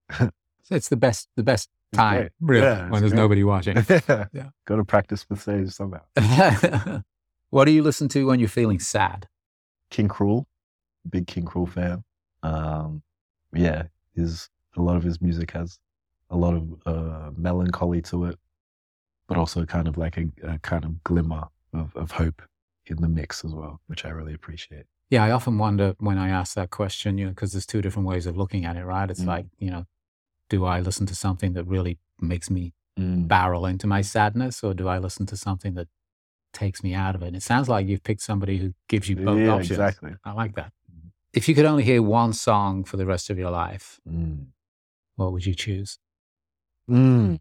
It's 0.72 0.88
the 0.88 0.96
best 0.96 1.28
the 1.36 1.44
best 1.44 1.70
time, 1.92 2.30
really, 2.40 2.66
Yeah, 2.66 2.90
when 2.90 3.02
there's 3.02 3.12
great. 3.12 3.20
nobody 3.22 3.44
watching. 3.44 3.76
yeah. 3.90 4.50
Got 4.66 4.78
to 4.78 4.86
practice 4.86 5.30
with 5.30 5.42
stage 5.42 5.70
somehow. 5.72 6.00
what 7.50 7.66
do 7.66 7.72
you 7.72 7.84
listen 7.84 8.08
to 8.10 8.26
when 8.26 8.40
you're 8.40 8.48
feeling 8.48 8.80
sad? 8.80 9.28
King 9.90 10.08
Krule, 10.08 10.46
big 11.10 11.28
King 11.28 11.44
Krule 11.46 11.68
fan. 11.70 12.04
Um, 12.44 13.02
yeah, 13.54 13.84
his 14.16 14.50
a 14.76 14.82
lot 14.82 14.96
of 14.98 15.04
his 15.04 15.22
music 15.22 15.52
has 15.52 15.80
a 16.30 16.38
lot 16.38 16.54
of 16.56 16.64
uh, 16.86 17.32
melancholy 17.38 18.02
to 18.02 18.26
it, 18.26 18.40
but 19.28 19.38
also 19.38 19.66
kind 19.66 19.88
of 19.88 19.98
like 19.98 20.18
a, 20.18 20.26
a 20.44 20.60
kind 20.60 20.84
of 20.84 21.04
glimmer 21.04 21.44
of, 21.74 21.96
of 21.96 22.12
hope 22.12 22.42
in 22.88 22.98
the 23.02 23.08
mix 23.08 23.46
as 23.46 23.54
well, 23.54 23.80
which 23.88 24.04
I 24.06 24.10
really 24.10 24.34
appreciate. 24.34 24.86
Yeah, 25.10 25.24
I 25.24 25.32
often 25.32 25.58
wonder 25.60 25.96
when 26.00 26.18
I 26.18 26.30
ask 26.30 26.56
that 26.56 26.72
question, 26.72 27.18
you 27.18 27.26
know, 27.26 27.32
because 27.32 27.52
there's 27.54 27.68
two 27.68 27.82
different 27.82 28.08
ways 28.08 28.26
of 28.26 28.36
looking 28.36 28.66
at 28.66 28.76
it, 28.76 28.84
right? 28.84 29.10
It's 29.10 29.22
Mm. 29.22 29.28
like, 29.28 29.46
you 29.60 29.70
know, 29.70 29.86
do 30.50 30.66
I 30.66 30.80
listen 30.80 31.06
to 31.08 31.16
something 31.16 31.54
that 31.54 31.66
really 31.66 32.00
makes 32.20 32.50
me 32.50 32.74
Mm. 33.00 33.28
barrel 33.28 33.66
into 33.66 33.88
my 33.88 34.02
sadness, 34.02 34.64
or 34.64 34.74
do 34.74 34.88
I 34.88 34.98
listen 34.98 35.26
to 35.28 35.38
something 35.38 35.74
that 35.76 35.88
takes 36.52 36.84
me 36.84 36.94
out 36.94 37.16
of 37.16 37.24
it? 37.24 37.28
And 37.28 37.36
it 37.36 37.44
sounds 37.44 37.70
like 37.70 37.88
you've 37.88 38.04
picked 38.04 38.22
somebody 38.22 38.58
who 38.58 38.74
gives 38.88 39.08
you 39.10 39.16
both 39.16 39.40
Yeah, 39.40 39.54
options. 39.54 39.72
exactly. 39.72 40.16
I 40.24 40.32
like 40.34 40.56
that. 40.56 40.72
If 41.34 41.50
you 41.50 41.56
could 41.56 41.66
only 41.66 41.84
hear 41.84 42.02
one 42.02 42.34
song 42.34 42.84
for 42.84 42.98
the 42.98 43.06
rest 43.06 43.30
of 43.30 43.38
your 43.38 43.50
life, 43.52 44.00
Mm. 44.08 44.48
what 45.16 45.32
would 45.32 45.46
you 45.46 45.56
choose? 45.56 45.98
Mm. 46.90 47.40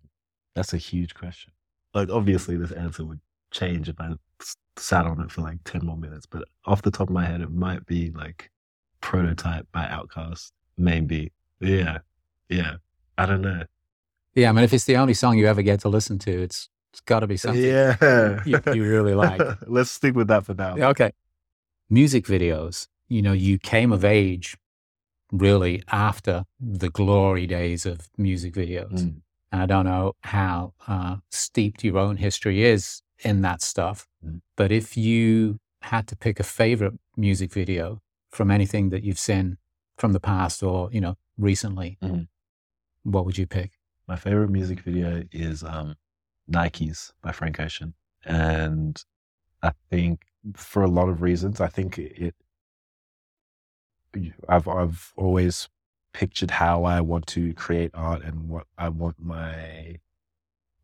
That's 0.55 0.73
a 0.73 0.79
huge 0.79 1.15
question. 1.15 1.53
Like, 1.95 2.09
obviously, 2.09 2.57
this 2.57 2.73
answer 2.73 3.05
would 3.05 3.21
change 3.51 3.89
if 3.89 4.01
I 4.01 4.15
sat 4.77 5.05
on 5.07 5.21
it 5.21 5.31
for 5.31 5.43
like 5.43 5.59
10 5.65 5.85
more 5.85 5.97
minutes, 5.97 6.25
but 6.27 6.45
off 6.65 6.83
the 6.83 6.91
top 6.91 7.09
of 7.09 7.15
my 7.15 7.25
head, 7.27 7.41
it 7.43 7.51
might 7.51 7.85
be 7.87 8.11
like 8.13 8.51
Prototype 9.01 9.67
by 9.73 9.85
Outkast. 9.85 10.53
Maybe. 10.79 11.33
Yeah. 11.61 11.99
Yeah. 12.49 12.77
I 13.19 13.27
don't 13.27 13.43
know. 13.43 13.65
Yeah, 14.35 14.49
I 14.49 14.53
mean, 14.53 14.65
if 14.65 14.73
it's 14.73 14.85
the 14.85 14.97
only 14.97 15.13
song 15.13 15.37
you 15.37 15.47
ever 15.47 15.61
get 15.61 15.81
to 15.81 15.89
listen 15.91 16.19
to, 16.21 16.31
it's 16.43 16.69
it's 16.93 17.01
got 17.01 17.21
to 17.21 17.27
be 17.27 17.37
something 17.37 17.63
Yeah. 17.63 18.43
you, 18.47 18.61
you 18.73 18.85
really 18.85 19.15
like. 19.15 19.41
Let's 19.67 19.91
stick 19.91 20.15
with 20.15 20.29
that 20.29 20.45
for 20.47 20.55
now. 20.55 20.77
Okay. 20.91 21.13
Music 21.91 22.25
videos. 22.27 22.87
You 23.13 23.21
know, 23.21 23.33
you 23.35 23.59
came 23.59 23.93
of 23.93 24.07
age 24.07 24.57
really 25.31 25.83
after 25.89 26.45
the 26.59 26.89
glory 26.89 27.47
days 27.47 27.85
of 27.85 28.09
music 28.17 28.55
videos. 28.55 29.01
Mm. 29.03 29.21
And 29.53 29.63
I 29.63 29.67
don't 29.67 29.85
know 29.85 30.15
how 30.23 30.73
uh, 30.89 31.17
steeped 31.31 31.85
your 31.85 31.99
own 31.99 32.17
history 32.17 32.65
is 32.65 33.03
in 33.19 33.43
that 33.43 33.61
stuff. 33.61 34.09
Mm. 34.25 34.41
But 34.57 34.73
if 34.73 34.97
you 34.97 35.59
had 35.83 36.07
to 36.09 36.17
pick 36.17 36.41
a 36.41 36.43
favorite 36.43 36.95
music 37.15 37.53
video 37.53 38.01
from 38.31 38.51
anything 38.51 38.89
that 38.91 39.03
you've 39.03 39.19
seen 39.19 39.59
from 39.99 40.15
the 40.15 40.21
past 40.21 40.63
or, 40.63 40.91
you 40.91 41.03
know, 41.03 41.17
recently, 41.37 41.99
Mhm. 42.03 42.29
what 43.03 43.27
would 43.27 43.37
you 43.37 43.47
pick? 43.47 43.73
My 44.09 44.17
favorite 44.17 44.49
music 44.51 44.81
video 44.81 45.23
is 45.31 45.63
um, 45.63 45.97
Nikes 46.51 47.13
by 47.21 47.33
Frank 47.33 47.61
Ocean. 47.61 47.93
And 48.25 49.05
I 49.63 49.73
think 49.91 50.25
for 50.55 50.83
a 50.83 50.89
lot 50.89 51.11
of 51.11 51.21
reasons, 51.21 51.61
I 51.61 51.69
think 51.69 51.99
it, 51.99 52.35
I've, 54.49 54.69
I've 54.69 55.13
always 55.17 55.69
pictured 56.13 56.51
how 56.51 56.85
I 56.85 57.01
want 57.01 57.27
to 57.29 57.55
create 57.55 57.91
art 57.95 58.23
and 58.23 58.49
what 58.49 58.67
I 58.77 58.89
want 58.89 59.17
my 59.19 59.97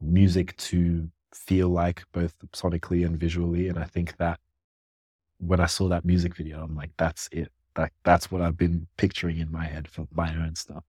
music 0.00 0.56
to 0.56 1.10
feel 1.34 1.68
like 1.68 2.04
both 2.12 2.34
sonically 2.52 3.04
and 3.04 3.18
visually. 3.18 3.68
And 3.68 3.78
I 3.78 3.84
think 3.84 4.16
that 4.16 4.40
when 5.38 5.60
I 5.60 5.66
saw 5.66 5.88
that 5.88 6.04
music 6.04 6.34
video, 6.34 6.62
I'm 6.62 6.74
like, 6.74 6.90
that's 6.96 7.28
it. 7.32 7.52
That, 7.74 7.92
that's 8.04 8.30
what 8.30 8.42
I've 8.42 8.56
been 8.56 8.86
picturing 8.96 9.38
in 9.38 9.52
my 9.52 9.64
head 9.64 9.88
for 9.88 10.08
my 10.12 10.34
own 10.34 10.54
stuff. 10.56 10.84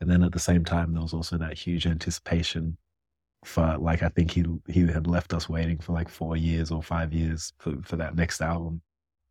And 0.00 0.10
then 0.10 0.22
at 0.22 0.32
the 0.32 0.38
same 0.38 0.64
time, 0.64 0.92
there 0.92 1.02
was 1.02 1.12
also 1.12 1.36
that 1.38 1.58
huge 1.58 1.86
anticipation 1.86 2.78
for 3.44 3.76
like 3.78 4.02
I 4.02 4.08
think 4.08 4.30
he 4.30 4.44
he 4.68 4.86
had 4.86 5.06
left 5.06 5.32
us 5.32 5.48
waiting 5.48 5.78
for 5.78 5.92
like 5.92 6.08
four 6.08 6.36
years 6.36 6.70
or 6.70 6.82
five 6.82 7.12
years 7.12 7.54
for, 7.58 7.76
for 7.82 7.96
that 7.96 8.14
next 8.14 8.40
album. 8.40 8.82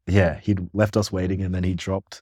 Yeah, 0.07 0.39
he'd 0.39 0.67
left 0.73 0.97
us 0.97 1.11
waiting 1.11 1.41
and 1.43 1.53
then 1.53 1.63
he 1.63 1.73
dropped 1.75 2.21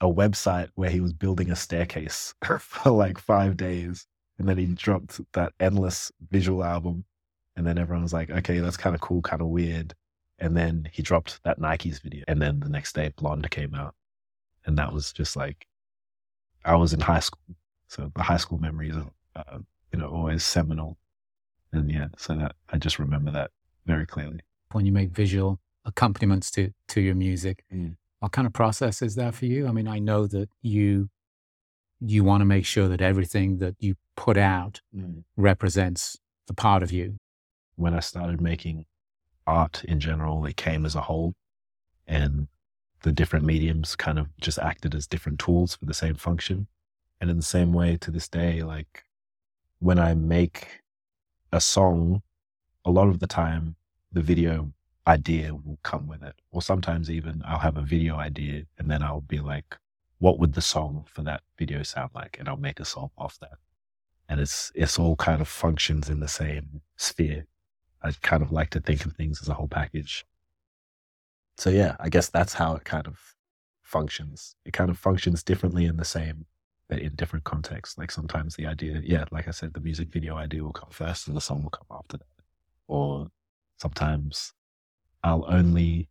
a 0.00 0.06
website 0.06 0.68
where 0.74 0.90
he 0.90 1.00
was 1.00 1.12
building 1.12 1.50
a 1.50 1.56
staircase 1.56 2.34
for 2.60 2.90
like 2.90 3.18
five 3.18 3.56
days. 3.56 4.06
And 4.38 4.48
then 4.48 4.56
he 4.56 4.66
dropped 4.66 5.20
that 5.32 5.52
endless 5.58 6.12
visual 6.30 6.62
album. 6.62 7.04
And 7.56 7.66
then 7.66 7.76
everyone 7.78 8.04
was 8.04 8.12
like, 8.12 8.30
okay, 8.30 8.60
that's 8.60 8.76
kind 8.76 8.94
of 8.94 9.00
cool, 9.00 9.20
kind 9.22 9.42
of 9.42 9.48
weird. 9.48 9.94
And 10.38 10.56
then 10.56 10.88
he 10.92 11.02
dropped 11.02 11.42
that 11.42 11.58
Nikes 11.58 12.00
video. 12.00 12.22
And 12.28 12.40
then 12.40 12.60
the 12.60 12.68
next 12.68 12.94
day, 12.94 13.12
Blonde 13.16 13.50
came 13.50 13.74
out. 13.74 13.96
And 14.64 14.78
that 14.78 14.92
was 14.92 15.12
just 15.12 15.34
like, 15.34 15.66
I 16.64 16.76
was 16.76 16.92
in 16.92 17.00
high 17.00 17.18
school. 17.20 17.56
So 17.88 18.12
the 18.14 18.22
high 18.22 18.36
school 18.36 18.58
memories 18.58 18.94
are, 18.96 19.10
uh, 19.34 19.58
you 19.92 19.98
know, 19.98 20.08
always 20.08 20.44
seminal. 20.44 20.98
And 21.72 21.90
yeah, 21.90 22.08
so 22.16 22.34
that 22.36 22.54
I 22.68 22.78
just 22.78 22.98
remember 23.00 23.30
that 23.32 23.50
very 23.86 24.06
clearly. 24.06 24.40
when 24.72 24.86
you 24.86 24.92
make 24.92 25.10
visual 25.10 25.58
accompaniments 25.84 26.50
to 26.52 26.70
to 26.88 27.00
your 27.00 27.14
music 27.14 27.64
Mm. 27.72 27.96
What 28.20 28.32
kind 28.32 28.46
of 28.46 28.52
process 28.52 29.02
is 29.02 29.14
that 29.14 29.34
for 29.34 29.46
you 29.46 29.66
i 29.66 29.72
mean 29.72 29.88
i 29.88 29.98
know 29.98 30.26
that 30.26 30.48
you 30.62 31.08
you 32.00 32.22
want 32.22 32.40
to 32.40 32.44
make 32.44 32.64
sure 32.64 32.88
that 32.88 33.00
everything 33.00 33.58
that 33.58 33.74
you 33.78 33.94
put 34.16 34.36
out 34.36 34.80
mm. 34.94 35.22
represents 35.36 36.18
the 36.46 36.54
part 36.54 36.82
of 36.82 36.92
you 36.92 37.16
When 37.76 37.94
I 37.94 38.00
started 38.00 38.40
making 38.40 38.86
art 39.46 39.84
in 39.84 40.00
general, 40.00 40.44
it 40.46 40.56
came 40.56 40.84
as 40.84 40.94
a 40.94 41.02
whole. 41.02 41.34
And 42.06 42.48
the 43.02 43.12
different 43.12 43.44
mediums 43.44 43.94
kind 43.94 44.18
of 44.18 44.26
just 44.40 44.58
acted 44.58 44.94
as 44.94 45.06
different 45.06 45.38
tools 45.38 45.76
for 45.76 45.84
the 45.86 45.94
same 45.94 46.14
function. 46.14 46.66
And 47.20 47.30
in 47.30 47.36
the 47.36 47.42
same 47.42 47.72
way 47.72 47.96
to 47.98 48.10
this 48.10 48.28
day, 48.28 48.62
like 48.62 49.04
when 49.78 49.98
I 49.98 50.14
make 50.14 50.80
a 51.52 51.60
song, 51.60 52.22
a 52.84 52.90
lot 52.90 53.08
of 53.08 53.20
the 53.20 53.26
time 53.26 53.76
the 54.10 54.22
video 54.22 54.72
idea 55.08 55.54
will 55.54 55.78
come 55.82 56.06
with 56.06 56.22
it. 56.22 56.34
Or 56.52 56.62
sometimes 56.62 57.10
even 57.10 57.42
I'll 57.46 57.58
have 57.58 57.76
a 57.76 57.82
video 57.82 58.16
idea 58.16 58.64
and 58.78 58.90
then 58.90 59.02
I'll 59.02 59.22
be 59.22 59.38
like, 59.38 59.76
what 60.18 60.38
would 60.38 60.52
the 60.52 60.60
song 60.60 61.04
for 61.12 61.22
that 61.22 61.42
video 61.58 61.82
sound 61.82 62.10
like? 62.14 62.36
And 62.38 62.48
I'll 62.48 62.56
make 62.56 62.78
a 62.78 62.84
song 62.84 63.10
off 63.16 63.38
that. 63.40 63.58
And 64.28 64.40
it's 64.40 64.70
it's 64.74 64.98
all 64.98 65.16
kind 65.16 65.40
of 65.40 65.48
functions 65.48 66.10
in 66.10 66.20
the 66.20 66.28
same 66.28 66.82
sphere. 66.96 67.46
I 68.02 68.12
kind 68.22 68.42
of 68.42 68.52
like 68.52 68.70
to 68.70 68.80
think 68.80 69.04
of 69.06 69.14
things 69.14 69.40
as 69.40 69.48
a 69.48 69.54
whole 69.54 69.68
package. 69.68 70.26
So 71.56 71.70
yeah, 71.70 71.96
I 71.98 72.08
guess 72.08 72.28
that's 72.28 72.54
how 72.54 72.76
it 72.76 72.84
kind 72.84 73.06
of 73.06 73.18
functions. 73.82 74.54
It 74.64 74.72
kind 74.74 74.90
of 74.90 74.98
functions 74.98 75.42
differently 75.42 75.86
in 75.86 75.96
the 75.96 76.04
same, 76.04 76.44
but 76.88 76.98
in 76.98 77.14
different 77.14 77.44
contexts. 77.44 77.98
Like 77.98 78.10
sometimes 78.10 78.54
the 78.54 78.66
idea, 78.66 79.00
yeah, 79.02 79.24
like 79.32 79.48
I 79.48 79.52
said, 79.52 79.72
the 79.72 79.80
music 79.80 80.08
video 80.10 80.36
idea 80.36 80.62
will 80.62 80.72
come 80.72 80.90
first 80.90 81.26
and 81.26 81.36
the 81.36 81.40
song 81.40 81.62
will 81.62 81.70
come 81.70 81.86
after 81.90 82.18
that. 82.18 82.26
Or 82.86 83.28
sometimes 83.78 84.52
I'll 85.28 85.44
only, 85.48 86.08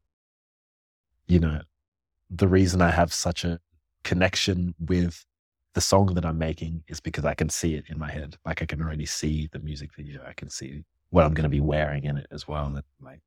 you 1.28 1.40
know, 1.40 1.62
the 2.30 2.48
reason 2.48 2.82
I 2.82 2.92
have 2.92 3.12
such 3.12 3.44
a 3.44 3.60
connection 4.04 4.76
with 4.80 5.26
the 5.74 5.82
song 5.82 6.14
that 6.16 6.26
I'm 6.26 6.38
making 6.38 6.84
is 6.88 7.00
because 7.00 7.26
I 7.26 7.34
can 7.34 7.50
see 7.50 7.74
it 7.76 7.86
in 7.88 7.98
my 7.98 8.12
head. 8.12 8.38
Like 8.46 8.62
I 8.62 8.66
can 8.66 8.82
already 8.82 9.06
see 9.06 9.50
the 9.52 9.60
music 9.60 9.90
video. 9.96 10.22
I 10.28 10.34
can 10.34 10.50
see 10.50 10.84
what 11.10 11.26
I'm 11.26 11.34
going 11.34 11.44
to 11.44 11.50
be 11.50 11.62
wearing 11.62 12.04
in 12.04 12.18
it 12.18 12.28
as 12.32 12.48
well. 12.48 12.70
That 12.70 12.86
like, 13.02 13.22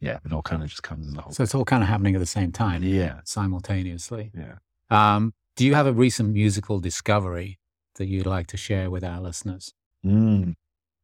yeah, 0.00 0.18
it 0.24 0.32
all 0.32 0.42
kind 0.42 0.62
of 0.62 0.68
just 0.68 0.84
comes 0.84 1.08
in 1.08 1.14
the 1.14 1.22
whole. 1.22 1.32
So 1.32 1.42
it's 1.42 1.54
all 1.54 1.64
kind 1.64 1.82
of 1.82 1.88
happening 1.88 2.14
at 2.14 2.20
the 2.20 2.26
same 2.26 2.52
time, 2.52 2.82
yeah, 2.84 3.20
simultaneously. 3.24 4.30
yeah. 4.36 4.56
Um, 4.90 5.34
do 5.56 5.66
you 5.66 5.74
have 5.74 5.86
a 5.86 5.92
recent 5.92 6.32
musical 6.32 6.78
discovery 6.78 7.58
that 7.96 8.06
you'd 8.06 8.26
like 8.26 8.46
to 8.48 8.56
share 8.56 8.90
with 8.90 9.04
our 9.04 9.20
listeners? 9.20 9.74
Mm. 10.04 10.54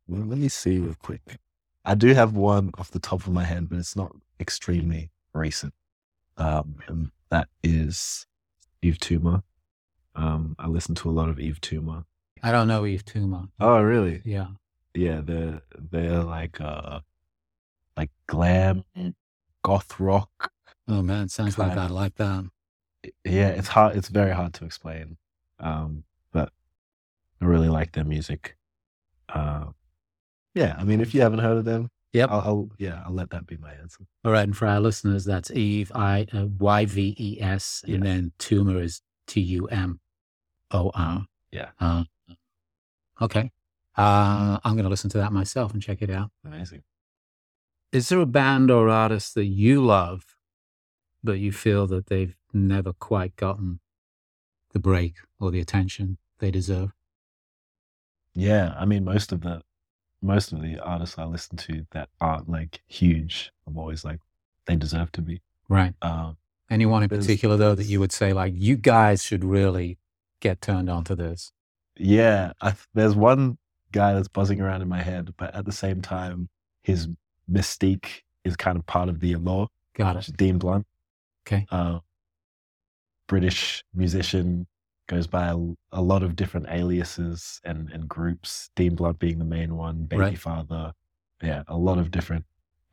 Well, 0.06 0.26
let 0.26 0.38
me 0.38 0.48
see 0.48 0.78
real 0.78 0.96
quick. 0.98 1.38
I 1.84 1.94
do 1.94 2.12
have 2.14 2.34
one 2.34 2.70
off 2.78 2.90
the 2.90 2.98
top 2.98 3.26
of 3.26 3.32
my 3.32 3.44
head, 3.44 3.68
but 3.68 3.78
it's 3.78 3.96
not 3.96 4.14
extremely 4.40 5.10
recent. 5.32 5.74
Um, 6.36 6.76
and 6.86 7.10
that 7.30 7.48
is 7.62 8.26
Yves 8.82 8.98
Tumor. 8.98 9.42
Um, 10.14 10.56
I 10.58 10.66
listen 10.66 10.94
to 10.96 11.10
a 11.10 11.12
lot 11.12 11.28
of 11.28 11.38
Yves 11.38 11.60
Tumor. 11.60 12.04
I 12.42 12.52
don't 12.52 12.68
know 12.68 12.84
Yves 12.84 13.02
Tumor. 13.02 13.48
Oh, 13.60 13.80
really? 13.82 14.22
Yeah. 14.24 14.48
Yeah, 14.94 15.20
they're 15.22 15.62
they're 15.78 16.22
like 16.22 16.60
uh 16.60 17.00
like 17.96 18.10
glam, 18.26 18.84
goth 19.62 20.00
rock. 20.00 20.52
Oh 20.88 21.02
man, 21.02 21.28
sounds 21.28 21.58
like 21.58 21.76
I 21.76 21.86
like 21.88 22.14
that. 22.16 22.48
Yeah, 23.24 23.48
it's 23.48 23.68
hard. 23.68 23.96
It's 23.96 24.08
very 24.08 24.32
hard 24.32 24.54
to 24.54 24.64
explain. 24.64 25.18
Um, 25.60 26.04
but 26.32 26.50
I 27.40 27.44
really 27.44 27.68
like 27.68 27.92
their 27.92 28.04
music. 28.04 28.56
Uh, 29.28 29.66
yeah, 30.54 30.74
I 30.78 30.84
mean, 30.84 31.00
if 31.00 31.14
you 31.14 31.20
haven't 31.20 31.40
heard 31.40 31.58
of 31.58 31.64
them, 31.64 31.90
Yep. 32.12 32.30
I'll, 32.30 32.40
I'll 32.40 32.68
yeah, 32.78 33.02
I'll 33.04 33.12
let 33.12 33.30
that 33.30 33.46
be 33.46 33.56
my 33.58 33.72
answer. 33.74 34.06
All 34.24 34.32
right, 34.32 34.42
and 34.42 34.56
for 34.56 34.66
our 34.66 34.80
listeners, 34.80 35.24
that's 35.24 35.50
Yves 35.50 35.92
I 35.94 36.26
uh, 36.32 36.46
Y 36.58 36.84
V 36.86 37.14
E 37.18 37.38
S, 37.40 37.84
and 37.86 38.02
then 38.02 38.32
tumor 38.38 38.80
is 38.80 39.02
T 39.26 39.40
U 39.40 39.66
M 39.66 40.00
O 40.70 40.90
R. 40.94 41.26
Yeah. 41.50 41.68
Uh, 41.80 42.04
okay. 43.20 43.50
Uh, 43.96 44.58
I'm 44.64 44.74
going 44.74 44.84
to 44.84 44.90
listen 44.90 45.10
to 45.10 45.18
that 45.18 45.32
myself 45.32 45.72
and 45.72 45.82
check 45.82 46.02
it 46.02 46.10
out. 46.10 46.30
Amazing. 46.44 46.82
Is 47.90 48.08
there 48.08 48.20
a 48.20 48.26
band 48.26 48.70
or 48.70 48.88
artist 48.88 49.34
that 49.34 49.46
you 49.46 49.84
love, 49.84 50.36
but 51.24 51.38
you 51.38 51.52
feel 51.52 51.86
that 51.88 52.06
they've 52.06 52.36
never 52.52 52.92
quite 52.92 53.34
gotten 53.36 53.80
the 54.72 54.78
break 54.78 55.16
or 55.40 55.50
the 55.50 55.60
attention 55.60 56.18
they 56.38 56.50
deserve? 56.50 56.92
Yeah, 58.34 58.74
I 58.78 58.84
mean, 58.84 59.04
most 59.04 59.32
of 59.32 59.40
the 59.40 59.62
most 60.22 60.52
of 60.52 60.60
the 60.62 60.78
artists 60.80 61.18
I 61.18 61.24
listen 61.24 61.56
to 61.58 61.86
that 61.92 62.08
aren't 62.20 62.48
like 62.48 62.80
huge, 62.86 63.52
I'm 63.66 63.78
always 63.78 64.04
like, 64.04 64.20
they 64.66 64.76
deserve 64.76 65.12
to 65.12 65.22
be. 65.22 65.40
Right. 65.68 65.94
Um, 66.02 66.36
Anyone 66.70 67.02
in 67.02 67.08
particular, 67.08 67.56
though, 67.56 67.74
that 67.74 67.84
you 67.86 67.98
would 68.00 68.12
say, 68.12 68.32
like, 68.32 68.52
you 68.56 68.76
guys 68.76 69.22
should 69.24 69.44
really 69.44 69.98
get 70.40 70.60
turned 70.60 70.90
on 70.90 71.04
to 71.04 71.14
this? 71.16 71.52
yeah, 72.00 72.52
I, 72.60 72.74
there's 72.94 73.16
one 73.16 73.58
guy 73.90 74.14
that's 74.14 74.28
buzzing 74.28 74.60
around 74.60 74.82
in 74.82 74.88
my 74.88 75.02
head, 75.02 75.34
but 75.36 75.54
at 75.54 75.64
the 75.64 75.72
same 75.72 76.00
time, 76.00 76.48
his 76.82 77.08
mystique 77.50 78.22
is 78.44 78.56
kind 78.56 78.78
of 78.78 78.86
part 78.86 79.08
of 79.08 79.20
the 79.20 79.32
allure. 79.32 79.68
Got 79.94 80.16
it. 80.16 80.36
Dean 80.36 80.58
Blunt. 80.58 80.86
Okay. 81.46 81.66
Uh, 81.70 81.98
British 83.26 83.84
musician 83.94 84.66
goes 85.08 85.26
by 85.26 85.48
a, 85.48 85.56
a 85.92 86.02
lot 86.02 86.22
of 86.22 86.36
different 86.36 86.66
aliases 86.70 87.60
and, 87.64 87.90
and 87.92 88.08
groups. 88.08 88.70
Dean 88.76 88.94
Blunt 88.94 89.18
being 89.18 89.38
the 89.38 89.44
main 89.44 89.76
one, 89.76 90.04
Baby 90.04 90.20
Right. 90.22 90.38
Father. 90.38 90.92
Yeah, 91.42 91.62
a 91.68 91.76
lot 91.76 91.98
of 91.98 92.10
different 92.10 92.44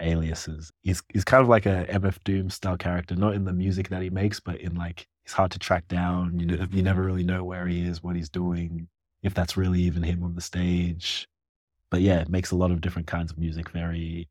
aliases. 0.02 0.72
He's 0.84 1.02
he's 1.14 1.24
kind 1.26 1.42
of 1.42 1.50
like 1.50 1.66
a 1.66 1.86
MF 1.90 2.24
Doom 2.24 2.50
style 2.50 2.78
character, 2.78 3.16
not 3.16 3.34
in 3.34 3.46
the 3.46 3.54
music 3.54 3.90
that 3.90 4.02
he 4.02 4.10
makes, 4.10 4.40
but 4.40 4.62
in 4.62 4.76
like 4.76 5.08
he's 5.24 5.34
hard 5.34 5.52
to 5.52 5.60
track 5.60 5.88
down. 5.88 6.40
You 6.40 6.46
know, 6.46 6.68
you 6.72 6.84
never 6.84 7.04
really 7.04 7.24
know 7.24 7.44
where 7.44 7.68
he 7.68 7.82
is, 7.86 8.04
what 8.04 8.16
he's 8.16 8.30
doing, 8.30 8.88
if 9.24 9.34
that's 9.34 9.58
really 9.58 9.82
even 9.82 10.04
him 10.04 10.24
on 10.24 10.36
the 10.36 10.42
stage. 10.42 11.28
But 11.92 12.02
yeah, 12.02 12.20
it 12.22 12.30
makes 12.30 12.52
a 12.52 12.56
lot 12.56 12.72
of 12.72 12.82
different 12.82 13.08
kinds 13.08 13.32
of 13.32 13.38
music, 13.38 13.70
very 13.72 14.30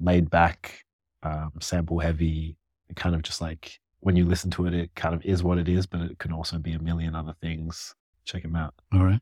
laid 0.00 0.30
back, 0.30 0.84
um, 1.22 1.52
sample 1.60 2.00
heavy, 2.00 2.56
kind 2.96 3.14
of 3.14 3.22
just 3.22 3.40
like 3.40 3.80
when 4.02 4.16
you 4.16 4.24
listen 4.26 4.50
to 4.50 4.66
it, 4.66 4.74
it 4.74 4.94
kind 4.94 5.14
of 5.14 5.24
is 5.24 5.42
what 5.42 5.58
it 5.58 5.68
is, 5.68 5.86
but 5.86 6.00
it 6.02 6.18
can 6.18 6.32
also 6.32 6.58
be 6.58 6.72
a 6.72 6.78
million 6.78 7.14
other 7.14 7.34
things. 7.40 7.94
Check 8.24 8.44
him 8.44 8.54
out. 8.56 8.74
All 8.92 9.04
right. 9.04 9.20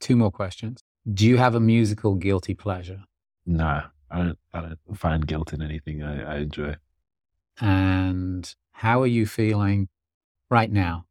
Two 0.00 0.16
more 0.16 0.30
questions. 0.30 0.80
Do 1.12 1.26
you 1.26 1.36
have 1.36 1.54
a 1.54 1.60
musical 1.60 2.14
guilty 2.14 2.54
pleasure? 2.54 3.02
No, 3.46 3.82
I 4.10 4.18
don't. 4.18 4.38
I 4.54 4.60
don't 4.60 4.78
find 4.94 5.26
guilt 5.26 5.52
in 5.52 5.62
anything 5.62 6.02
I, 6.02 6.34
I 6.34 6.36
enjoy. 6.38 6.76
And 7.60 8.54
how 8.72 9.02
are 9.02 9.06
you 9.06 9.26
feeling 9.26 9.88
right 10.50 10.70
now? 10.70 11.06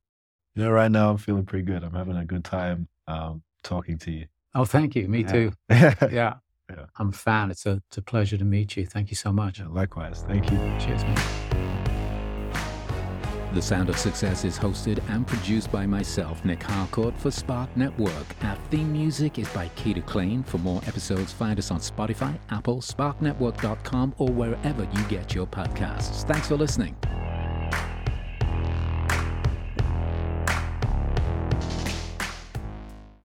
You 0.56 0.64
know, 0.64 0.72
right 0.72 0.92
now 0.92 1.10
I'm 1.12 1.18
feeling 1.18 1.46
pretty 1.46 1.66
good. 1.66 1.84
I'm 1.84 1.94
having 1.94 2.16
a 2.18 2.26
good 2.26 2.44
time 2.44 2.88
um, 3.08 3.44
talking 3.64 3.98
to 4.00 4.12
you. 4.12 4.26
Oh, 4.56 4.66
thank 4.66 4.96
you. 4.96 5.08
Me 5.08 5.22
Yeah. 5.22 5.32
too. 5.32 5.52
yeah. 5.70 5.94
Yeah. 6.12 6.34
Yeah. 6.70 6.86
I'm 6.98 7.10
a 7.10 7.14
fan. 7.14 7.52
It's 7.52 7.66
a, 7.66 7.82
it's 7.90 7.98
a 7.98 8.02
pleasure 8.02 8.38
to 8.38 8.46
meet 8.46 8.76
you. 8.76 8.86
Thank 8.86 9.10
you 9.10 9.16
so 9.16 9.32
much. 9.32 9.60
Likewise. 9.62 10.24
Thank 10.28 10.52
you. 10.52 10.58
Cheers, 10.80 11.04
man. 11.04 12.07
The 13.54 13.62
Sound 13.62 13.90
of 13.90 13.98
Success 13.98 14.44
is 14.44 14.60
hosted 14.60 15.02
and 15.10 15.26
produced 15.26 15.72
by 15.72 15.86
myself, 15.86 16.44
Nic 16.44 16.62
Harcourt, 16.62 17.18
for 17.18 17.32
Spark 17.32 17.76
Network. 17.78 18.44
Our 18.44 18.58
theme 18.70 18.92
music 18.92 19.40
is 19.40 19.48
by 19.50 19.70
Keita 19.70 20.06
Klein. 20.06 20.44
For 20.44 20.58
more 20.58 20.82
episodes, 20.86 21.32
find 21.32 21.58
us 21.58 21.72
on 21.72 21.80
Spotify, 21.80 22.38
Apple, 22.50 22.82
SparkNetwork.com, 22.82 24.16
or 24.18 24.30
wherever 24.30 24.84
you 24.84 25.04
get 25.08 25.34
your 25.34 25.48
podcasts. 25.48 26.28
Thanks 26.28 26.50
for 26.50 26.56
listening. 26.56 26.96